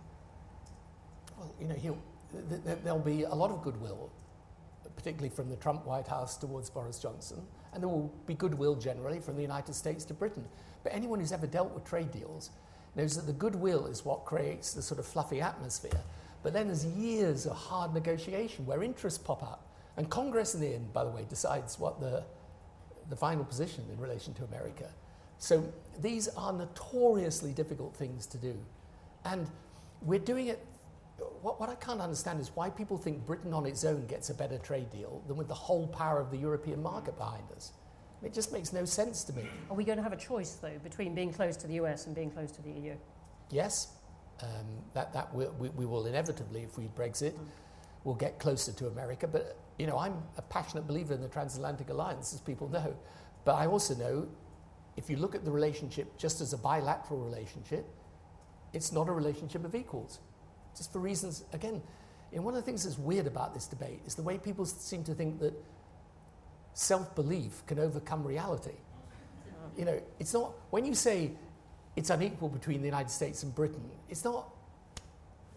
Well, 1.38 1.50
you 1.59 1.68
know, 1.68 1.74
th- 1.74 2.64
th- 2.64 2.78
there'll 2.84 2.98
be 2.98 3.22
a 3.22 3.34
lot 3.34 3.50
of 3.50 3.62
goodwill, 3.62 4.11
particularly 4.94 5.34
from 5.34 5.48
the 5.48 5.57
Trump 5.57 5.86
White 5.86 6.07
House 6.07 6.36
towards 6.36 6.68
Boris 6.68 6.98
Johnson, 6.98 7.40
and 7.72 7.82
there 7.82 7.88
will 7.88 8.12
be 8.26 8.34
goodwill 8.34 8.76
generally 8.76 9.20
from 9.20 9.36
the 9.36 9.42
United 9.42 9.74
States 9.74 10.05
to 10.05 10.14
Britain. 10.14 10.44
But 10.82 10.92
anyone 10.92 11.18
who's 11.18 11.32
ever 11.32 11.46
dealt 11.46 11.72
with 11.72 11.84
trade 11.84 12.11
deals 12.11 12.50
knows 12.94 13.16
that 13.16 13.26
the 13.26 13.32
goodwill 13.32 13.86
is 13.86 14.05
what 14.05 14.26
creates 14.26 14.74
the 14.74 14.82
sort 14.82 15.00
of 15.00 15.07
fluffy 15.07 15.40
atmosphere. 15.40 16.03
But 16.42 16.53
then 16.53 16.66
there's 16.66 16.84
years 16.84 17.46
of 17.46 17.57
hard 17.57 17.94
negotiation 17.94 18.66
where 18.66 18.82
interests 18.82 19.18
pop 19.18 19.42
up. 19.42 19.66
And 19.96 20.11
Congress, 20.11 20.55
in 20.55 20.61
the 20.61 20.74
end, 20.74 20.92
by 20.92 21.05
the 21.05 21.11
way, 21.11 21.24
decides 21.26 21.78
what 21.78 22.00
the 22.00 22.24
the 23.11 23.16
final 23.16 23.44
position 23.44 23.84
in 23.92 23.98
relation 23.98 24.34
to 24.34 24.44
America. 24.44 24.88
So 25.38 25.72
these 26.00 26.28
are 26.28 26.53
notoriously 26.53 27.53
difficult 27.53 27.96
things 27.96 28.26
to 28.26 28.38
do. 28.38 28.57
And 29.24 29.48
we're 30.00 30.20
doing 30.20 30.48
it. 30.48 30.64
What, 31.40 31.61
what 31.61 31.68
I 31.68 31.74
can't 31.76 32.00
understand 32.00 32.40
is 32.40 32.50
why 32.55 32.70
people 32.70 32.96
think 32.96 33.26
Britain 33.26 33.53
on 33.53 33.66
its 33.66 33.84
own 33.84 34.07
gets 34.07 34.30
a 34.30 34.34
better 34.34 34.59
trade 34.59 34.90
deal 34.90 35.22
than 35.26 35.36
with 35.36 35.48
the 35.48 35.55
whole 35.55 35.86
power 35.88 36.20
of 36.20 36.30
the 36.30 36.36
European 36.36 36.82
market 36.82 37.16
behind 37.16 37.44
us. 37.57 37.72
It 38.22 38.32
just 38.32 38.53
makes 38.53 38.72
no 38.72 38.84
sense 38.84 39.24
to 39.24 39.32
me. 39.32 39.44
Are 39.68 39.74
we 39.74 39.84
going 39.84 39.98
to 39.98 40.03
have 40.03 40.12
a 40.12 40.16
choice, 40.16 40.53
though, 40.55 40.78
between 40.84 41.14
being 41.14 41.32
close 41.32 41.57
to 41.57 41.66
the 41.66 41.74
US 41.74 42.07
and 42.07 42.14
being 42.14 42.30
close 42.30 42.53
to 42.53 42.62
the 42.62 42.70
EU? 42.70 42.94
Yes. 43.50 43.88
Um, 44.40 44.48
that, 44.94 45.12
that 45.12 45.34
we, 45.34 45.46
we, 45.70 45.86
will 45.86 46.07
inevitably, 46.07 46.62
if 46.62 46.78
we 46.78 46.84
Brexit, 46.96 47.32
mm. 47.32 47.46
will 48.05 48.14
get 48.14 48.38
closer 48.38 48.72
to 48.72 48.86
America. 48.86 49.26
But 49.26 49.57
you 49.79 49.87
know, 49.87 49.99
I'm 49.99 50.23
a 50.37 50.43
passionate 50.43 50.87
believer 50.87 51.14
in 51.14 51.20
the 51.20 51.29
transatlantic 51.29 51.91
alliance, 51.91 52.33
as 52.35 52.41
people 52.41 52.68
know. 52.68 52.97
But 53.45 53.55
I 53.55 53.66
also 53.66 53.95
know 53.95 54.29
if 54.97 55.09
you 55.09 55.16
look 55.16 55.35
at 55.35 55.45
the 55.45 55.51
relationship 55.51 56.16
just 56.18 56.41
as 56.41 56.53
a 56.53 56.59
bilateral 56.59 57.20
relationship, 57.20 57.87
it's 58.73 58.93
not 58.93 59.09
a 59.09 59.12
relationship 59.12 59.64
of 59.64 59.75
equals. 59.75 60.20
Just 60.77 60.93
for 60.93 60.99
reasons, 60.99 61.45
again, 61.53 61.83
one 62.31 62.55
of 62.55 62.61
the 62.61 62.64
things 62.64 62.85
that's 62.85 62.99
weird 62.99 63.27
about 63.27 63.53
this 63.53 63.66
debate 63.66 64.01
is 64.07 64.14
the 64.14 64.23
way 64.23 64.39
people 64.39 64.64
seem 64.64 65.05
to 65.05 65.14
think 65.14 65.39
that 65.41 65.53
self 66.73 67.14
belief 67.14 67.62
can 67.66 67.79
overcome 67.79 68.25
reality. 68.25 68.77
You 69.77 69.85
know, 69.87 70.03
it's 70.18 70.35
not, 70.35 70.53
when 70.70 70.85
you 70.85 70.95
say 70.95 71.33
it's 71.97 72.11
unequal 72.11 72.49
between 72.49 72.81
the 72.81 72.87
United 72.87 73.11
States 73.11 73.43
and 73.43 73.55
Britain, 73.55 73.85
it's 74.09 74.25
not, 74.25 74.49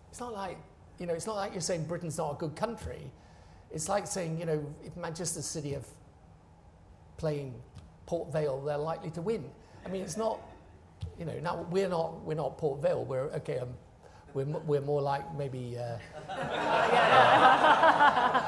it's 0.09 0.19
not 0.19 0.33
like, 0.33 0.57
you 0.99 1.05
know, 1.05 1.13
it's 1.13 1.27
not 1.27 1.35
like 1.35 1.51
you're 1.51 1.61
saying 1.61 1.85
Britain's 1.85 2.17
not 2.17 2.31
a 2.31 2.35
good 2.35 2.55
country. 2.55 3.11
It's 3.71 3.89
like 3.89 4.07
saying, 4.07 4.39
you 4.39 4.45
know, 4.45 4.65
if 4.83 4.95
Manchester 4.95 5.41
City 5.41 5.73
have 5.73 5.85
playing 7.17 7.53
Port 8.05 8.31
Vale, 8.31 8.61
they're 8.61 8.77
likely 8.77 9.09
to 9.11 9.21
win. 9.21 9.43
I 9.85 9.89
mean, 9.89 10.01
it's 10.01 10.17
not, 10.17 10.39
you 11.19 11.25
know, 11.25 11.37
now 11.39 11.65
we're 11.69 11.89
not, 11.89 12.23
we're 12.23 12.35
not 12.35 12.57
Port 12.57 12.81
Vale. 12.81 13.03
We're, 13.05 13.25
okay, 13.35 13.59
um, 13.59 13.69
we're, 14.33 14.45
we're 14.45 14.81
more 14.81 15.01
like 15.01 15.23
maybe, 15.35 15.77
uh, 15.77 15.97
uh, 16.31 17.23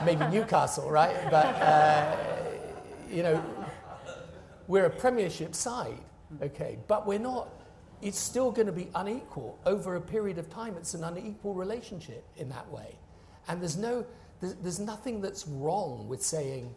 maybe 0.06 0.26
Newcastle, 0.28 0.90
right? 0.90 1.16
But, 1.32 1.56
uh, 1.56 2.16
you 3.10 3.24
know, 3.24 3.44
we're 4.68 4.86
a 4.86 4.90
premiership 4.90 5.56
side, 5.56 5.98
okay, 6.42 6.78
but 6.88 7.08
we're 7.08 7.20
not, 7.20 7.50
it's 8.02 8.20
still 8.20 8.52
going 8.52 8.68
to 8.68 8.74
be 8.74 8.90
unequal. 8.96 9.58
Over 9.66 9.96
a 9.96 10.02
period 10.02 10.38
of 10.38 10.50
time, 10.50 10.76
it's 10.78 10.94
an 10.94 11.04
unequal 11.04 11.54
relationship 11.54 12.26
in 12.36 12.50
that 12.50 12.70
way. 12.70 12.98
And 13.48 13.62
there's 13.62 13.78
no, 13.78 14.06
there's, 14.42 14.56
there's 14.56 14.80
nothing 14.80 15.22
that's 15.22 15.48
wrong 15.48 16.08
with 16.08 16.22
saying, 16.22 16.74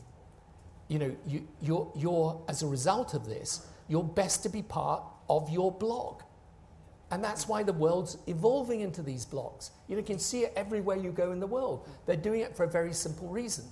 you 0.89 0.99
know, 0.99 1.17
you, 1.27 1.47
you're, 1.61 1.93
you're, 1.95 2.43
as 2.49 2.63
a 2.63 2.67
result 2.67 3.15
of 3.15 3.27
this, 3.27 3.67
you're 3.89 4.05
best 4.05 4.43
to 4.43 4.49
be 4.49 4.63
part 4.63 5.03
of 5.29 5.51
your 5.51 5.71
blog. 5.71 6.23
And 7.11 7.25
that's 7.25 7.49
why 7.49 7.63
the 7.63 7.73
world's 7.73 8.19
evolving 8.27 8.81
into 8.81 9.03
these 9.03 9.25
blocs. 9.25 9.73
You, 9.89 9.97
know, 9.97 10.01
you 10.01 10.07
can 10.07 10.19
see 10.19 10.43
it 10.43 10.53
everywhere 10.57 10.97
you 10.97 11.11
go 11.11 11.33
in 11.33 11.41
the 11.41 11.47
world. 11.47 11.89
They're 12.07 12.17
doing 12.17 12.41
it 12.41 12.57
for 12.57 12.65
a 12.65 12.69
very 12.69 12.93
simple 12.93 13.29
reason. 13.29 13.65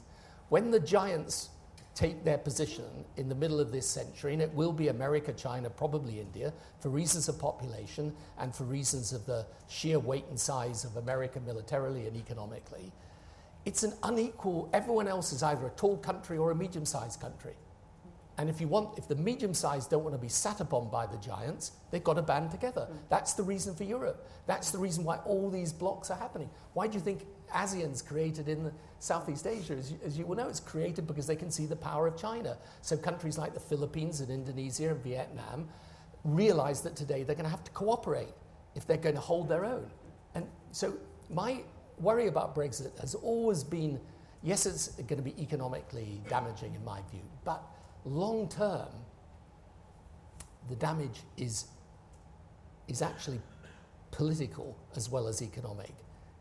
When 0.49 0.71
the 0.71 0.81
giants 0.81 1.51
take 1.95 2.25
their 2.25 2.39
position 2.39 2.85
in 3.17 3.29
the 3.29 3.35
middle 3.35 3.59
of 3.59 3.73
this 3.73 3.87
century, 3.87 4.33
and 4.33 4.43
it 4.43 4.53
will 4.55 4.73
be 4.73 4.89
America, 4.89 5.33
China, 5.33 5.69
probably 5.71 6.21
India, 6.21 6.53
for 6.81 6.89
reasons 6.91 7.29
of 7.29 7.39
population 7.39 8.15
and 8.39 8.55
for 8.55 8.65
reasons 8.65 9.13
of 9.13 9.27
the 9.27 9.45
sheer 9.69 9.99
weight 9.99 10.25
and 10.31 10.39
size 10.39 10.85
of 10.85 10.97
America 10.97 11.41
militarily 11.41 12.07
and 12.07 12.17
economically, 12.17 12.93
it's 13.69 13.83
an 13.83 13.93
unequal, 14.03 14.71
everyone 14.73 15.07
else 15.07 15.31
is 15.31 15.43
either 15.43 15.67
a 15.67 15.71
tall 15.73 15.99
country 15.99 16.39
or 16.39 16.51
a 16.53 16.55
medium 16.55 16.87
sized 16.87 17.21
country. 17.21 17.53
And 18.39 18.49
if 18.49 18.63
you 18.63 18.67
want, 18.67 18.97
if 18.97 19.07
the 19.07 19.15
medium 19.15 19.53
sized 19.53 19.91
don't 19.91 20.03
want 20.05 20.15
to 20.15 20.19
be 20.19 20.31
sat 20.31 20.61
upon 20.61 20.89
by 20.89 21.05
the 21.05 21.19
giants, 21.19 21.73
they've 21.91 22.03
got 22.03 22.15
to 22.15 22.23
band 22.23 22.51
together. 22.51 22.89
Mm. 22.91 22.97
That's 23.11 23.35
the 23.35 23.43
reason 23.43 23.75
for 23.75 23.85
Europe. 23.85 24.27
That's 24.47 24.71
the 24.71 24.79
reason 24.79 25.05
why 25.05 25.19
all 25.19 25.51
these 25.51 25.71
blocs 25.71 26.11
are 26.11 26.17
happening. 26.17 26.49
Why 26.73 26.87
do 26.87 26.95
you 26.95 27.01
think 27.01 27.27
ASEAN's 27.55 28.01
created 28.01 28.49
in 28.49 28.73
Southeast 29.01 29.47
Asia? 29.47 29.75
As 29.75 29.93
you, 29.93 29.99
as 30.03 30.17
you 30.17 30.25
will 30.25 30.37
know, 30.37 30.49
it's 30.49 30.61
created 30.61 31.07
because 31.07 31.27
they 31.27 31.37
can 31.37 31.51
see 31.51 31.67
the 31.67 31.77
power 31.77 32.07
of 32.07 32.17
China. 32.17 32.57
So 32.81 32.97
countries 32.97 33.37
like 33.37 33.53
the 33.53 33.61
Philippines 33.61 34.23
and 34.23 34.31
Indonesia 34.31 34.89
and 34.93 35.05
Vietnam 35.05 35.69
realize 36.25 36.81
that 36.81 36.97
today 36.97 37.23
they're 37.23 37.37
going 37.37 37.45
to 37.45 37.51
have 37.51 37.65
to 37.65 37.71
cooperate 37.73 38.33
if 38.75 38.87
they're 38.87 38.97
going 38.97 39.17
to 39.17 39.21
hold 39.21 39.47
their 39.47 39.67
own. 39.67 39.91
And 40.35 40.47
so 40.73 40.95
my 41.29 41.65
worry 42.01 42.27
about 42.27 42.55
Brexit 42.55 42.99
has 43.01 43.15
always 43.15 43.65
been 43.65 44.01
yes, 44.43 44.67
it's 44.67 44.89
going 44.89 45.17
to 45.17 45.23
be 45.23 45.41
economically 45.41 46.21
damaging 46.29 46.75
in 46.75 46.85
my 46.85 47.01
view, 47.11 47.23
but 47.45 47.63
long 48.05 48.49
term, 48.49 48.89
the 50.69 50.77
damage 50.77 51.21
is, 51.37 51.67
is 52.89 53.03
actually 53.03 53.41
political 54.11 54.77
as 54.97 55.11
well 55.11 55.29
as 55.29 55.43
economic. 55.43 55.93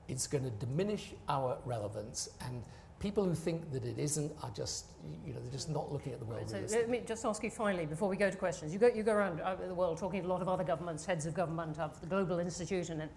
It's 0.07 0.27
going 0.27 0.43
to 0.43 0.51
diminish 0.51 1.13
our 1.27 1.57
relevance, 1.65 2.29
and 2.45 2.63
people 2.99 3.25
who 3.25 3.35
think 3.35 3.71
that 3.71 3.83
it 3.83 3.99
isn't 3.99 4.31
are 4.41 4.51
just, 4.51 4.85
you 5.25 5.33
know, 5.33 5.39
they're 5.41 5.51
just 5.51 5.69
not 5.69 5.91
looking 5.91 6.13
at 6.13 6.19
the 6.19 6.25
world. 6.25 6.49
So 6.49 6.63
let 6.71 6.89
me 6.89 7.01
just 7.05 7.25
ask 7.25 7.43
you 7.43 7.49
finally, 7.49 7.85
before 7.85 8.07
we 8.07 8.15
go 8.15 8.29
to 8.29 8.37
questions. 8.37 8.71
You 8.71 8.79
go, 8.79 8.87
you 8.87 9.03
go 9.03 9.13
around 9.13 9.41
uh, 9.41 9.55
the 9.55 9.73
world 9.73 9.97
talking 9.97 10.21
to 10.21 10.27
a 10.27 10.31
lot 10.31 10.41
of 10.41 10.47
other 10.47 10.63
governments, 10.63 11.05
heads 11.05 11.25
of 11.25 11.33
government, 11.33 11.77
of 11.77 11.99
the 11.99 12.07
Global 12.07 12.39
Institute, 12.39 12.89
and 12.89 13.09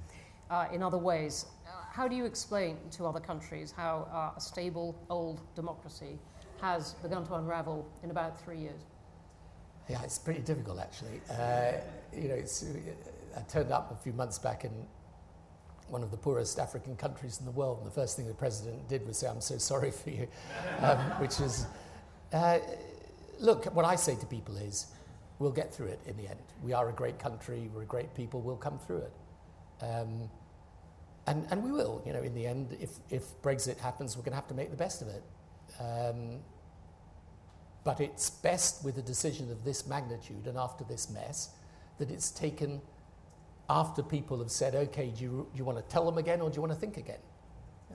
uh, 0.51 0.67
in 0.73 0.83
other 0.83 0.99
ways. 0.99 1.47
Uh, 1.67 1.71
how 1.91 2.09
do 2.09 2.15
you 2.17 2.25
explain 2.25 2.77
to 2.93 3.07
other 3.07 3.21
countries 3.21 3.73
how 3.77 4.09
uh, 4.13 4.37
a 4.37 4.41
stable 4.41 4.95
old 5.09 5.41
democracy 5.55 6.19
has 6.61 6.95
begun 6.95 7.25
to 7.27 7.35
unravel 7.35 7.89
in 8.03 8.11
about 8.11 8.39
three 8.41 8.59
years? 8.59 8.81
Yeah, 9.89 10.03
it's 10.03 10.19
pretty 10.19 10.41
difficult 10.41 10.79
actually. 10.79 11.21
Uh, 11.31 11.73
you 12.15 12.29
know, 12.29 12.35
it's, 12.35 12.65
I 13.37 13.41
turned 13.43 13.73
up 13.73 13.91
a 13.93 14.03
few 14.03 14.13
months 14.13 14.39
back 14.39 14.65
in 14.65 14.71
one 15.89 16.03
of 16.03 16.11
the 16.11 16.17
poorest 16.17 16.59
African 16.59 16.95
countries 16.97 17.39
in 17.41 17.45
the 17.45 17.51
world, 17.51 17.79
and 17.79 17.87
the 17.87 17.91
first 17.91 18.17
thing 18.17 18.29
the 18.29 18.35
president 18.35 18.89
did 18.89 19.05
was 19.07 19.19
say, 19.19 19.27
"I'm 19.27 19.41
so 19.41 19.59
sorry 19.59 19.91
for 19.91 20.11
you," 20.11 20.29
um, 20.81 20.99
which 21.21 21.41
is, 21.41 21.67
uh, 22.33 22.61
look, 23.41 23.65
what 23.75 23.85
I 23.85 23.97
say 23.97 24.15
to 24.15 24.27
people 24.27 24.57
is, 24.57 24.87
we'll 25.41 25.51
get 25.51 25.75
through 25.75 25.89
it 25.89 26.01
in 26.07 26.17
the 26.17 26.29
end. 26.29 26.39
We 26.63 26.73
are 26.73 26.89
a 26.89 26.93
great 26.93 27.19
country. 27.19 27.69
We're 27.75 27.83
a 27.83 27.87
great 27.87 28.15
people. 28.15 28.41
We'll 28.41 28.57
come 28.57 28.79
through 28.79 28.99
it. 28.99 29.13
Um, 29.83 30.31
and, 31.31 31.47
and 31.51 31.62
we 31.62 31.70
will, 31.70 32.03
you 32.05 32.12
know, 32.12 32.22
in 32.22 32.35
the 32.35 32.45
end, 32.45 32.76
if, 32.81 32.91
if 33.09 33.41
Brexit 33.41 33.78
happens, 33.78 34.16
we're 34.16 34.24
going 34.24 34.33
to 34.33 34.37
have 34.37 34.49
to 34.49 34.55
make 34.55 34.70
the 34.72 34.76
best 34.76 35.01
of 35.01 35.09
it. 35.09 35.22
Um, 35.78 36.41
but 37.85 38.01
it's 38.01 38.31
best 38.31 38.85
with 38.85 38.99
a 38.99 39.03
decision 39.03 39.49
of 39.51 39.64
this 39.64 39.87
magnitude 39.87 40.47
and 40.47 40.59
after 40.59 40.83
this 40.83 41.09
mess 41.09 41.51
that 41.99 42.11
it's 42.11 42.33
taken 42.33 42.81
after 43.68 44.03
people 44.03 44.39
have 44.41 44.51
said, 44.51 44.74
okay, 44.74 45.12
do 45.16 45.22
you, 45.22 45.49
do 45.53 45.59
you 45.59 45.64
want 45.64 45.78
to 45.78 45.85
tell 45.85 46.05
them 46.05 46.18
again 46.18 46.41
or 46.41 46.51
do 46.51 46.57
you 46.57 46.62
want 46.62 46.72
to 46.72 46.78
think 46.78 46.97
again? 46.97 47.20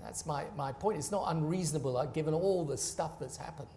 That's 0.01 0.25
my, 0.25 0.45
my 0.55 0.71
point. 0.71 0.97
It's 0.97 1.11
not 1.11 1.25
unreasonable 1.27 1.97
uh, 1.97 2.05
given 2.05 2.33
all 2.33 2.63
the 2.63 2.77
stuff 2.77 3.19
that's 3.19 3.37
happened. 3.37 3.67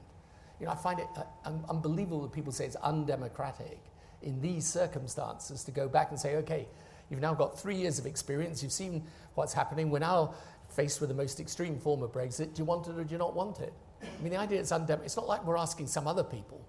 You 0.60 0.66
know, 0.66 0.72
I 0.72 0.76
find 0.76 1.00
it 1.00 1.06
uh, 1.16 1.22
un- 1.44 1.64
unbelievable 1.68 2.22
that 2.22 2.32
people 2.32 2.52
say 2.52 2.64
it's 2.64 2.76
undemocratic 2.76 3.80
in 4.22 4.40
these 4.40 4.66
circumstances 4.66 5.64
to 5.64 5.72
go 5.72 5.88
back 5.88 6.10
and 6.10 6.18
say, 6.18 6.36
okay, 6.36 6.68
you've 7.10 7.20
now 7.20 7.34
got 7.34 7.58
three 7.58 7.76
years 7.76 7.98
of 7.98 8.06
experience, 8.06 8.62
you've 8.62 8.72
seen 8.72 9.04
what's 9.34 9.52
happening, 9.52 9.90
we're 9.90 9.98
now 9.98 10.34
faced 10.68 11.00
with 11.00 11.08
the 11.08 11.14
most 11.14 11.40
extreme 11.40 11.78
form 11.78 12.02
of 12.02 12.12
Brexit. 12.12 12.54
Do 12.54 12.60
you 12.60 12.64
want 12.64 12.86
it 12.88 12.98
or 12.98 13.04
do 13.04 13.12
you 13.12 13.18
not 13.18 13.34
want 13.34 13.60
it? 13.60 13.72
I 14.02 14.22
mean, 14.22 14.32
the 14.32 14.38
idea 14.38 14.60
is 14.60 14.70
undem- 14.70 15.02
it's 15.04 15.16
not 15.16 15.26
like 15.26 15.44
we're 15.44 15.56
asking 15.56 15.86
some 15.86 16.06
other 16.06 16.22
people. 16.22 16.60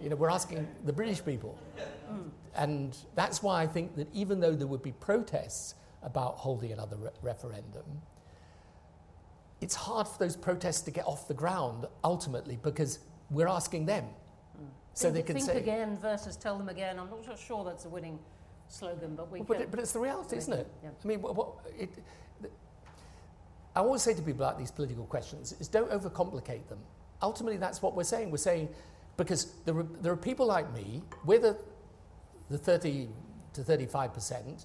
You 0.00 0.08
know, 0.08 0.16
we're 0.16 0.30
asking 0.30 0.66
the 0.84 0.92
British 0.92 1.24
people. 1.24 1.58
And 2.54 2.96
that's 3.14 3.42
why 3.42 3.62
I 3.62 3.66
think 3.66 3.94
that 3.96 4.08
even 4.14 4.40
though 4.40 4.54
there 4.54 4.66
would 4.66 4.82
be 4.82 4.92
protests 4.92 5.74
about 6.02 6.36
holding 6.36 6.72
another 6.72 6.96
re- 6.96 7.10
referendum, 7.22 7.84
it's 9.60 9.74
hard 9.74 10.08
for 10.08 10.18
those 10.18 10.36
protests 10.36 10.80
to 10.82 10.90
get 10.90 11.06
off 11.06 11.28
the 11.28 11.34
ground 11.34 11.86
ultimately 12.02 12.58
because 12.62 13.00
we're 13.30 13.46
asking 13.46 13.86
them. 13.86 14.06
So 14.94 15.12
think, 15.12 15.14
they 15.14 15.22
can 15.22 15.36
think 15.36 15.50
say. 15.50 15.58
again 15.58 15.98
versus 15.98 16.36
tell 16.36 16.58
them 16.58 16.68
again. 16.68 16.98
I'm 16.98 17.10
not 17.10 17.38
sure 17.38 17.64
that's 17.64 17.84
a 17.84 17.88
winning 17.88 18.18
slogan, 18.70 19.14
but 19.16 19.30
we 19.30 19.40
well, 19.40 19.46
but, 19.48 19.60
it, 19.60 19.70
but, 19.70 19.80
it's 19.80 19.92
the 19.92 20.00
reality, 20.00 20.36
isn't 20.36 20.52
it? 20.52 20.66
Yeah. 20.82 20.90
I 21.02 21.06
mean, 21.06 21.20
what, 21.20 21.34
what, 21.36 21.48
it, 21.78 21.90
I 23.74 23.80
always 23.80 24.02
say 24.02 24.14
to 24.14 24.22
people 24.22 24.44
about 24.44 24.58
these 24.58 24.70
political 24.70 25.04
questions 25.04 25.54
is 25.60 25.68
don't 25.68 25.90
overcomplicate 25.90 26.68
them. 26.68 26.78
Ultimately, 27.22 27.58
that's 27.58 27.82
what 27.82 27.94
we're 27.94 28.04
saying. 28.04 28.30
We're 28.30 28.38
saying 28.38 28.68
because 29.16 29.52
there 29.66 29.76
are, 29.76 29.86
there 30.00 30.12
are 30.12 30.16
people 30.16 30.46
like 30.46 30.72
me, 30.74 31.02
we're 31.24 31.38
the, 31.38 31.56
the 32.48 32.58
30 32.58 33.08
to 33.52 33.60
35% 33.60 34.64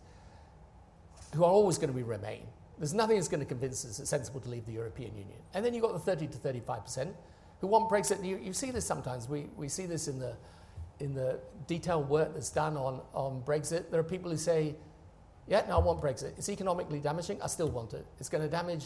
who 1.34 1.44
are 1.44 1.52
always 1.52 1.78
going 1.78 1.90
to 1.90 1.96
be 1.96 2.04
remain. 2.04 2.44
There's 2.78 2.94
nothing 2.94 3.18
that's 3.18 3.28
going 3.28 3.42
to 3.42 3.46
convince 3.46 3.86
us 3.86 4.00
it's 4.00 4.10
sensible 4.10 4.40
to 4.42 4.50
leave 4.50 4.66
the 4.66 4.72
European 4.72 5.12
Union. 5.12 5.38
And 5.54 5.66
then 5.66 5.74
you've 5.74 5.84
got 5.84 5.94
the 5.94 6.00
30 6.00 6.28
to 6.28 6.38
35% 6.38 7.14
who 7.60 7.68
want 7.68 7.90
Brexit. 7.90 8.24
You, 8.24 8.38
you 8.38 8.54
see 8.54 8.72
this 8.72 8.86
sometimes. 8.86 9.28
We, 9.28 9.48
we 9.56 9.68
see 9.68 9.86
this 9.86 10.08
in 10.08 10.20
the, 10.20 10.36
in 11.00 11.14
the 11.14 11.40
detailed 11.68 12.10
work 12.10 12.34
that's 12.34 12.50
done 12.50 12.78
on, 12.78 13.02
on 13.14 13.42
Brexit. 13.42 13.90
There 13.92 14.00
are 14.00 14.04
people 14.04 14.32
who 14.32 14.38
say, 14.38 14.76
yeah, 15.48 15.64
no, 15.68 15.76
I 15.76 15.80
want 15.80 16.02
Brexit. 16.02 16.38
It's 16.38 16.50
economically 16.50 17.00
damaging. 17.00 17.42
I 17.42 17.48
still 17.48 17.70
want 17.70 17.94
it. 17.94 18.06
It's 18.20 18.30
going 18.30 18.44
to 18.44 18.50
damage 18.50 18.86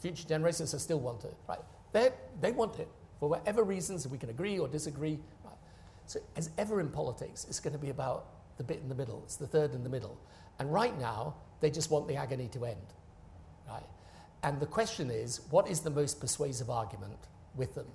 future 0.00 0.26
generations. 0.26 0.74
I 0.74 0.78
still 0.78 1.00
want 1.00 1.24
it. 1.24 1.34
Right? 1.48 1.60
They 1.92 2.10
they 2.40 2.52
want 2.52 2.78
it 2.78 2.88
for 3.18 3.28
whatever 3.28 3.62
reasons. 3.62 4.06
We 4.08 4.18
can 4.18 4.30
agree 4.30 4.58
or 4.58 4.66
disagree. 4.66 5.18
Right? 5.44 5.54
So, 6.06 6.20
as 6.36 6.50
ever 6.58 6.80
in 6.80 6.88
politics, 6.88 7.46
it's 7.48 7.60
going 7.60 7.74
to 7.74 7.78
be 7.78 7.90
about 7.90 8.26
the 8.56 8.64
bit 8.64 8.80
in 8.80 8.88
the 8.88 8.94
middle. 8.94 9.22
It's 9.24 9.36
the 9.36 9.46
third 9.46 9.74
in 9.74 9.84
the 9.84 9.88
middle. 9.88 10.18
And 10.58 10.72
right 10.72 10.98
now, 10.98 11.34
they 11.60 11.70
just 11.70 11.90
want 11.90 12.08
the 12.08 12.16
agony 12.16 12.48
to 12.48 12.64
end. 12.64 12.94
Right? 13.68 13.86
And 14.42 14.58
the 14.58 14.66
question 14.66 15.10
is, 15.10 15.42
what 15.50 15.68
is 15.68 15.80
the 15.80 15.90
most 15.90 16.20
persuasive 16.20 16.70
argument 16.70 17.18
with 17.54 17.74
them? 17.74 17.86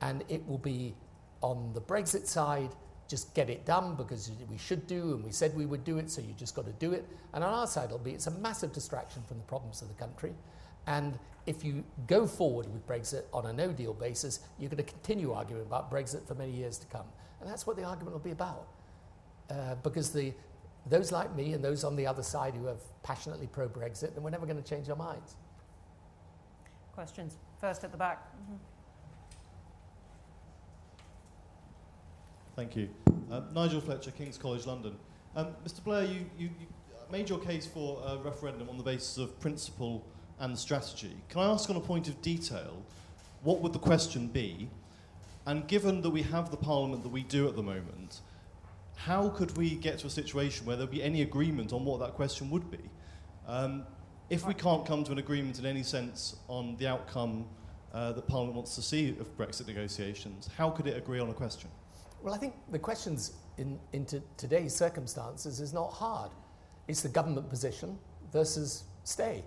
And 0.00 0.24
it 0.28 0.46
will 0.48 0.58
be 0.58 0.94
on 1.42 1.72
the 1.74 1.80
Brexit 1.80 2.26
side 2.26 2.70
just 3.12 3.34
get 3.34 3.50
it 3.50 3.66
done 3.66 3.94
because 3.94 4.30
we 4.48 4.56
should 4.56 4.86
do 4.86 5.12
and 5.12 5.22
we 5.22 5.30
said 5.30 5.54
we 5.54 5.66
would 5.66 5.84
do 5.84 5.98
it, 5.98 6.10
so 6.10 6.22
you 6.22 6.32
just 6.32 6.54
got 6.54 6.64
to 6.64 6.72
do 6.72 6.92
it. 6.92 7.04
And 7.34 7.44
on 7.44 7.52
our 7.52 7.66
side, 7.66 7.90
it'll 7.90 7.98
be 7.98 8.12
it's 8.12 8.26
a 8.26 8.30
massive 8.30 8.72
distraction 8.72 9.22
from 9.28 9.36
the 9.36 9.44
problems 9.44 9.82
of 9.82 9.88
the 9.88 9.94
country. 9.94 10.32
And 10.86 11.18
if 11.44 11.62
you 11.62 11.84
go 12.06 12.26
forward 12.26 12.72
with 12.72 12.86
Brexit 12.86 13.24
on 13.34 13.44
a 13.44 13.52
no 13.52 13.70
deal 13.70 13.92
basis, 13.92 14.40
you're 14.58 14.70
going 14.70 14.82
to 14.82 14.90
continue 14.90 15.32
arguing 15.32 15.60
about 15.60 15.90
Brexit 15.90 16.26
for 16.26 16.34
many 16.34 16.52
years 16.52 16.78
to 16.78 16.86
come. 16.86 17.04
And 17.42 17.50
that's 17.50 17.66
what 17.66 17.76
the 17.76 17.84
argument 17.84 18.14
will 18.14 18.26
be 18.30 18.30
about. 18.30 18.66
Uh, 19.50 19.74
because 19.82 20.10
the, 20.10 20.32
those 20.86 21.12
like 21.12 21.36
me 21.36 21.52
and 21.52 21.62
those 21.62 21.84
on 21.84 21.96
the 21.96 22.06
other 22.06 22.22
side 22.22 22.54
who 22.54 22.66
are 22.66 22.76
passionately 23.02 23.46
pro 23.46 23.68
Brexit, 23.68 24.14
then 24.14 24.22
we're 24.22 24.30
never 24.30 24.46
going 24.46 24.62
to 24.62 24.66
change 24.66 24.88
our 24.88 24.96
minds. 24.96 25.36
Questions? 26.94 27.36
First 27.60 27.84
at 27.84 27.92
the 27.92 27.98
back. 27.98 28.24
Mm-hmm. 28.24 28.71
Thank 32.54 32.76
you. 32.76 32.90
Uh, 33.30 33.40
Nigel 33.54 33.80
Fletcher, 33.80 34.10
King's 34.10 34.36
College 34.36 34.66
London. 34.66 34.94
Um, 35.34 35.48
Mr. 35.66 35.82
Blair, 35.82 36.04
you, 36.04 36.26
you, 36.38 36.50
you, 36.60 36.66
made 37.10 37.28
your 37.28 37.38
case 37.38 37.66
for 37.66 38.02
a 38.06 38.18
referendum 38.18 38.68
on 38.68 38.76
the 38.76 38.82
basis 38.82 39.16
of 39.16 39.38
principle 39.40 40.04
and 40.38 40.58
strategy. 40.58 41.14
Can 41.30 41.40
I 41.40 41.46
ask 41.46 41.70
on 41.70 41.76
a 41.76 41.80
point 41.80 42.08
of 42.08 42.20
detail, 42.20 42.82
what 43.42 43.60
would 43.60 43.72
the 43.72 43.78
question 43.78 44.28
be? 44.28 44.68
And 45.46 45.66
given 45.66 46.02
that 46.02 46.10
we 46.10 46.22
have 46.22 46.50
the 46.50 46.56
parliament 46.56 47.02
that 47.02 47.08
we 47.10 47.22
do 47.22 47.48
at 47.48 47.56
the 47.56 47.62
moment, 47.62 48.20
how 48.96 49.30
could 49.30 49.56
we 49.56 49.74
get 49.74 49.98
to 50.00 50.06
a 50.06 50.10
situation 50.10 50.66
where 50.66 50.76
there'd 50.76 50.90
be 50.90 51.02
any 51.02 51.22
agreement 51.22 51.72
on 51.72 51.84
what 51.84 52.00
that 52.00 52.14
question 52.14 52.50
would 52.50 52.70
be? 52.70 52.80
Um, 53.46 53.84
if 54.30 54.46
we 54.46 54.54
can't 54.54 54.86
come 54.86 55.04
to 55.04 55.12
an 55.12 55.18
agreement 55.18 55.58
in 55.58 55.66
any 55.66 55.82
sense 55.82 56.36
on 56.48 56.76
the 56.76 56.86
outcome 56.86 57.46
uh, 57.92 58.12
that 58.12 58.26
Parliament 58.26 58.56
wants 58.56 58.74
to 58.76 58.82
see 58.82 59.10
of 59.20 59.36
Brexit 59.36 59.66
negotiations, 59.66 60.48
how 60.56 60.70
could 60.70 60.86
it 60.86 60.96
agree 60.96 61.18
on 61.18 61.30
a 61.30 61.34
question? 61.34 61.68
Well, 62.22 62.34
I 62.34 62.38
think 62.38 62.54
the 62.70 62.78
questions 62.78 63.32
in, 63.58 63.78
in 63.92 64.06
today's 64.36 64.74
circumstances 64.74 65.60
is 65.60 65.72
not 65.72 65.92
hard. 65.92 66.30
It's 66.86 67.02
the 67.02 67.08
government 67.08 67.50
position 67.50 67.98
versus 68.32 68.84
stay. 69.04 69.44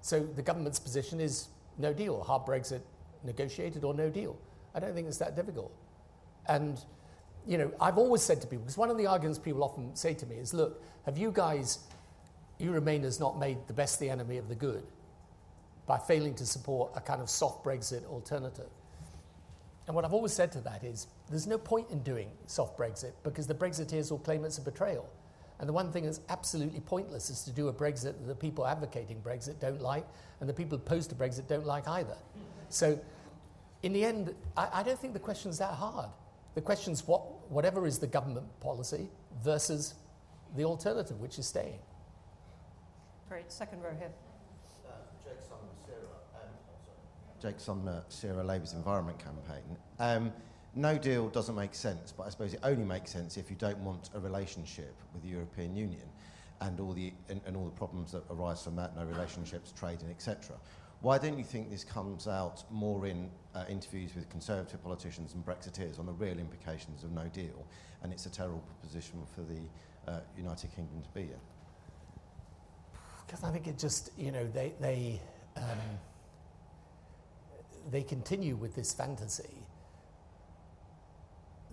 So 0.00 0.20
the 0.20 0.42
government's 0.42 0.78
position 0.78 1.20
is 1.20 1.48
no 1.78 1.92
deal, 1.92 2.22
hard 2.22 2.46
Brexit 2.46 2.80
negotiated 3.24 3.82
or 3.84 3.94
no 3.94 4.08
deal. 4.08 4.36
I 4.74 4.80
don't 4.80 4.94
think 4.94 5.08
it's 5.08 5.18
that 5.18 5.34
difficult. 5.34 5.72
And 6.46 6.80
you 7.46 7.58
know, 7.58 7.72
I've 7.80 7.98
always 7.98 8.22
said 8.22 8.40
to 8.42 8.46
people, 8.46 8.64
because 8.64 8.78
one 8.78 8.90
of 8.90 8.96
the 8.96 9.06
arguments 9.06 9.38
people 9.38 9.64
often 9.64 9.94
say 9.94 10.14
to 10.14 10.26
me 10.26 10.36
is, 10.36 10.54
look, 10.54 10.82
have 11.04 11.18
you 11.18 11.30
guys, 11.30 11.80
you 12.58 12.70
Remainers, 12.70 13.20
not 13.20 13.38
made 13.38 13.58
the 13.66 13.74
best 13.74 14.00
the 14.00 14.08
enemy 14.08 14.38
of 14.38 14.48
the 14.48 14.54
good 14.54 14.84
by 15.86 15.98
failing 15.98 16.34
to 16.36 16.46
support 16.46 16.92
a 16.94 17.00
kind 17.00 17.20
of 17.20 17.28
soft 17.28 17.64
Brexit 17.64 18.06
alternative? 18.06 18.70
And 19.86 19.94
what 19.94 20.04
I've 20.04 20.14
always 20.14 20.32
said 20.32 20.50
to 20.52 20.60
that 20.62 20.82
is, 20.82 21.06
there's 21.28 21.46
no 21.46 21.58
point 21.58 21.90
in 21.90 22.02
doing 22.02 22.30
soft 22.46 22.78
Brexit 22.78 23.12
because 23.22 23.46
the 23.46 23.54
Brexiteers 23.54 24.10
will 24.10 24.18
claim 24.18 24.44
it's 24.44 24.58
a 24.58 24.62
betrayal. 24.62 25.08
And 25.60 25.68
the 25.68 25.72
one 25.72 25.92
thing 25.92 26.04
that's 26.04 26.20
absolutely 26.28 26.80
pointless 26.80 27.30
is 27.30 27.42
to 27.44 27.52
do 27.52 27.68
a 27.68 27.72
Brexit 27.72 28.18
that 28.18 28.26
the 28.26 28.34
people 28.34 28.66
advocating 28.66 29.20
Brexit 29.20 29.60
don't 29.60 29.80
like, 29.80 30.04
and 30.40 30.48
the 30.48 30.54
people 30.54 30.76
opposed 30.76 31.10
to 31.10 31.16
Brexit 31.16 31.46
don't 31.46 31.66
like 31.66 31.86
either. 31.86 32.16
So, 32.70 32.98
in 33.82 33.92
the 33.92 34.04
end, 34.04 34.34
I, 34.56 34.68
I 34.72 34.82
don't 34.82 34.98
think 34.98 35.12
the 35.12 35.20
question's 35.20 35.58
that 35.58 35.74
hard. 35.74 36.08
The 36.54 36.60
question's 36.60 37.06
what, 37.06 37.50
whatever 37.50 37.86
is 37.86 37.98
the 37.98 38.06
government 38.06 38.46
policy 38.60 39.08
versus 39.42 39.94
the 40.56 40.64
alternative, 40.64 41.20
which 41.20 41.38
is 41.38 41.46
staying. 41.46 41.78
Great, 43.28 43.52
second 43.52 43.82
row 43.82 43.94
here. 43.98 44.10
Uh, 44.86 44.92
Jake 47.44 47.60
Sumner, 47.60 48.02
SERA 48.08 48.42
Labour's 48.42 48.72
Environment 48.72 49.18
Campaign. 49.18 49.76
Um, 49.98 50.32
no 50.74 50.96
deal 50.96 51.28
doesn't 51.28 51.54
make 51.54 51.74
sense, 51.74 52.10
but 52.10 52.26
I 52.26 52.30
suppose 52.30 52.54
it 52.54 52.60
only 52.62 52.86
makes 52.86 53.10
sense 53.10 53.36
if 53.36 53.50
you 53.50 53.56
don't 53.56 53.76
want 53.80 54.08
a 54.14 54.18
relationship 54.18 54.94
with 55.12 55.22
the 55.22 55.28
European 55.28 55.76
Union 55.76 56.08
and 56.62 56.80
all 56.80 56.94
the, 56.94 57.12
and, 57.28 57.42
and 57.44 57.54
all 57.54 57.66
the 57.66 57.70
problems 57.70 58.12
that 58.12 58.22
arise 58.30 58.62
from 58.62 58.76
that, 58.76 58.96
no 58.96 59.04
relationships, 59.04 59.74
trading, 59.78 60.08
etc. 60.08 60.56
Why 61.02 61.18
don't 61.18 61.36
you 61.36 61.44
think 61.44 61.70
this 61.70 61.84
comes 61.84 62.26
out 62.26 62.64
more 62.70 63.06
in 63.06 63.30
uh, 63.54 63.64
interviews 63.68 64.14
with 64.14 64.30
Conservative 64.30 64.82
politicians 64.82 65.34
and 65.34 65.44
Brexiteers 65.44 65.98
on 65.98 66.06
the 66.06 66.12
real 66.12 66.38
implications 66.38 67.04
of 67.04 67.12
no 67.12 67.26
deal, 67.26 67.66
and 68.02 68.10
it's 68.10 68.24
a 68.24 68.30
terrible 68.30 68.64
position 68.80 69.20
for 69.34 69.42
the 69.42 70.10
uh, 70.10 70.20
United 70.34 70.74
Kingdom 70.74 71.02
to 71.02 71.10
be 71.10 71.24
in? 71.24 71.40
Because 73.26 73.44
I 73.44 73.50
think 73.50 73.66
it 73.66 73.78
just, 73.78 74.12
you 74.16 74.32
know, 74.32 74.46
they, 74.46 74.72
they, 74.80 75.20
um, 75.58 75.98
they 77.90 78.02
continue 78.02 78.56
with 78.56 78.74
this 78.74 78.92
fantasy 78.92 79.66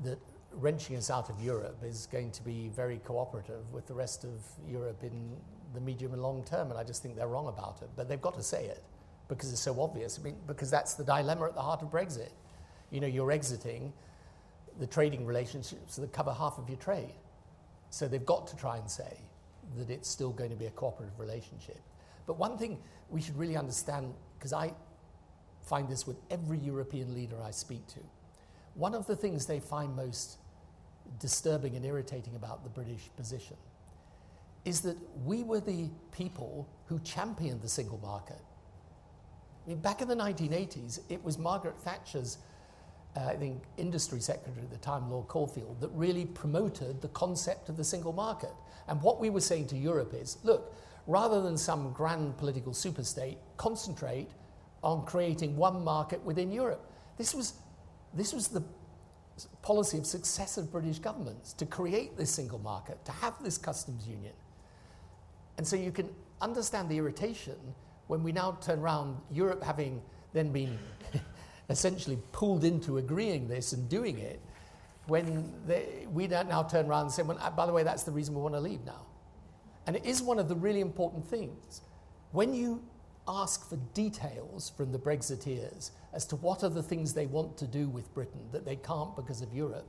that 0.04 0.20
wrenching 0.54 0.96
us 0.98 1.10
out 1.10 1.30
of 1.30 1.40
Europe 1.42 1.78
is 1.84 2.08
going 2.12 2.32
to 2.32 2.44
be 2.44 2.70
very 2.70 2.98
cooperative 3.00 3.72
with 3.72 3.88
the 3.88 3.94
rest 3.94 4.24
of 4.24 4.32
Europe 4.68 5.04
in 5.04 5.36
the 5.74 5.80
medium 5.80 6.14
and 6.14 6.22
long 6.22 6.44
term, 6.44 6.70
and 6.70 6.80
I 6.80 6.84
just 6.84 7.02
think 7.02 7.16
they're 7.16 7.28
wrong 7.28 7.48
about 7.48 7.80
it. 7.82 7.90
But 7.96 8.10
they've 8.10 8.22
got 8.22 8.36
to 8.36 8.44
say 8.44 8.66
it 8.66 8.84
because 9.30 9.52
it's 9.52 9.62
so 9.62 9.80
obvious. 9.82 10.20
I 10.20 10.24
mean, 10.24 10.36
because 10.48 10.70
that's 10.70 10.96
the 10.96 11.04
dilemma 11.04 11.46
at 11.46 11.56
the 11.56 11.62
heart 11.62 11.82
of 11.82 11.90
Brexit. 11.90 12.32
You 12.90 13.00
know, 13.00 13.08
you're 13.08 13.32
exiting 13.32 13.94
the 14.80 14.88
trading 14.88 15.26
relationships 15.26 15.96
that 15.96 16.12
cover 16.12 16.34
half 16.34 16.58
of 16.58 16.68
your 16.68 16.78
trade. 16.78 17.14
So 17.90 18.08
they've 18.08 18.26
got 18.26 18.48
to 18.48 18.56
try 18.58 18.78
and 18.78 18.90
say 18.90 19.18
that 19.78 19.90
it's 19.90 20.10
still 20.10 20.32
going 20.32 20.50
to 20.50 20.56
be 20.56 20.66
a 20.66 20.72
cooperative 20.72 21.18
relationship. 21.20 21.80
But 22.26 22.38
one 22.38 22.58
thing 22.58 22.78
we 23.10 23.22
should 23.22 23.38
really 23.38 23.56
understand, 23.56 24.14
because 24.38 24.54
I 24.54 24.74
find 25.62 25.88
this 25.88 26.06
with 26.06 26.18
every 26.30 26.58
European 26.58 27.14
leader 27.14 27.36
I 27.44 27.52
speak 27.52 27.86
to, 27.88 28.00
one 28.76 28.94
of 28.94 29.08
the 29.08 29.16
things 29.16 29.46
they 29.46 29.60
find 29.60 29.96
most 29.96 30.38
disturbing 31.20 31.76
and 31.76 31.86
irritating 31.86 32.36
about 32.36 32.64
the 32.64 32.70
British 32.70 33.10
position 33.16 33.58
is 34.64 34.82
that 34.82 34.98
we 35.26 35.44
were 35.44 35.60
the 35.60 35.90
people 36.12 36.68
who 36.86 37.00
championed 37.00 37.62
the 37.62 37.70
single 37.70 37.98
market. 38.00 38.40
I 39.66 39.70
mean, 39.70 39.80
back 39.80 40.02
in 40.02 40.08
the 40.08 40.16
1980s, 40.16 41.00
it 41.10 41.24
was 41.24 41.38
Margaret 41.38 41.80
Thatcher's, 41.80 42.38
uh, 43.16 43.26
I 43.26 43.36
think, 43.36 43.64
industry 43.78 44.20
secretary 44.20 44.64
at 44.64 44.72
the 44.72 44.78
time, 44.78 45.10
Lord 45.10 45.28
Cockfield, 45.28 45.80
that 45.80 45.90
really 45.90 46.26
promoted 46.26 47.02
the 47.02 47.08
concept 47.10 47.70
of 47.70 47.78
the 47.78 47.84
single 47.84 48.14
market. 48.14 48.54
And 48.88 49.02
what 49.02 49.20
we 49.20 49.30
were 49.30 49.42
saying 49.42 49.68
to 49.68 49.78
Europe 49.78 50.14
is 50.14 50.38
look, 50.44 50.76
rather 51.08 51.42
than 51.42 51.58
some 51.58 51.92
grand 51.92 52.38
political 52.38 52.74
superstate, 52.74 53.38
concentrate 53.58 54.30
on 54.84 55.06
creating 55.06 55.56
one 55.56 55.84
market 55.84 56.24
within 56.24 56.52
Europe. 56.52 56.92
This 57.18 57.34
was 57.34 57.54
this 58.14 58.34
was 58.34 58.48
the 58.48 58.64
policy 59.62 59.98
of 59.98 60.06
successive 60.06 60.72
British 60.72 61.00
governments 61.00 61.54
to 61.54 61.66
create 61.66 62.18
this 62.18 62.30
single 62.30 62.60
market, 62.60 63.04
to 63.06 63.12
have 63.12 63.42
this 63.44 63.58
customs 63.58 64.08
union. 64.08 64.34
And 65.58 65.66
so 65.66 65.76
you 65.76 65.92
can 65.92 66.10
understand 66.42 66.90
the 66.90 66.98
irritation 66.98 67.56
when 68.08 68.24
we 68.24 68.32
now 68.32 68.58
turn 68.62 68.80
around, 68.80 69.18
Europe 69.32 69.64
having 69.64 70.02
then 70.34 70.52
been 70.52 70.78
essentially 71.70 72.18
pulled 72.32 72.64
into 72.64 72.98
agreeing 72.98 73.48
this 73.48 73.72
and 73.74 73.88
doing 73.88 74.18
it, 74.18 74.42
when 75.08 75.54
they, 75.66 76.08
we 76.12 76.28
now 76.28 76.64
turn 76.64 76.88
around 76.88 77.04
and 77.04 77.12
say, 77.12 77.24
well, 77.24 77.38
uh, 77.40 77.50
by 77.50 77.66
the 77.66 77.74
way, 77.74 77.84
that's 77.84 78.04
the 78.04 78.12
reason 78.12 78.36
we 78.36 78.42
want 78.42 78.54
to 78.54 78.60
leave 78.60 78.84
now. 78.86 79.06
And 79.88 79.96
it 79.96 80.06
is 80.06 80.22
one 80.22 80.40
of 80.40 80.48
the 80.48 80.56
really 80.56 80.82
important 80.82 81.26
things. 81.26 81.82
When 82.32 82.54
you 82.54 82.84
ask 83.28 83.70
for 83.70 83.78
details 83.94 84.72
from 84.76 84.92
the 84.92 85.00
Brexiteers 85.00 85.92
as 86.14 86.26
to 86.28 86.36
what 86.38 86.64
are 86.64 86.70
the 86.70 86.84
things 86.84 87.14
they 87.14 87.26
want 87.26 87.58
to 87.58 87.68
do 87.68 87.88
with 87.88 88.14
Britain 88.14 88.42
that 88.52 88.66
they 88.66 88.76
can't 88.76 89.16
because 89.16 89.42
of 89.42 89.54
Europe. 89.54 89.88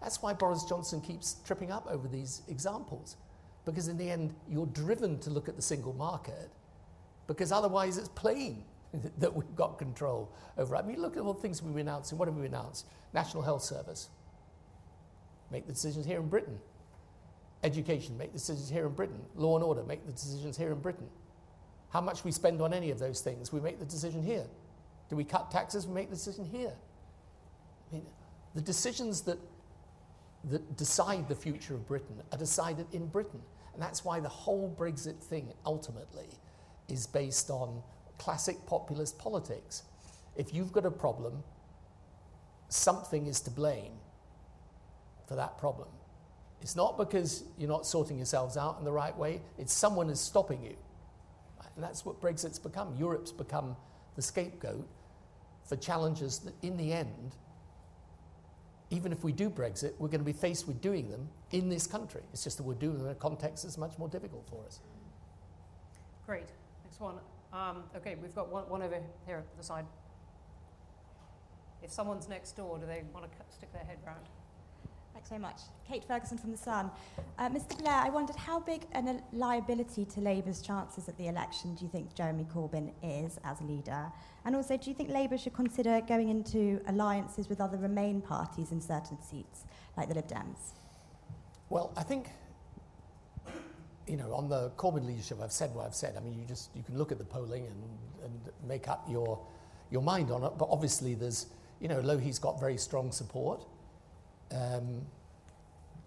That's 0.00 0.20
why 0.20 0.32
Boris 0.32 0.64
Johnson 0.64 1.00
keeps 1.00 1.36
tripping 1.44 1.70
up 1.70 1.86
over 1.88 2.08
these 2.08 2.42
examples. 2.48 3.16
Because 3.64 3.88
in 3.88 3.96
the 3.96 4.10
end, 4.10 4.34
you're 4.48 4.66
driven 4.66 5.18
to 5.20 5.30
look 5.30 5.48
at 5.48 5.54
the 5.54 5.62
single 5.62 5.92
market, 5.92 6.50
because 7.28 7.52
otherwise 7.52 7.96
it's 7.96 8.08
plain 8.08 8.64
that 9.18 9.34
we've 9.34 9.54
got 9.54 9.78
control 9.78 10.32
over. 10.58 10.74
I 10.76 10.82
mean, 10.82 11.00
look 11.00 11.16
at 11.16 11.22
all 11.22 11.34
the 11.34 11.40
things 11.40 11.62
we've 11.62 11.76
announced. 11.76 12.12
What 12.12 12.26
have 12.26 12.36
we 12.36 12.46
announced? 12.46 12.86
National 13.14 13.42
Health 13.42 13.62
Service. 13.62 14.08
Make 15.50 15.66
the 15.66 15.72
decisions 15.72 16.04
here 16.04 16.18
in 16.18 16.28
Britain. 16.28 16.58
Education, 17.62 18.18
make 18.18 18.32
the 18.32 18.38
decisions 18.38 18.68
here 18.68 18.86
in 18.86 18.92
Britain. 18.92 19.20
Law 19.36 19.54
and 19.56 19.64
order, 19.64 19.84
make 19.84 20.04
the 20.04 20.12
decisions 20.12 20.56
here 20.56 20.72
in 20.72 20.80
Britain. 20.80 21.06
How 21.92 22.00
much 22.00 22.24
we 22.24 22.32
spend 22.32 22.62
on 22.62 22.72
any 22.72 22.90
of 22.90 22.98
those 22.98 23.20
things, 23.20 23.52
we 23.52 23.60
make 23.60 23.78
the 23.78 23.84
decision 23.84 24.22
here. 24.22 24.46
Do 25.10 25.16
we 25.16 25.24
cut 25.24 25.50
taxes? 25.50 25.86
We 25.86 25.94
make 25.94 26.08
the 26.08 26.16
decision 26.16 26.46
here. 26.46 26.72
I 27.90 27.94
mean, 27.94 28.06
the 28.54 28.62
decisions 28.62 29.20
that, 29.22 29.38
that 30.44 30.76
decide 30.78 31.28
the 31.28 31.34
future 31.34 31.74
of 31.74 31.86
Britain 31.86 32.22
are 32.32 32.38
decided 32.38 32.86
in 32.92 33.08
Britain. 33.08 33.42
And 33.74 33.82
that's 33.82 34.06
why 34.06 34.20
the 34.20 34.28
whole 34.28 34.74
Brexit 34.78 35.18
thing 35.22 35.52
ultimately 35.66 36.28
is 36.88 37.06
based 37.06 37.50
on 37.50 37.82
classic 38.16 38.56
populist 38.64 39.18
politics. 39.18 39.82
If 40.34 40.54
you've 40.54 40.72
got 40.72 40.86
a 40.86 40.90
problem, 40.90 41.42
something 42.70 43.26
is 43.26 43.40
to 43.42 43.50
blame 43.50 43.92
for 45.26 45.34
that 45.34 45.58
problem. 45.58 45.88
It's 46.62 46.74
not 46.74 46.96
because 46.96 47.44
you're 47.58 47.68
not 47.68 47.86
sorting 47.86 48.16
yourselves 48.16 48.56
out 48.56 48.78
in 48.78 48.84
the 48.86 48.92
right 48.92 49.16
way, 49.16 49.42
it's 49.58 49.74
someone 49.74 50.08
is 50.08 50.20
stopping 50.20 50.62
you. 50.62 50.76
And 51.74 51.84
that's 51.84 52.04
what 52.04 52.20
Brexit's 52.20 52.58
become. 52.58 52.94
Europe's 52.98 53.32
become 53.32 53.76
the 54.16 54.22
scapegoat 54.22 54.86
for 55.64 55.76
challenges 55.76 56.38
that, 56.40 56.54
in 56.62 56.76
the 56.76 56.92
end, 56.92 57.36
even 58.90 59.10
if 59.10 59.24
we 59.24 59.32
do 59.32 59.48
Brexit, 59.48 59.94
we're 59.98 60.08
going 60.08 60.20
to 60.20 60.24
be 60.24 60.34
faced 60.34 60.66
with 60.66 60.80
doing 60.82 61.10
them 61.10 61.28
in 61.50 61.70
this 61.70 61.86
country. 61.86 62.22
It's 62.32 62.44
just 62.44 62.58
that 62.58 62.62
we're 62.62 62.74
doing 62.74 62.98
them 62.98 63.06
in 63.06 63.12
a 63.12 63.16
context 63.16 63.64
that's 63.64 63.78
much 63.78 63.98
more 63.98 64.08
difficult 64.08 64.46
for 64.48 64.62
us. 64.66 64.80
Great. 66.26 66.48
Next 66.84 67.00
one. 67.00 67.16
Um, 67.52 67.84
okay, 67.96 68.16
we've 68.20 68.34
got 68.34 68.50
one, 68.50 68.68
one 68.68 68.82
over 68.82 68.98
here 69.26 69.38
at 69.38 69.56
the 69.56 69.64
side. 69.64 69.86
If 71.82 71.90
someone's 71.90 72.28
next 72.28 72.52
door, 72.52 72.78
do 72.78 72.86
they 72.86 73.02
want 73.14 73.24
to 73.24 73.32
stick 73.50 73.72
their 73.72 73.84
head 73.84 73.98
round? 74.06 74.26
Thanks 75.22 75.36
so 75.36 75.38
much. 75.38 75.60
Kate 75.86 76.04
Ferguson 76.04 76.36
from 76.36 76.50
The 76.50 76.56
Sun. 76.56 76.90
Uh, 77.38 77.48
Mr 77.48 77.78
Blair, 77.78 77.94
I 77.94 78.08
wondered 78.08 78.34
how 78.34 78.58
big 78.58 78.86
a 78.92 79.20
liability 79.32 80.04
to 80.04 80.20
Labour's 80.20 80.60
chances 80.60 81.08
at 81.08 81.16
the 81.16 81.28
election 81.28 81.76
do 81.76 81.84
you 81.84 81.90
think 81.90 82.12
Jeremy 82.14 82.44
Corbyn 82.52 82.90
is 83.04 83.38
as 83.44 83.60
leader? 83.60 84.10
And 84.44 84.56
also, 84.56 84.76
do 84.76 84.90
you 84.90 84.96
think 84.96 85.10
Labour 85.10 85.38
should 85.38 85.54
consider 85.54 86.00
going 86.00 86.28
into 86.28 86.80
alliances 86.88 87.48
with 87.48 87.60
other 87.60 87.76
Remain 87.76 88.20
parties 88.20 88.72
in 88.72 88.80
certain 88.80 89.22
seats, 89.22 89.64
like 89.96 90.08
the 90.08 90.14
Lib 90.14 90.26
Dems? 90.26 90.72
Well, 91.68 91.92
I 91.96 92.02
think, 92.02 92.26
you 94.08 94.16
know, 94.16 94.34
on 94.34 94.48
the 94.48 94.70
Corbyn 94.70 95.06
leadership, 95.06 95.38
I've 95.40 95.52
said 95.52 95.72
what 95.72 95.86
I've 95.86 95.94
said. 95.94 96.16
I 96.16 96.20
mean, 96.20 96.36
you 96.36 96.44
just 96.46 96.74
you 96.74 96.82
can 96.82 96.98
look 96.98 97.12
at 97.12 97.18
the 97.18 97.24
polling 97.24 97.64
and, 97.66 98.24
and 98.24 98.68
make 98.68 98.88
up 98.88 99.06
your 99.08 99.38
your 99.88 100.02
mind 100.02 100.32
on 100.32 100.42
it. 100.42 100.54
But 100.58 100.68
obviously, 100.68 101.14
there's, 101.14 101.46
you 101.80 101.86
know, 101.86 102.18
he's 102.18 102.40
got 102.40 102.58
very 102.58 102.76
strong 102.76 103.12
support, 103.12 103.64
um, 104.54 105.02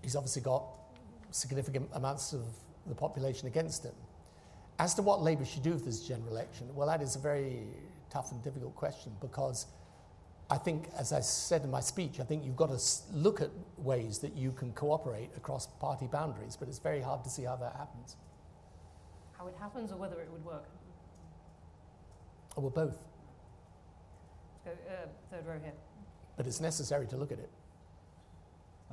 he's 0.02 0.16
obviously 0.16 0.42
got 0.42 0.64
significant 1.32 1.90
amounts 1.94 2.34
of 2.34 2.44
the 2.88 2.96
population 2.96 3.48
against 3.48 3.84
him. 3.84 3.94
As 4.78 4.94
to 4.96 5.02
what 5.02 5.22
Labour 5.22 5.46
should 5.46 5.64
do 5.64 5.72
with 5.72 5.86
this 5.86 6.02
general 6.02 6.32
election, 6.32 6.68
well, 6.76 6.88
that 6.88 7.02
is 7.02 7.16
a 7.16 7.20
very 7.20 7.64
tough 8.10 8.32
and 8.32 8.44
difficult 8.44 8.76
question 8.76 9.12
because 9.22 9.68
I 10.50 10.58
think, 10.58 10.90
as 10.98 11.12
I 11.12 11.22
said 11.22 11.64
in 11.64 11.72
my 11.72 11.80
speech, 11.80 12.20
I 12.20 12.24
think 12.24 12.46
you've 12.46 12.56
got 12.56 12.70
to 12.70 12.80
look 13.14 13.42
at 13.42 13.50
ways 13.78 14.20
that 14.20 14.36
you 14.36 14.52
can 14.52 14.74
cooperate 14.74 15.30
across 15.36 15.66
party 15.66 16.08
boundaries, 16.08 16.56
but 16.56 16.68
it's 16.68 16.80
very 16.80 17.02
hard 17.02 17.24
to 17.24 17.30
see 17.30 17.44
how 17.44 17.56
that 17.56 17.76
happens. 17.76 18.16
How 19.38 19.48
it 19.48 19.56
happens 19.60 19.92
or 19.92 19.96
whether 19.96 20.20
it 20.22 20.30
would 20.32 20.46
work? 20.46 20.66
Oh, 22.58 22.62
well, 22.62 22.70
both. 22.70 23.02
Uh, 24.66 24.70
third 25.32 25.46
row 25.46 25.60
here. 25.62 25.74
But 26.38 26.48
it's 26.48 26.62
necessary 26.62 27.08
to 27.08 27.18
look 27.18 27.32
at 27.32 27.40
it. 27.40 27.50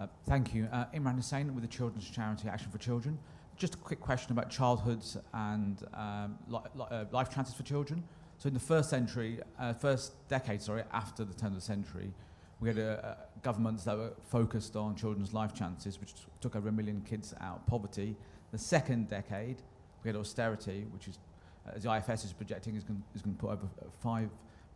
Uh, 0.03 0.07
thank 0.27 0.53
you. 0.53 0.69
Uh, 0.73 0.87
Imran 0.93 1.15
Hussain 1.15 1.55
with 1.55 1.63
the 1.63 1.69
children's 1.69 2.11
charity 2.11 2.49
Action 2.49 2.73
for 2.73 2.79
Children. 2.79 3.17
Just 3.57 3.75
a 3.75 3.79
quick 3.79 4.01
question 4.01 4.33
about 4.33 4.51
childhoods 4.51 5.17
and 5.33 5.79
um, 5.95 6.37
li- 6.49 6.59
li- 6.75 6.87
uh, 6.91 7.05
life 7.13 7.33
chances 7.33 7.55
for 7.55 7.63
children. 7.63 8.03
So 8.39 8.49
in 8.49 8.55
the 8.55 8.59
first 8.59 8.91
century, 8.91 9.39
uh, 9.61 9.75
first 9.75 10.15
decade, 10.29 10.61
sorry, 10.61 10.83
after 10.93 11.25
the 11.25 11.33
turn 11.35 11.51
of 11.51 11.55
the 11.55 11.61
century, 11.61 12.13
we 12.59 12.71
had 12.71 12.81
uh, 12.81 12.83
uh, 12.83 13.15
governments 13.45 13.85
that 13.85 13.97
were 13.97 14.13
focused 14.29 14.75
on 14.75 14.97
children's 14.97 15.33
life 15.33 15.55
chances, 15.55 16.01
which 16.01 16.15
took 16.41 16.57
over 16.57 16.69
a 16.69 16.73
million 16.73 17.01
kids 17.09 17.33
out 17.41 17.59
of 17.59 17.67
poverty. 17.69 18.17
The 18.51 18.59
second 18.59 19.09
decade, 19.09 19.63
we 20.03 20.09
had 20.09 20.17
austerity, 20.17 20.85
which 20.91 21.07
is, 21.07 21.21
uh, 21.65 21.77
as 21.77 21.85
the 21.85 21.95
IFS 21.95 22.25
is 22.25 22.33
projecting, 22.33 22.75
is 22.75 22.83
going 22.83 23.05
to 23.15 23.31
put 23.41 23.51
over 23.51 23.69
5 24.01 24.29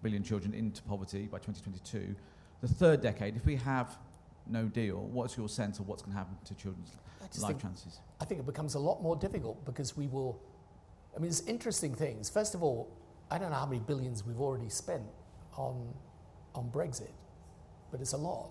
billion 0.05 0.23
children 0.23 0.55
into 0.55 0.83
poverty 0.85 1.27
by 1.27 1.39
2022. 1.39 2.15
The 2.61 2.69
third 2.69 3.01
decade, 3.01 3.35
if 3.35 3.45
we 3.45 3.57
have 3.57 3.99
no 4.49 4.67
deal, 4.67 4.99
what's 4.99 5.37
your 5.37 5.49
sense 5.49 5.79
of 5.79 5.89
what's 5.89 6.03
going 6.03 6.13
to 6.13 6.19
happen 6.19 6.37
to 6.45 6.55
children's 6.55 6.97
life 7.21 7.51
think, 7.51 7.63
chances? 7.63 8.01
I 8.21 8.25
think 8.25 8.41
it 8.41 8.47
becomes 8.47 8.75
a 8.75 8.79
lot 8.79 9.03
more 9.03 9.17
difficult 9.17 9.65
because 9.65 9.97
we 9.97 10.07
will. 10.07 10.41
I 11.17 11.19
mean, 11.19 11.29
it's 11.29 11.41
interesting 11.43 11.95
things. 11.95 12.29
First 12.29 12.55
of 12.55 12.63
all, 12.63 12.89
I 13.31 13.39
don't 13.39 13.51
know 13.51 13.57
how 13.57 13.67
many 13.67 13.81
billions 13.81 14.25
we've 14.25 14.41
already 14.41 14.69
spent 14.69 15.03
on, 15.57 15.93
on 16.55 16.71
Brexit, 16.71 17.11
but 17.91 18.01
it's 18.01 18.13
a 18.13 18.19
lot. 18.19 18.51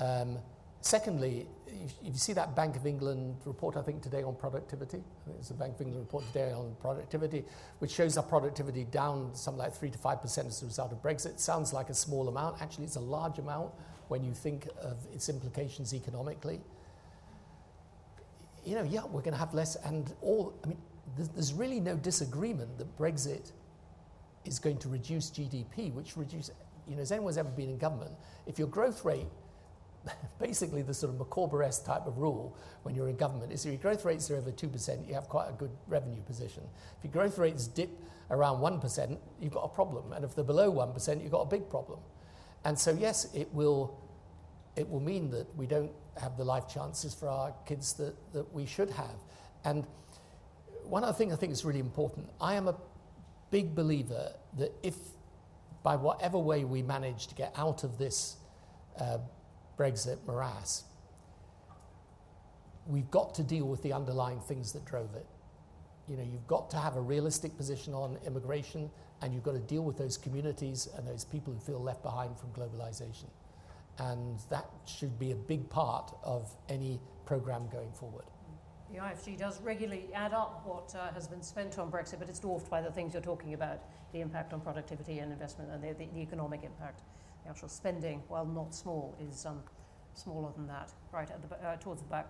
Um, 0.00 0.38
secondly, 0.80 1.46
if, 1.66 1.92
if 2.02 2.12
you 2.12 2.18
see 2.18 2.32
that 2.32 2.56
Bank 2.56 2.76
of 2.76 2.86
England 2.86 3.36
report, 3.44 3.76
I 3.76 3.82
think 3.82 4.02
today 4.02 4.22
on 4.22 4.34
productivity, 4.34 4.98
I 4.98 5.24
think 5.26 5.38
it's 5.38 5.50
a 5.50 5.54
Bank 5.54 5.76
of 5.76 5.80
England 5.80 6.00
report 6.00 6.26
today 6.26 6.52
on 6.52 6.74
productivity, 6.80 7.44
which 7.78 7.92
shows 7.92 8.16
our 8.16 8.24
productivity 8.24 8.84
down 8.84 9.30
something 9.34 9.58
like 9.58 9.72
3 9.72 9.90
to 9.90 9.98
5% 9.98 10.46
as 10.46 10.62
a 10.62 10.66
result 10.66 10.92
of 10.92 11.02
Brexit. 11.02 11.38
Sounds 11.38 11.72
like 11.72 11.88
a 11.88 11.94
small 11.94 12.28
amount. 12.28 12.60
Actually, 12.60 12.84
it's 12.84 12.96
a 12.96 13.00
large 13.00 13.38
amount 13.38 13.72
when 14.10 14.24
you 14.24 14.34
think 14.34 14.66
of 14.82 14.98
its 15.14 15.28
implications 15.28 15.94
economically. 15.94 16.60
You 18.64 18.74
know, 18.74 18.82
yeah, 18.82 19.04
we're 19.04 19.22
going 19.22 19.32
to 19.32 19.38
have 19.38 19.54
less, 19.54 19.76
and 19.76 20.12
all, 20.20 20.52
I 20.64 20.66
mean, 20.66 20.78
there's, 21.16 21.54
really 21.54 21.80
no 21.80 21.96
disagreement 21.96 22.76
that 22.78 22.98
Brexit 22.98 23.52
is 24.44 24.58
going 24.58 24.78
to 24.78 24.88
reduce 24.88 25.30
GDP, 25.30 25.92
which 25.94 26.16
reduce, 26.16 26.50
you 26.88 26.96
know, 26.96 27.02
as 27.02 27.12
anyone's 27.12 27.38
ever 27.38 27.50
been 27.50 27.70
in 27.70 27.78
government, 27.78 28.10
if 28.46 28.58
your 28.58 28.68
growth 28.68 29.04
rate, 29.04 29.26
basically 30.40 30.82
the 30.82 30.94
sort 30.94 31.14
of 31.14 31.18
Micawber 31.20 31.64
type 31.84 32.06
of 32.06 32.18
rule 32.18 32.56
when 32.82 32.96
you're 32.96 33.08
in 33.08 33.16
government 33.16 33.52
is 33.52 33.64
if 33.64 33.72
your 33.72 33.80
growth 33.80 34.04
rates 34.04 34.30
are 34.30 34.36
over 34.36 34.50
2%, 34.50 35.06
you 35.06 35.14
have 35.14 35.28
quite 35.28 35.48
a 35.48 35.52
good 35.52 35.70
revenue 35.86 36.22
position. 36.22 36.64
If 36.98 37.04
your 37.04 37.12
growth 37.12 37.38
rates 37.38 37.68
dip 37.68 37.90
around 38.30 38.60
1%, 38.60 39.18
you've 39.40 39.52
got 39.52 39.64
a 39.64 39.68
problem. 39.68 40.12
And 40.12 40.24
if 40.24 40.34
they're 40.34 40.44
below 40.44 40.72
1%, 40.72 41.22
you've 41.22 41.32
got 41.32 41.42
a 41.42 41.46
big 41.46 41.68
problem. 41.70 42.00
And 42.64 42.78
so, 42.78 42.92
yes, 42.92 43.28
it 43.34 43.52
will, 43.52 43.98
it 44.76 44.88
will 44.88 45.00
mean 45.00 45.30
that 45.30 45.54
we 45.56 45.66
don't 45.66 45.92
have 46.20 46.36
the 46.36 46.44
life 46.44 46.68
chances 46.68 47.14
for 47.14 47.28
our 47.28 47.54
kids 47.66 47.94
that, 47.94 48.14
that 48.32 48.52
we 48.52 48.66
should 48.66 48.90
have. 48.90 49.16
And 49.64 49.86
one 50.84 51.04
other 51.04 51.12
thing 51.12 51.32
I 51.32 51.36
think 51.36 51.52
is 51.52 51.64
really 51.64 51.80
important 51.80 52.28
I 52.40 52.54
am 52.54 52.68
a 52.68 52.74
big 53.50 53.74
believer 53.74 54.32
that 54.58 54.72
if, 54.82 54.94
by 55.82 55.96
whatever 55.96 56.38
way 56.38 56.64
we 56.64 56.82
manage 56.82 57.26
to 57.28 57.34
get 57.34 57.52
out 57.56 57.84
of 57.84 57.98
this 57.98 58.36
uh, 58.98 59.18
Brexit 59.78 60.18
morass, 60.26 60.84
we've 62.86 63.10
got 63.10 63.34
to 63.36 63.42
deal 63.42 63.66
with 63.66 63.82
the 63.82 63.92
underlying 63.92 64.40
things 64.40 64.72
that 64.72 64.84
drove 64.84 65.14
it. 65.14 65.26
You 66.08 66.16
know, 66.16 66.24
you've 66.24 66.46
got 66.46 66.70
to 66.70 66.76
have 66.76 66.96
a 66.96 67.00
realistic 67.00 67.56
position 67.56 67.94
on 67.94 68.18
immigration, 68.26 68.90
and 69.22 69.34
you've 69.34 69.42
got 69.42 69.52
to 69.52 69.60
deal 69.60 69.82
with 69.82 69.96
those 69.96 70.16
communities 70.16 70.88
and 70.96 71.06
those 71.06 71.24
people 71.24 71.52
who 71.52 71.60
feel 71.60 71.80
left 71.80 72.02
behind 72.02 72.38
from 72.38 72.50
globalization. 72.50 73.28
And 73.98 74.38
that 74.48 74.66
should 74.86 75.18
be 75.18 75.32
a 75.32 75.36
big 75.36 75.68
part 75.68 76.14
of 76.22 76.50
any 76.68 77.00
program 77.26 77.68
going 77.70 77.92
forward. 77.92 78.24
The 78.92 78.98
IFG 78.98 79.38
does 79.38 79.60
regularly 79.60 80.08
add 80.14 80.32
up 80.32 80.62
what 80.64 80.92
uh, 80.96 81.12
has 81.12 81.28
been 81.28 81.42
spent 81.42 81.78
on 81.78 81.92
Brexit, 81.92 82.18
but 82.18 82.28
it's 82.28 82.40
dwarfed 82.40 82.68
by 82.68 82.80
the 82.80 82.90
things 82.90 83.12
you're 83.12 83.22
talking 83.22 83.54
about 83.54 83.78
the 84.12 84.20
impact 84.20 84.52
on 84.52 84.60
productivity 84.60 85.20
and 85.20 85.32
investment 85.32 85.70
and 85.70 85.82
the, 85.82 85.92
the, 85.92 86.10
the 86.12 86.20
economic 86.20 86.64
impact. 86.64 87.02
The 87.44 87.50
actual 87.50 87.68
spending, 87.68 88.22
while 88.26 88.44
not 88.44 88.74
small, 88.74 89.16
is 89.20 89.46
um, 89.46 89.62
smaller 90.14 90.50
than 90.56 90.66
that, 90.66 90.92
right 91.12 91.30
at 91.30 91.48
the, 91.48 91.56
uh, 91.64 91.76
towards 91.76 92.02
the 92.02 92.08
back. 92.08 92.26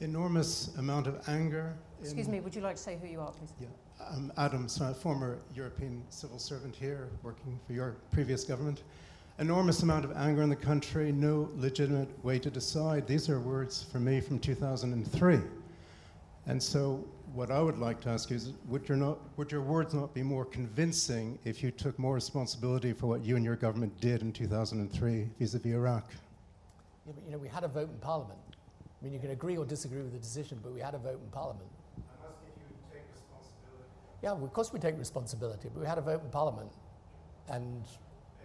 Enormous 0.00 0.74
amount 0.76 1.06
of 1.06 1.28
anger. 1.28 1.76
Excuse 2.04 2.28
me, 2.28 2.40
would 2.40 2.54
you 2.54 2.60
like 2.60 2.76
to 2.76 2.82
say 2.82 2.98
who 3.00 3.08
you 3.08 3.20
are, 3.20 3.30
please? 3.30 3.52
Yeah, 3.58 3.68
I'm 4.12 4.30
Adam, 4.36 4.68
so 4.68 4.90
a 4.90 4.94
former 4.94 5.38
European 5.54 6.02
civil 6.10 6.38
servant 6.38 6.76
here, 6.76 7.08
working 7.22 7.58
for 7.66 7.72
your 7.72 7.96
previous 8.12 8.44
government 8.44 8.82
enormous 9.38 9.82
amount 9.82 10.04
of 10.04 10.16
anger 10.16 10.42
in 10.42 10.48
the 10.48 10.56
country, 10.56 11.10
no 11.10 11.50
legitimate 11.56 12.08
way 12.24 12.38
to 12.38 12.50
decide. 12.50 13.06
These 13.06 13.28
are 13.28 13.40
words 13.40 13.82
from 13.82 14.04
me 14.04 14.20
from 14.20 14.38
2003. 14.38 15.40
And 16.46 16.62
so, 16.62 17.04
what 17.32 17.50
I 17.50 17.60
would 17.60 17.78
like 17.78 18.00
to 18.02 18.10
ask 18.10 18.30
you 18.30 18.36
is 18.36 18.52
would 18.68 18.88
your, 18.88 18.96
not, 18.96 19.18
would 19.36 19.50
your 19.50 19.62
words 19.62 19.92
not 19.92 20.14
be 20.14 20.22
more 20.22 20.44
convincing 20.44 21.36
if 21.44 21.64
you 21.64 21.72
took 21.72 21.98
more 21.98 22.14
responsibility 22.14 22.92
for 22.92 23.06
what 23.08 23.24
you 23.24 23.34
and 23.34 23.44
your 23.44 23.56
government 23.56 23.98
did 24.00 24.22
in 24.22 24.30
2003 24.30 25.28
vis 25.40 25.54
a 25.54 25.58
vis 25.58 25.72
Iraq? 25.72 26.04
Yeah, 27.06 27.12
but 27.16 27.24
you 27.24 27.32
know, 27.32 27.38
we 27.38 27.48
had 27.48 27.64
a 27.64 27.68
vote 27.68 27.90
in 27.90 27.98
Parliament. 27.98 28.38
I 29.04 29.04
mean, 29.04 29.12
you 29.12 29.18
can 29.18 29.32
agree 29.32 29.56
or 29.56 29.64
disagree 29.64 30.02
with 30.02 30.12
the 30.12 30.18
decision, 30.18 30.60
but 30.62 30.72
we 30.72 30.80
had 30.80 30.94
a 30.94 30.98
vote 30.98 31.20
in 31.22 31.30
Parliament. 31.30 31.66
I'm 31.96 32.30
asking 32.30 32.48
if 32.54 32.70
you 32.70 32.76
take 32.92 33.02
responsibility. 33.12 33.90
Yeah, 34.24 34.32
well, 34.32 34.44
of 34.44 34.54
course 34.54 34.72
we 34.72 34.80
take 34.80 34.98
responsibility, 34.98 35.68
but 35.70 35.82
we 35.82 35.86
had 35.86 35.98
a 35.98 36.00
vote 36.00 36.22
in 36.24 36.30
Parliament. 36.30 36.72
And 37.50 37.84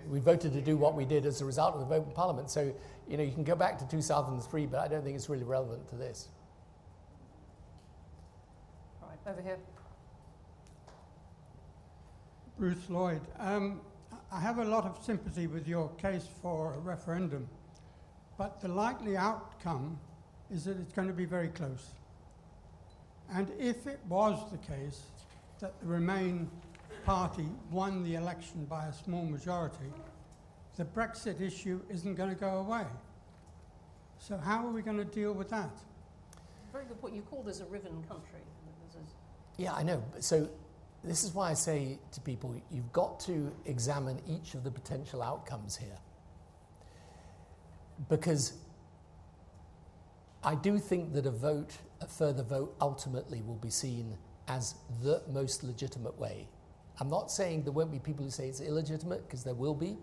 we 0.09 0.19
voted 0.19 0.51
to 0.51 0.59
do 0.59 0.75
what 0.75 0.93
we 0.93 1.05
did 1.05 1.25
as 1.25 1.39
a 1.39 1.45
result 1.45 1.73
of 1.73 1.79
the 1.79 1.85
vote 1.85 2.05
in 2.05 2.11
Parliament. 2.11 2.49
So, 2.49 2.73
you 3.07 3.15
know, 3.15 3.23
you 3.23 3.31
can 3.31 3.45
go 3.45 3.55
back 3.55 3.79
to 3.79 3.87
2003, 3.87 4.65
but 4.65 4.81
I 4.81 4.89
don't 4.89 5.05
think 5.05 5.15
it's 5.15 5.29
really 5.29 5.45
relevant 5.45 5.87
to 5.87 5.95
this. 5.95 6.27
Right, 9.01 9.31
over 9.31 9.41
here. 9.41 9.57
Bruce 12.57 12.89
Lloyd. 12.89 13.21
Um, 13.39 13.79
I 14.33 14.41
have 14.41 14.57
a 14.57 14.65
lot 14.65 14.83
of 14.83 15.01
sympathy 15.01 15.47
with 15.47 15.65
your 15.65 15.87
case 15.91 16.27
for 16.41 16.73
a 16.73 16.79
referendum, 16.79 17.47
but 18.37 18.59
the 18.59 18.67
likely 18.67 19.15
outcome 19.15 19.97
is 20.51 20.65
that 20.65 20.77
it's 20.77 20.91
going 20.91 21.07
to 21.07 21.13
be 21.13 21.23
very 21.23 21.47
close. 21.47 21.91
And 23.31 23.49
if 23.57 23.87
it 23.87 24.01
was 24.09 24.37
the 24.51 24.57
case 24.57 25.03
that 25.59 25.79
the 25.79 25.87
Remain 25.87 26.49
party 27.05 27.47
won 27.71 28.03
the 28.03 28.15
election 28.15 28.65
by 28.65 28.85
a 28.87 28.93
small 28.93 29.25
majority, 29.25 29.91
the 30.77 30.85
Brexit 30.85 31.41
issue 31.41 31.81
isn't 31.89 32.15
going 32.15 32.29
to 32.29 32.35
go 32.35 32.57
away. 32.57 32.85
So, 34.19 34.37
how 34.37 34.65
are 34.65 34.71
we 34.71 34.81
going 34.81 34.97
to 34.97 35.05
deal 35.05 35.33
with 35.33 35.49
that? 35.49 35.71
Very 36.71 36.85
good 36.85 36.99
point. 37.01 37.15
You 37.15 37.21
call 37.21 37.41
this 37.41 37.61
a 37.61 37.65
riven 37.65 38.03
country. 38.07 38.39
Yeah, 39.57 39.73
I 39.73 39.83
know. 39.83 40.03
So, 40.19 40.49
this 41.03 41.23
is 41.23 41.33
why 41.33 41.51
I 41.51 41.53
say 41.53 41.99
to 42.11 42.21
people 42.21 42.55
you've 42.71 42.91
got 42.91 43.19
to 43.21 43.53
examine 43.65 44.21
each 44.27 44.53
of 44.53 44.63
the 44.63 44.71
potential 44.71 45.21
outcomes 45.21 45.75
here. 45.75 45.97
Because 48.07 48.53
I 50.43 50.55
do 50.55 50.77
think 50.77 51.13
that 51.13 51.25
a 51.25 51.31
vote, 51.31 51.77
a 52.01 52.07
further 52.07 52.43
vote, 52.43 52.75
ultimately 52.79 53.41
will 53.41 53.55
be 53.55 53.69
seen 53.69 54.17
as 54.49 54.75
the 55.01 55.21
most 55.31 55.63
legitimate 55.63 56.17
way 56.19 56.47
I'm 56.99 57.09
not 57.09 57.31
saying 57.31 57.63
there 57.63 57.71
won't 57.71 57.91
be 57.91 57.99
people 57.99 58.25
who 58.25 58.31
say 58.31 58.49
it's 58.49 58.59
illegitimate, 58.59 59.25
because 59.25 59.43
there 59.43 59.53
will 59.53 59.73
be, 59.73 59.97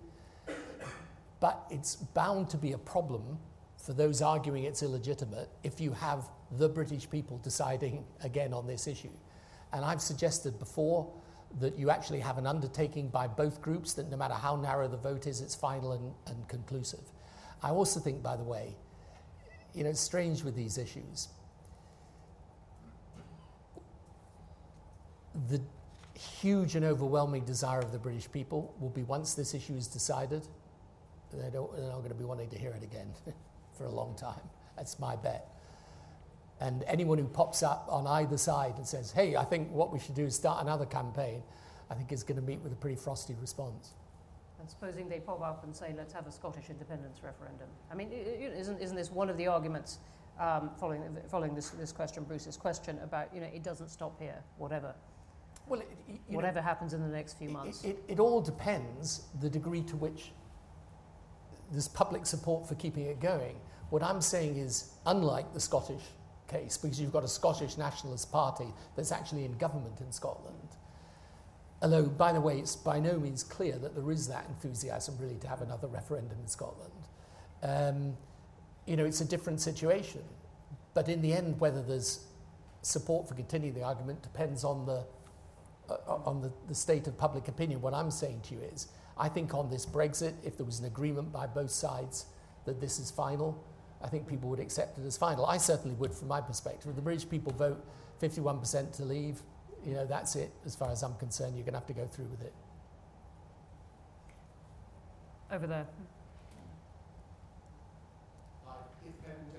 but 1.40 1.64
it's 1.70 1.96
bound 1.96 2.48
to 2.50 2.56
be 2.56 2.72
a 2.72 2.78
problem 2.78 3.38
for 3.76 3.92
those 3.92 4.22
arguing 4.22 4.64
it's 4.64 4.82
illegitimate 4.82 5.48
if 5.62 5.80
you 5.80 5.92
have 5.92 6.24
the 6.58 6.68
British 6.68 7.08
people 7.08 7.38
deciding 7.38 8.04
again 8.22 8.54
on 8.54 8.66
this 8.66 8.86
issue. 8.86 9.10
And 9.72 9.84
I've 9.84 10.00
suggested 10.00 10.58
before 10.58 11.12
that 11.60 11.78
you 11.78 11.90
actually 11.90 12.20
have 12.20 12.38
an 12.38 12.46
undertaking 12.46 13.08
by 13.08 13.26
both 13.26 13.60
groups 13.60 13.92
that 13.94 14.10
no 14.10 14.16
matter 14.16 14.34
how 14.34 14.56
narrow 14.56 14.88
the 14.88 14.96
vote 14.96 15.26
is, 15.26 15.40
it's 15.40 15.54
final 15.54 15.92
and, 15.92 16.12
and 16.26 16.48
conclusive. 16.48 17.00
I 17.62 17.70
also 17.70 18.00
think, 18.00 18.22
by 18.22 18.36
the 18.36 18.42
way, 18.42 18.74
you 19.74 19.84
know, 19.84 19.90
it's 19.90 20.00
strange 20.00 20.42
with 20.42 20.56
these 20.56 20.78
issues. 20.78 21.28
The 25.48 25.60
huge 26.18 26.76
and 26.76 26.84
overwhelming 26.84 27.44
desire 27.44 27.80
of 27.80 27.92
the 27.92 27.98
British 27.98 28.30
people 28.30 28.74
will 28.80 28.90
be 28.90 29.02
once 29.02 29.34
this 29.34 29.54
issue 29.54 29.74
is 29.74 29.86
decided, 29.86 30.46
they 31.32 31.50
don't, 31.50 31.74
they're 31.76 31.90
not 31.90 31.98
going 31.98 32.10
to 32.10 32.14
be 32.14 32.24
wanting 32.24 32.48
to 32.50 32.58
hear 32.58 32.70
it 32.70 32.82
again 32.82 33.12
for 33.76 33.84
a 33.84 33.90
long 33.90 34.14
time. 34.16 34.40
That's 34.76 34.98
my 34.98 35.16
bet. 35.16 35.52
And 36.60 36.84
anyone 36.86 37.18
who 37.18 37.26
pops 37.26 37.62
up 37.62 37.86
on 37.90 38.06
either 38.06 38.38
side 38.38 38.74
and 38.76 38.86
says, 38.86 39.12
hey, 39.12 39.36
I 39.36 39.44
think 39.44 39.70
what 39.70 39.92
we 39.92 39.98
should 39.98 40.14
do 40.14 40.24
is 40.24 40.34
start 40.34 40.62
another 40.62 40.86
campaign, 40.86 41.42
I 41.90 41.94
think 41.94 42.12
is 42.12 42.22
going 42.22 42.40
to 42.40 42.46
meet 42.46 42.60
with 42.60 42.72
a 42.72 42.76
pretty 42.76 42.96
frosty 42.96 43.34
response. 43.40 43.92
And 44.58 44.70
supposing 44.70 45.08
they 45.08 45.20
pop 45.20 45.42
up 45.42 45.64
and 45.64 45.76
say, 45.76 45.94
let's 45.96 46.14
have 46.14 46.26
a 46.26 46.32
Scottish 46.32 46.70
independence 46.70 47.20
referendum. 47.22 47.68
I 47.92 47.94
mean, 47.94 48.10
isn't, 48.10 48.80
isn't 48.80 48.96
this 48.96 49.10
one 49.10 49.28
of 49.28 49.36
the 49.36 49.46
arguments 49.46 49.98
um, 50.40 50.70
following, 50.80 51.02
following 51.30 51.54
this, 51.54 51.70
this 51.70 51.92
question, 51.92 52.24
Bruce's 52.24 52.56
question, 52.56 52.98
about, 53.02 53.34
you 53.34 53.40
know, 53.40 53.48
it 53.52 53.62
doesn't 53.62 53.90
stop 53.90 54.18
here, 54.18 54.42
whatever? 54.56 54.94
Well, 55.68 55.82
whatever 56.28 56.60
know, 56.60 56.62
happens 56.62 56.92
in 56.92 57.00
the 57.02 57.08
next 57.08 57.38
few 57.38 57.48
months. 57.48 57.84
It, 57.84 57.88
it, 57.88 58.04
it, 58.08 58.20
all 58.20 58.40
depends 58.40 59.22
the 59.40 59.50
degree 59.50 59.82
to 59.82 59.96
which 59.96 60.32
there's 61.72 61.88
public 61.88 62.26
support 62.26 62.68
for 62.68 62.74
keeping 62.76 63.06
it 63.06 63.20
going. 63.20 63.56
What 63.90 64.02
I'm 64.02 64.20
saying 64.20 64.56
is, 64.56 64.92
unlike 65.06 65.52
the 65.52 65.60
Scottish 65.60 66.02
case, 66.48 66.76
because 66.76 67.00
you've 67.00 67.12
got 67.12 67.24
a 67.24 67.28
Scottish 67.28 67.76
Nationalist 67.76 68.30
Party 68.30 68.68
that's 68.94 69.10
actually 69.10 69.44
in 69.44 69.56
government 69.58 70.00
in 70.00 70.12
Scotland, 70.12 70.68
although, 71.82 72.04
by 72.04 72.32
the 72.32 72.40
way, 72.40 72.58
it's 72.58 72.76
by 72.76 73.00
no 73.00 73.18
means 73.18 73.42
clear 73.42 73.76
that 73.78 73.94
there 73.94 74.10
is 74.10 74.28
that 74.28 74.46
enthusiasm 74.48 75.16
really 75.18 75.38
to 75.38 75.48
have 75.48 75.62
another 75.62 75.88
referendum 75.88 76.38
in 76.40 76.48
Scotland. 76.48 76.92
Um, 77.62 78.16
you 78.86 78.96
know, 78.96 79.04
it's 79.04 79.20
a 79.20 79.24
different 79.24 79.60
situation. 79.60 80.22
But 80.94 81.08
in 81.08 81.20
the 81.20 81.34
end, 81.34 81.60
whether 81.60 81.82
there's 81.82 82.24
support 82.82 83.28
for 83.28 83.34
continuing 83.34 83.74
the 83.74 83.82
argument 83.82 84.22
depends 84.22 84.64
on 84.64 84.86
the, 84.86 85.04
uh, 85.88 86.14
on 86.24 86.40
the, 86.40 86.52
the 86.68 86.74
state 86.74 87.06
of 87.06 87.16
public 87.16 87.48
opinion. 87.48 87.80
What 87.80 87.94
I'm 87.94 88.10
saying 88.10 88.40
to 88.44 88.54
you 88.54 88.60
is, 88.60 88.88
I 89.18 89.28
think 89.28 89.54
on 89.54 89.70
this 89.70 89.86
Brexit, 89.86 90.34
if 90.44 90.56
there 90.56 90.66
was 90.66 90.80
an 90.80 90.86
agreement 90.86 91.32
by 91.32 91.46
both 91.46 91.70
sides 91.70 92.26
that 92.64 92.80
this 92.80 92.98
is 92.98 93.10
final, 93.10 93.64
I 94.02 94.08
think 94.08 94.26
people 94.26 94.48
would 94.50 94.60
accept 94.60 94.98
it 94.98 95.06
as 95.06 95.16
final. 95.16 95.46
I 95.46 95.56
certainly 95.56 95.96
would 95.96 96.12
from 96.12 96.28
my 96.28 96.40
perspective. 96.40 96.90
If 96.90 96.96
the 96.96 97.02
British 97.02 97.28
people 97.28 97.52
vote 97.52 97.82
51% 98.20 98.92
to 98.96 99.04
leave, 99.04 99.42
you 99.84 99.94
know, 99.94 100.06
that's 100.06 100.36
it 100.36 100.50
as 100.64 100.74
far 100.74 100.90
as 100.90 101.02
I'm 101.02 101.14
concerned. 101.14 101.56
You're 101.56 101.64
going 101.64 101.74
to 101.74 101.78
have 101.78 101.86
to 101.86 101.94
go 101.94 102.06
through 102.06 102.26
with 102.26 102.42
it. 102.42 102.52
Over 105.50 105.66
there. 105.66 105.86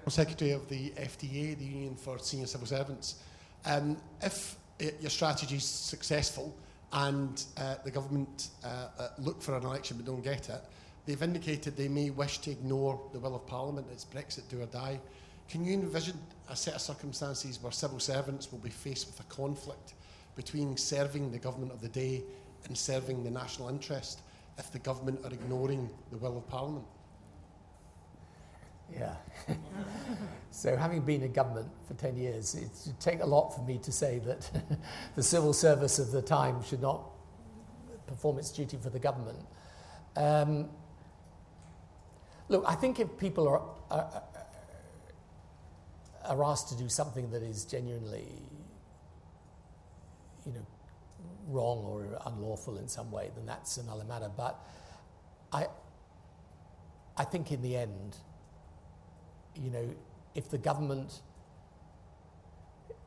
Secretary 0.10 0.52
of 0.52 0.68
the 0.70 0.92
FDA, 0.92 1.58
the 1.58 1.66
Union 1.66 1.96
for 1.96 2.18
Senior 2.20 2.46
Civil 2.46 2.68
Servants. 2.68 3.16
Um, 3.66 3.98
if 4.22 4.56
it, 4.56 4.58
your 4.80 5.10
strategy 5.10 5.56
is 5.56 5.66
successful 5.66 6.56
and 6.94 7.44
uh, 7.58 7.76
the 7.84 7.92
government 7.92 8.50
uh, 8.64 8.88
uh, 9.00 9.10
look 9.20 9.42
for 9.42 9.56
an 9.58 9.64
election 9.64 9.98
but 9.98 10.06
don't 10.06 10.24
get 10.24 10.50
it, 10.50 10.62
they've 11.06 11.22
indicated 11.22 11.76
they 11.76 11.88
may 11.88 12.10
wish 12.10 12.40
to 12.40 12.52
ignore 12.52 13.02
the 13.14 13.20
will 13.20 13.36
of 13.36 13.46
Parliament. 13.48 13.88
It's 13.92 14.06
Brexit 14.06 14.48
do 14.50 14.62
or 14.62 14.66
die. 14.68 15.00
Can 15.50 15.64
you 15.66 15.74
envision 15.74 16.18
a 16.50 16.56
set 16.56 16.76
of 16.76 16.82
circumstances 16.82 17.62
where 17.62 17.72
civil 17.72 18.00
servants 18.00 18.52
will 18.52 18.60
be 18.60 18.70
faced 18.70 19.08
with 19.08 19.20
a 19.20 19.24
conflict 19.24 19.94
between 20.36 20.78
serving 20.78 21.32
the 21.32 21.40
government 21.40 21.72
of 21.72 21.82
the 21.82 21.88
day 21.90 22.24
and 22.66 22.78
serving 22.78 23.24
the 23.24 23.32
national 23.32 23.70
interest 23.70 24.22
if 24.58 24.72
the 24.72 24.80
government 24.80 25.20
are 25.24 25.32
ignoring 25.32 25.90
the 26.12 26.18
will 26.18 26.38
of 26.38 26.48
Parliament? 26.50 26.86
Yeah. 28.94 29.16
so, 30.52 30.76
having 30.76 31.02
been 31.02 31.22
in 31.22 31.34
government 31.34 31.68
for 31.88 31.94
10 31.94 32.16
years, 32.16 32.56
it 32.56 32.70
would 32.86 33.00
take 33.00 33.22
a 33.22 33.26
lot 33.26 33.50
for 33.56 33.62
me 33.62 33.78
to 33.80 33.92
say 33.92 34.20
that 34.20 34.50
the 35.16 35.24
civil 35.24 35.54
service 35.54 36.00
of 36.00 36.12
the 36.12 36.22
time 36.22 36.64
should 36.64 36.82
not 36.82 37.04
perform 38.08 38.40
its 38.40 38.52
duty 38.52 38.78
for 38.82 38.90
the 38.90 39.00
government. 39.00 39.40
Um, 40.16 40.70
look, 42.50 42.64
I 42.68 42.76
think 42.76 43.00
if 43.00 43.18
people 43.18 43.48
are, 43.48 43.62
are, 43.92 44.24
are 46.26 46.44
asked 46.44 46.70
to 46.70 46.78
do 46.78 46.90
something 46.90 47.30
that 47.32 47.44
is 47.44 47.66
genuinely, 47.66 48.28
you 50.46 50.54
know, 50.54 50.66
wrong 51.48 51.84
or 51.86 52.20
unlawful 52.26 52.78
in 52.78 52.88
some 52.88 53.12
way, 53.12 53.30
then 53.36 53.46
that's 53.46 53.78
another 53.78 54.04
matter. 54.06 54.30
But 54.36 54.60
I, 55.52 55.68
I 57.16 57.24
think 57.24 57.52
in 57.52 57.62
the 57.62 57.76
end, 57.76 58.18
you 59.62 59.72
know, 59.72 59.90
if 60.36 60.50
the 60.50 60.58
government 60.58 61.22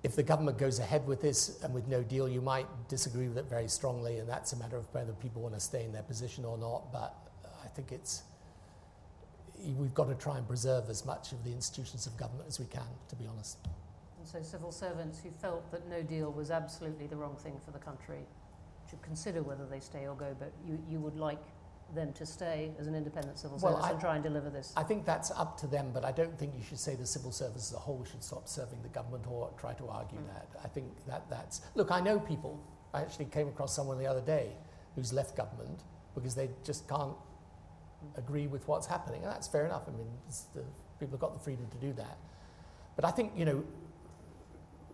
if 0.03 0.17
the 0.17 0.23
government 0.23 0.57
goes 0.57 0.79
ahead 0.79 1.07
with 1.07 1.21
this 1.21 1.63
and 1.63 1.75
with 1.75 1.87
no 1.87 2.03
deal, 2.03 2.27
you 2.27 2.41
might 2.41 2.67
disagree 2.89 3.29
with 3.29 3.37
it 3.37 3.45
very 3.51 3.69
strongly, 3.69 4.19
and 4.19 4.29
that's 4.29 4.53
a 4.55 4.57
matter 4.57 4.79
of 4.79 4.87
whether 4.93 5.13
people 5.13 5.43
want 5.43 5.55
to 5.55 5.61
stay 5.61 5.85
in 5.85 5.93
their 5.93 6.03
position 6.03 6.45
or 6.45 6.57
not. 6.57 6.91
But 6.91 7.15
I 7.63 7.69
think 7.69 7.93
it's 7.93 8.23
we've 9.77 9.95
got 9.95 10.09
to 10.09 10.15
try 10.15 10.39
and 10.39 10.47
preserve 10.47 10.89
as 10.89 11.05
much 11.05 11.33
of 11.33 11.45
the 11.45 11.51
institutions 11.51 12.07
of 12.07 12.17
government 12.17 12.49
as 12.49 12.59
we 12.59 12.67
can, 12.67 12.87
to 13.09 13.17
be 13.17 13.27
honest. 13.27 13.59
And 14.19 14.27
so, 14.27 14.43
civil 14.43 14.73
servants 14.73 15.21
who 15.23 15.31
felt 15.31 15.71
that 15.71 15.89
no 15.89 16.03
deal 16.03 16.33
was 16.33 16.51
absolutely 16.51 17.07
the 17.07 17.17
wrong 17.17 17.37
thing 17.37 17.61
for 17.65 17.71
the 17.71 17.79
country 17.79 18.21
should 18.89 19.03
consider 19.03 19.43
whether 19.43 19.67
they 19.67 19.81
stay 19.81 20.07
or 20.07 20.15
go. 20.15 20.35
But 20.39 20.53
you, 20.67 20.79
you 20.89 20.99
would 20.99 21.17
like 21.17 21.43
them 21.95 22.13
to 22.15 22.25
stay 22.27 22.73
as 22.79 22.87
an 22.87 22.95
independent 22.95 23.39
civil 23.39 23.59
Well, 23.59 23.73
service 23.75 23.87
I- 23.87 23.91
and 23.93 24.01
try 24.01 24.15
and 24.15 24.23
deliver 24.25 24.51
this. 24.51 24.73
I 24.77 24.83
think 24.83 25.05
that's 25.05 25.31
up 25.33 25.57
to 25.59 25.67
them, 25.67 25.91
but 25.93 26.05
I 26.05 26.13
don't 26.13 26.37
think 26.39 26.55
you 26.57 26.63
should 26.63 26.79
say 26.79 26.95
the 26.95 27.07
civil 27.07 27.33
service 27.33 27.71
as 27.71 27.77
a 27.77 27.79
whole 27.81 28.05
should 28.05 28.23
stop 28.23 28.49
serving 28.49 28.83
the 28.83 28.89
government 28.89 29.27
or 29.27 29.51
try 29.59 29.73
to 29.75 29.89
argue 29.89 30.19
Mm. 30.19 30.27
that. 30.29 30.47
I 30.65 30.69
think 30.69 31.05
that 31.07 31.29
that's. 31.29 31.61
Look, 31.75 31.91
I 31.91 32.01
know 32.01 32.19
people. 32.21 32.59
I 32.93 33.03
actually 33.03 33.27
came 33.27 33.49
across 33.49 33.73
someone 33.75 33.99
the 33.99 34.07
other 34.07 34.21
day 34.21 34.57
who's 34.95 35.13
left 35.13 35.37
government 35.37 35.85
because 36.15 36.35
they 36.35 36.51
just 36.65 36.89
can't 36.89 37.17
agree 38.17 38.47
with 38.47 38.67
what's 38.67 38.87
happening, 38.87 39.23
and 39.23 39.31
that's 39.31 39.47
fair 39.49 39.65
enough. 39.67 39.83
I 39.87 39.91
mean, 39.93 40.09
the, 40.55 40.63
people 40.99 41.13
have 41.13 41.21
got 41.21 41.35
the 41.35 41.39
freedom 41.41 41.67
to 41.69 41.77
do 41.79 41.93
that. 41.95 42.17
But 42.97 43.05
I 43.05 43.11
think, 43.11 43.33
you 43.37 43.45
know, 43.45 43.63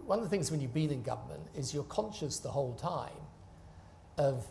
one 0.04 0.18
of 0.18 0.24
the 0.24 0.30
things 0.30 0.50
when 0.50 0.60
you've 0.60 0.74
been 0.74 0.90
in 0.90 1.02
government 1.02 1.42
is 1.54 1.72
you're 1.74 1.84
conscious 1.84 2.38
the 2.38 2.50
whole 2.50 2.74
time 2.74 3.10
of 4.18 4.46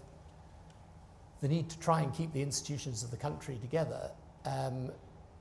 the 1.46 1.50
need 1.54 1.70
to 1.70 1.78
try 1.78 2.02
and 2.02 2.12
keep 2.12 2.34
the 2.34 2.42
institutions 2.42 3.04
of 3.04 3.12
the 3.12 3.18
country 3.18 3.60
together. 3.62 4.10
Um, 4.46 4.92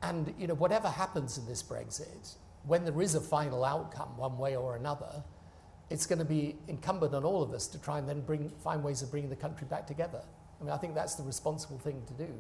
and 0.03 0.35
you 0.39 0.47
know, 0.47 0.53
whatever 0.53 0.87
happens 0.87 1.39
in 1.39 1.47
this 1.47 1.63
Brexit, 1.63 2.35
when 2.65 2.85
there 2.85 3.01
is 3.01 3.15
a 3.15 3.23
final 3.23 3.65
outcome, 3.65 4.15
one 4.19 4.37
way 4.37 4.55
or 4.55 4.77
another, 4.77 5.25
it's 5.89 6.05
going 6.05 6.19
to 6.19 6.25
be 6.27 6.57
incumbent 6.69 7.15
on 7.15 7.25
all 7.25 7.43
of 7.43 7.53
us 7.53 7.67
to 7.69 7.79
try 7.79 7.99
and 7.99 8.07
then 8.07 8.21
bring, 8.21 8.51
find 8.63 8.85
ways 8.85 9.01
of 9.01 9.11
bringing 9.11 9.31
the 9.31 9.37
country 9.37 9.67
back 9.67 9.87
together. 9.87 10.21
I 10.61 10.65
mean, 10.65 10.75
I 10.75 10.77
think 10.77 10.95
that's 10.95 11.15
the 11.15 11.23
responsible 11.23 11.79
thing 11.79 12.03
to 12.07 12.13
do. 12.13 12.33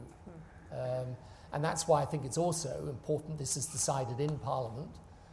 Um, 0.70 1.16
and 1.54 1.64
that's 1.64 1.88
why 1.88 2.02
I 2.02 2.04
think 2.04 2.26
it's 2.26 2.36
also 2.36 2.86
important 2.90 3.38
this 3.38 3.56
is 3.56 3.64
decided 3.64 4.20
in 4.20 4.38
Parliament 4.40 4.90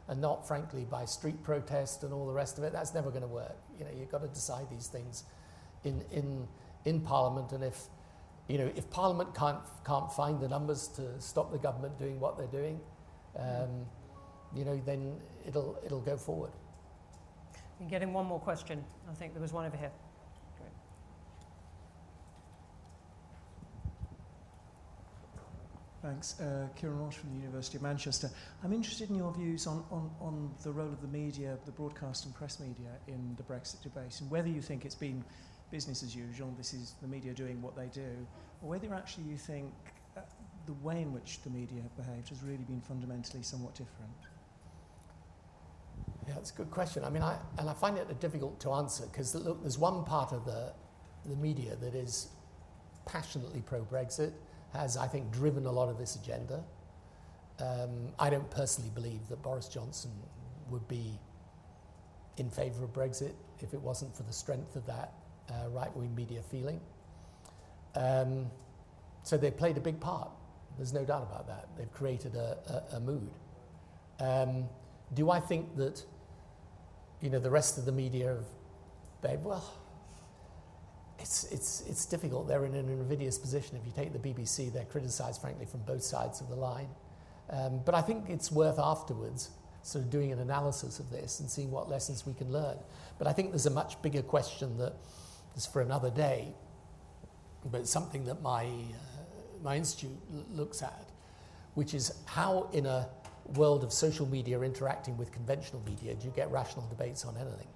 and 0.07 0.21
not, 0.21 0.47
frankly, 0.47 0.86
by 0.89 1.03
street 1.03 1.43
protest 1.43 2.03
and 2.03 2.13
all 2.13 2.27
the 2.27 2.34
rest 2.34 2.57
of 2.57 2.63
it. 2.63 2.71
That's 2.71 2.93
never 2.93 3.09
going 3.09 3.23
to 3.23 3.27
work. 3.27 3.57
You 3.77 3.84
know, 3.84 3.91
you've 3.93 4.11
got 4.11 4.21
to 4.21 4.29
decide 4.29 4.69
these 4.69 4.88
things 4.88 5.25
in, 5.84 6.01
in, 6.11 6.47
in 6.86 7.01
Parliament. 7.01 7.51
And 7.51 7.61
if, 7.61 7.88
you 8.52 8.58
know, 8.58 8.70
if 8.76 8.89
Parliament 8.89 9.34
can't, 9.34 9.60
can't 9.86 10.12
find 10.12 10.41
the 10.41 10.47
numbers 10.49 10.89
to 10.89 11.20
stop 11.22 11.54
the 11.54 11.58
government 11.58 11.97
doing 11.97 12.20
what 12.20 12.38
they're 12.38 12.47
doing, 12.47 12.82
um, 13.39 13.86
you 14.54 14.66
know, 14.66 14.82
then 14.86 15.16
it'll, 15.47 15.80
it'll 15.86 16.02
go 16.02 16.18
forward. 16.18 16.52
You're 17.80 17.89
getting 17.89 18.12
one 18.12 18.26
more 18.26 18.41
question. 18.41 18.84
I 19.10 19.14
think 19.14 19.34
there 19.34 19.41
was 19.41 19.54
one 19.54 19.66
over 19.66 19.78
here. 19.78 19.91
Thanks. 26.02 26.39
Uh, 26.39 26.68
Kieran 26.76 26.99
Walsh 26.99 27.16
from 27.16 27.30
the 27.30 27.39
University 27.41 27.78
of 27.78 27.84
Manchester. 27.84 28.30
I'm 28.64 28.74
interested 28.74 29.12
in 29.12 29.16
your 29.16 29.32
views 29.32 29.68
on, 29.68 29.86
on, 29.91 30.10
on 30.20 30.52
the 30.64 30.72
role 30.72 30.88
of 30.88 30.99
the 30.99 31.08
media, 31.08 31.58
the 31.66 31.72
broadcast 31.72 32.26
and 32.26 32.34
press 32.34 32.60
media, 32.60 32.89
in 33.08 33.36
the 33.38 33.43
Brexit 33.43 33.84
debate, 33.84 34.20
and 34.20 34.30
whether 34.30 34.49
you 34.49 34.62
think 34.62 34.84
it's 34.84 34.95
been 34.95 35.24
business 35.72 36.03
as 36.03 36.15
usual, 36.15 36.53
this 36.57 36.74
is 36.74 36.95
the 37.01 37.07
media 37.07 37.34
doing 37.34 37.61
what 37.61 37.76
they 37.76 37.88
do, 37.88 38.28
or 38.61 38.69
whether 38.69 38.93
actually 38.93 39.24
you 39.24 39.38
think 39.38 39.74
uh, 40.17 40.22
the 40.65 40.74
way 40.74 41.01
in 41.01 41.13
which 41.13 41.41
the 41.43 41.49
media 41.49 41.82
have 41.82 41.95
behaved 41.95 42.30
has 42.30 42.43
really 42.43 42.63
been 42.65 42.82
fundamentally 42.82 43.41
somewhat 43.41 43.74
different. 43.74 44.11
Yeah, 46.28 46.36
that's 46.36 46.51
a 46.51 46.53
good 46.53 46.69
question. 46.69 47.03
I 47.03 47.09
mean, 47.09 47.24
I, 47.24 47.38
and 47.57 47.69
I 47.69 47.74
find 47.74 47.97
it 47.97 48.19
difficult 48.19 48.59
to 48.61 48.74
answer 48.74 49.05
because 49.07 49.34
look, 49.34 49.61
there's 49.61 49.80
one 49.80 50.03
part 50.03 50.34
of 50.34 50.45
the, 50.45 50.74
the 51.26 51.36
media 51.36 51.76
that 51.78 51.95
is 51.95 52.28
passionately 53.05 53.61
pro-Brexit, 53.65 54.34
has, 54.74 54.97
I 54.97 55.07
think, 55.07 55.32
driven 55.32 55.65
a 55.65 55.72
lot 55.72 55.89
of 55.89 55.97
this 55.97 56.15
agenda. 56.15 56.63
Um, 57.59 58.13
I 58.19 58.30
don't 58.30 58.49
personally 58.49 58.91
believe 58.93 59.28
that 59.30 59.41
Boris 59.41 59.67
Johnson 59.67 60.11
would 60.69 60.88
be 60.88 61.19
in 62.38 62.49
favour 62.49 62.84
of 62.84 62.93
Brexit 62.93 63.34
if 63.59 63.74
it 63.74 63.82
wasn't 63.82 64.15
for 64.15 64.24
the 64.24 64.34
strength 64.34 64.76
of 64.76 64.86
that 64.86 65.13
uh, 65.52 65.70
right-wing 65.70 66.16
media 66.16 66.41
feeling. 66.41 66.80
Um, 67.95 68.49
so 69.24 69.38
they 69.38 69.52
played 69.52 69.78
a 69.78 69.82
big 69.82 69.99
part. 69.99 70.30
There's 70.78 70.93
no 70.93 71.04
doubt 71.04 71.24
about 71.24 71.47
that. 71.47 71.68
They've 71.78 71.91
created 71.91 72.36
a, 72.36 72.84
a, 72.91 72.95
a 72.97 72.99
mood. 72.99 73.32
Um, 74.20 74.66
do 75.14 75.30
I 75.30 75.39
think 75.39 75.76
that, 75.78 76.04
you 77.22 77.30
know, 77.30 77.39
the 77.39 77.49
rest 77.49 77.78
of 77.78 77.86
the 77.86 77.91
media 77.91 78.28
have 78.28 78.45
behaved 79.22 79.43
well? 79.43 79.74
It's, 81.20 81.43
it's, 81.52 81.84
it's 81.88 82.06
difficult. 82.06 82.47
They're 82.47 82.66
in 82.66 82.74
an 82.74 82.89
invidious 82.89 83.38
position. 83.38 83.78
If 83.78 83.86
you 83.86 83.91
take 83.95 84.14
the 84.14 84.20
BBC, 84.20 84.74
they're 84.74 84.86
criticised, 84.86 85.41
frankly, 85.41 85.66
from 85.66 85.82
both 85.82 86.04
sides 86.04 86.41
of 86.41 86.49
the 86.49 86.56
line. 86.56 86.89
Um, 87.49 87.82
but 87.86 87.93
I 87.93 88.02
think 88.02 88.30
it's 88.30 88.52
worth 88.52 88.80
afterwards 88.80 89.52
sort 89.84 90.06
of 90.06 90.12
doing 90.12 90.32
an 90.32 90.39
analysis 90.39 90.99
of 90.99 91.10
this 91.10 91.39
and 91.39 91.49
seeing 91.49 91.72
what 91.72 91.89
lessons 91.89 92.26
we 92.26 92.34
can 92.34 92.52
learn. 92.52 92.78
But 93.18 93.28
I 93.28 93.34
think 93.34 93.52
there's 93.52 93.66
a 93.66 93.72
much 93.72 94.02
bigger 94.02 94.22
question 94.22 94.78
that 94.78 94.93
for 95.72 95.82
another 95.82 96.10
day, 96.10 96.54
but 97.72 97.88
something 97.88 98.26
that 98.26 98.41
my, 98.41 98.66
uh, 98.66 98.70
my 99.64 99.76
institute 99.76 100.18
l- 100.34 100.45
looks 100.52 100.82
at, 100.82 101.10
which 101.76 101.93
is 101.93 102.14
how 102.26 102.70
in 102.74 102.86
a 102.86 103.08
world 103.56 103.84
of 103.84 103.91
social 103.91 104.26
media 104.26 104.62
interacting 104.62 105.18
with 105.18 105.32
conventional 105.32 105.82
media 105.86 106.14
do 106.16 106.26
you 106.26 106.34
get 106.36 106.49
rational 106.52 106.86
debates 106.88 107.26
on 107.26 107.36
anything? 107.38 107.68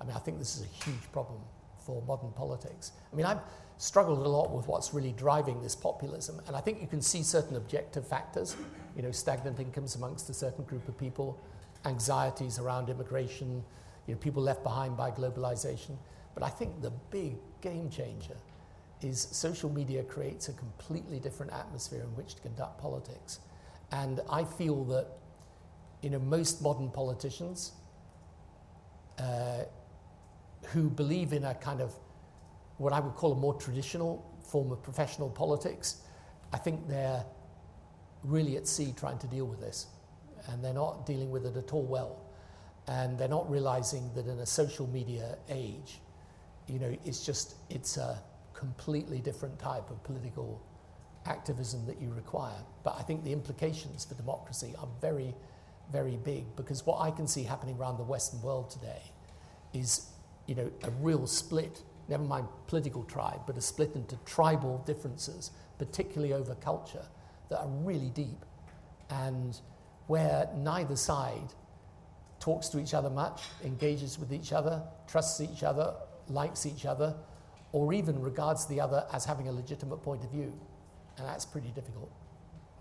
I 0.00 0.04
mean, 0.04 0.16
I 0.16 0.18
think 0.18 0.38
this 0.38 0.56
is 0.56 0.62
a 0.62 0.84
huge 0.84 1.12
problem 1.12 1.38
for 1.78 2.02
modern 2.02 2.32
politics. 2.32 2.92
I 3.12 3.16
mean, 3.16 3.26
I've 3.26 3.40
struggled 3.78 4.24
a 4.24 4.28
lot 4.28 4.50
with 4.50 4.66
what's 4.66 4.94
really 4.94 5.12
driving 5.12 5.62
this 5.62 5.74
populism, 5.74 6.40
and 6.46 6.56
I 6.56 6.60
think 6.60 6.80
you 6.80 6.86
can 6.86 7.00
see 7.00 7.22
certain 7.22 7.56
objective 7.56 8.06
factors, 8.06 8.56
you 8.96 9.02
know, 9.02 9.10
stagnant 9.10 9.58
incomes 9.60 9.96
amongst 9.96 10.28
a 10.30 10.34
certain 10.34 10.64
group 10.64 10.86
of 10.88 10.98
people, 10.98 11.40
anxieties 11.84 12.58
around 12.58 12.88
immigration, 12.88 13.64
you 14.06 14.14
know, 14.14 14.20
people 14.20 14.42
left 14.42 14.62
behind 14.62 14.96
by 14.96 15.10
globalization. 15.10 15.96
But 16.34 16.42
I 16.42 16.48
think 16.48 16.80
the 16.80 16.90
big 17.10 17.36
game 17.60 17.90
changer 17.90 18.36
is 19.02 19.28
social 19.32 19.70
media 19.70 20.02
creates 20.02 20.48
a 20.48 20.52
completely 20.52 21.18
different 21.18 21.52
atmosphere 21.52 22.02
in 22.02 22.14
which 22.16 22.36
to 22.36 22.42
conduct 22.42 22.80
politics. 22.80 23.40
And 23.90 24.20
I 24.30 24.44
feel 24.44 24.84
that, 24.84 25.08
you 26.00 26.10
know, 26.10 26.18
most 26.18 26.62
modern 26.62 26.90
politicians 26.90 27.72
uh, 29.18 29.64
who 30.68 30.88
believe 30.88 31.32
in 31.32 31.44
a 31.44 31.54
kind 31.54 31.80
of 31.80 31.92
what 32.78 32.92
I 32.92 33.00
would 33.00 33.14
call 33.14 33.32
a 33.32 33.36
more 33.36 33.54
traditional 33.54 34.24
form 34.42 34.72
of 34.72 34.82
professional 34.82 35.28
politics, 35.28 36.02
I 36.52 36.58
think 36.58 36.88
they're 36.88 37.24
really 38.24 38.56
at 38.56 38.66
sea 38.66 38.94
trying 38.96 39.18
to 39.18 39.26
deal 39.26 39.46
with 39.46 39.60
this. 39.60 39.86
And 40.48 40.64
they're 40.64 40.74
not 40.74 41.06
dealing 41.06 41.30
with 41.30 41.46
it 41.46 41.56
at 41.56 41.72
all 41.72 41.84
well. 41.84 42.18
And 42.88 43.18
they're 43.18 43.28
not 43.28 43.48
realizing 43.50 44.10
that 44.14 44.26
in 44.26 44.40
a 44.40 44.46
social 44.46 44.88
media 44.88 45.38
age, 45.48 46.00
you 46.72 46.78
know, 46.78 46.96
it's 47.04 47.24
just, 47.24 47.56
it's 47.68 47.98
a 47.98 48.18
completely 48.54 49.18
different 49.18 49.58
type 49.58 49.90
of 49.90 50.02
political 50.04 50.60
activism 51.26 51.84
that 51.86 52.00
you 52.00 52.10
require. 52.14 52.56
But 52.82 52.96
I 52.98 53.02
think 53.02 53.24
the 53.24 53.32
implications 53.32 54.06
for 54.06 54.14
democracy 54.14 54.74
are 54.78 54.88
very, 55.00 55.34
very 55.92 56.16
big 56.16 56.56
because 56.56 56.86
what 56.86 57.00
I 57.00 57.10
can 57.10 57.26
see 57.26 57.42
happening 57.42 57.76
around 57.76 57.98
the 57.98 58.04
Western 58.04 58.40
world 58.40 58.70
today 58.70 59.02
is, 59.74 60.06
you 60.46 60.54
know, 60.54 60.70
a 60.84 60.90
real 60.90 61.26
split 61.26 61.82
never 62.08 62.24
mind 62.24 62.46
political 62.66 63.04
tribe, 63.04 63.40
but 63.46 63.56
a 63.56 63.60
split 63.60 63.94
into 63.94 64.16
tribal 64.24 64.78
differences, 64.86 65.50
particularly 65.78 66.32
over 66.32 66.54
culture, 66.56 67.04
that 67.48 67.60
are 67.60 67.68
really 67.68 68.10
deep 68.10 68.44
and 69.10 69.60
where 70.08 70.48
neither 70.56 70.96
side 70.96 71.54
talks 72.40 72.68
to 72.68 72.80
each 72.80 72.92
other 72.92 73.08
much, 73.08 73.42
engages 73.64 74.18
with 74.18 74.32
each 74.32 74.52
other, 74.52 74.82
trusts 75.06 75.40
each 75.40 75.62
other, 75.62 75.94
likes 76.28 76.66
each 76.66 76.86
other, 76.86 77.14
or 77.72 77.92
even 77.92 78.20
regards 78.20 78.66
the 78.66 78.80
other 78.80 79.06
as 79.12 79.24
having 79.24 79.48
a 79.48 79.52
legitimate 79.52 79.98
point 79.98 80.22
of 80.24 80.30
view. 80.30 80.52
And 81.16 81.26
that's 81.26 81.44
pretty 81.44 81.68
difficult. 81.68 82.10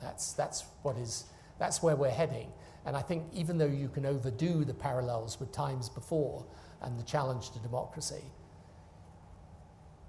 That's, 0.01 0.33
that's, 0.33 0.65
what 0.81 0.97
is, 0.97 1.25
that's 1.59 1.81
where 1.81 1.95
we're 1.95 2.09
heading. 2.09 2.51
And 2.85 2.97
I 2.97 3.01
think 3.01 3.25
even 3.33 3.57
though 3.57 3.65
you 3.65 3.89
can 3.89 4.05
overdo 4.05 4.65
the 4.65 4.73
parallels 4.73 5.39
with 5.39 5.51
times 5.51 5.89
before 5.89 6.45
and 6.81 6.97
the 6.97 7.03
challenge 7.03 7.51
to 7.51 7.59
democracy, 7.59 8.23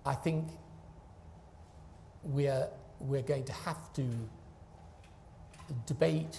I 0.05 0.15
think 0.15 0.49
we're, 2.23 2.69
we're 2.99 3.23
going 3.23 3.45
to 3.45 3.53
have 3.53 3.93
to 3.95 4.09
debate 5.87 6.39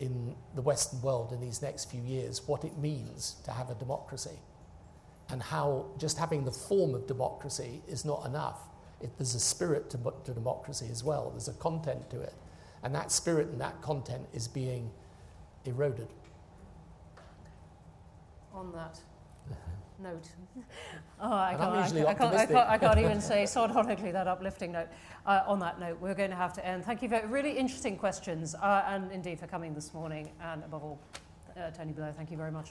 in 0.00 0.34
the 0.54 0.62
Western 0.62 1.02
world 1.02 1.32
in 1.32 1.40
these 1.40 1.60
next 1.60 1.90
few 1.90 2.00
years 2.02 2.46
what 2.46 2.64
it 2.64 2.78
means 2.78 3.36
to 3.44 3.50
have 3.50 3.68
a 3.68 3.74
democracy 3.74 4.38
and 5.30 5.42
how 5.42 5.86
just 5.98 6.18
having 6.18 6.44
the 6.44 6.52
form 6.52 6.94
of 6.94 7.06
democracy 7.06 7.82
is 7.86 8.04
not 8.04 8.24
enough. 8.26 8.60
It, 9.00 9.16
there's 9.18 9.34
a 9.34 9.40
spirit 9.40 9.90
to, 9.90 9.98
to 10.24 10.32
democracy 10.32 10.88
as 10.90 11.04
well, 11.04 11.30
there's 11.30 11.48
a 11.48 11.52
content 11.54 12.10
to 12.10 12.20
it. 12.20 12.34
And 12.82 12.94
that 12.94 13.10
spirit 13.10 13.48
and 13.48 13.60
that 13.60 13.80
content 13.82 14.26
is 14.32 14.48
being 14.48 14.90
eroded. 15.64 16.08
On 18.54 18.72
that 18.72 18.98
note. 19.98 20.28
oh, 21.20 21.32
I, 21.32 21.54
can't, 21.58 21.62
I, 21.62 22.14
can't, 22.14 22.34
I, 22.34 22.46
can't, 22.46 22.68
I, 22.70 22.78
can't, 22.78 22.98
even 22.98 23.20
say 23.20 23.46
sardonically 23.46 24.12
that 24.12 24.26
uplifting 24.26 24.72
note. 24.72 24.88
Uh, 25.26 25.42
on 25.46 25.58
that 25.58 25.78
note, 25.78 26.00
we're 26.00 26.14
going 26.14 26.30
to 26.30 26.36
have 26.36 26.52
to 26.54 26.66
end. 26.66 26.84
Thank 26.84 27.02
you 27.02 27.08
for 27.08 27.24
really 27.26 27.52
interesting 27.52 27.96
questions 27.96 28.54
uh, 28.54 28.84
and 28.86 29.12
indeed 29.12 29.38
for 29.38 29.46
coming 29.46 29.74
this 29.74 29.92
morning. 29.92 30.30
And 30.40 30.64
above 30.64 30.82
all, 30.82 31.00
uh, 31.56 31.70
Tony 31.70 31.92
Blair, 31.92 32.12
thank 32.12 32.30
you 32.30 32.36
very 32.36 32.52
much. 32.52 32.70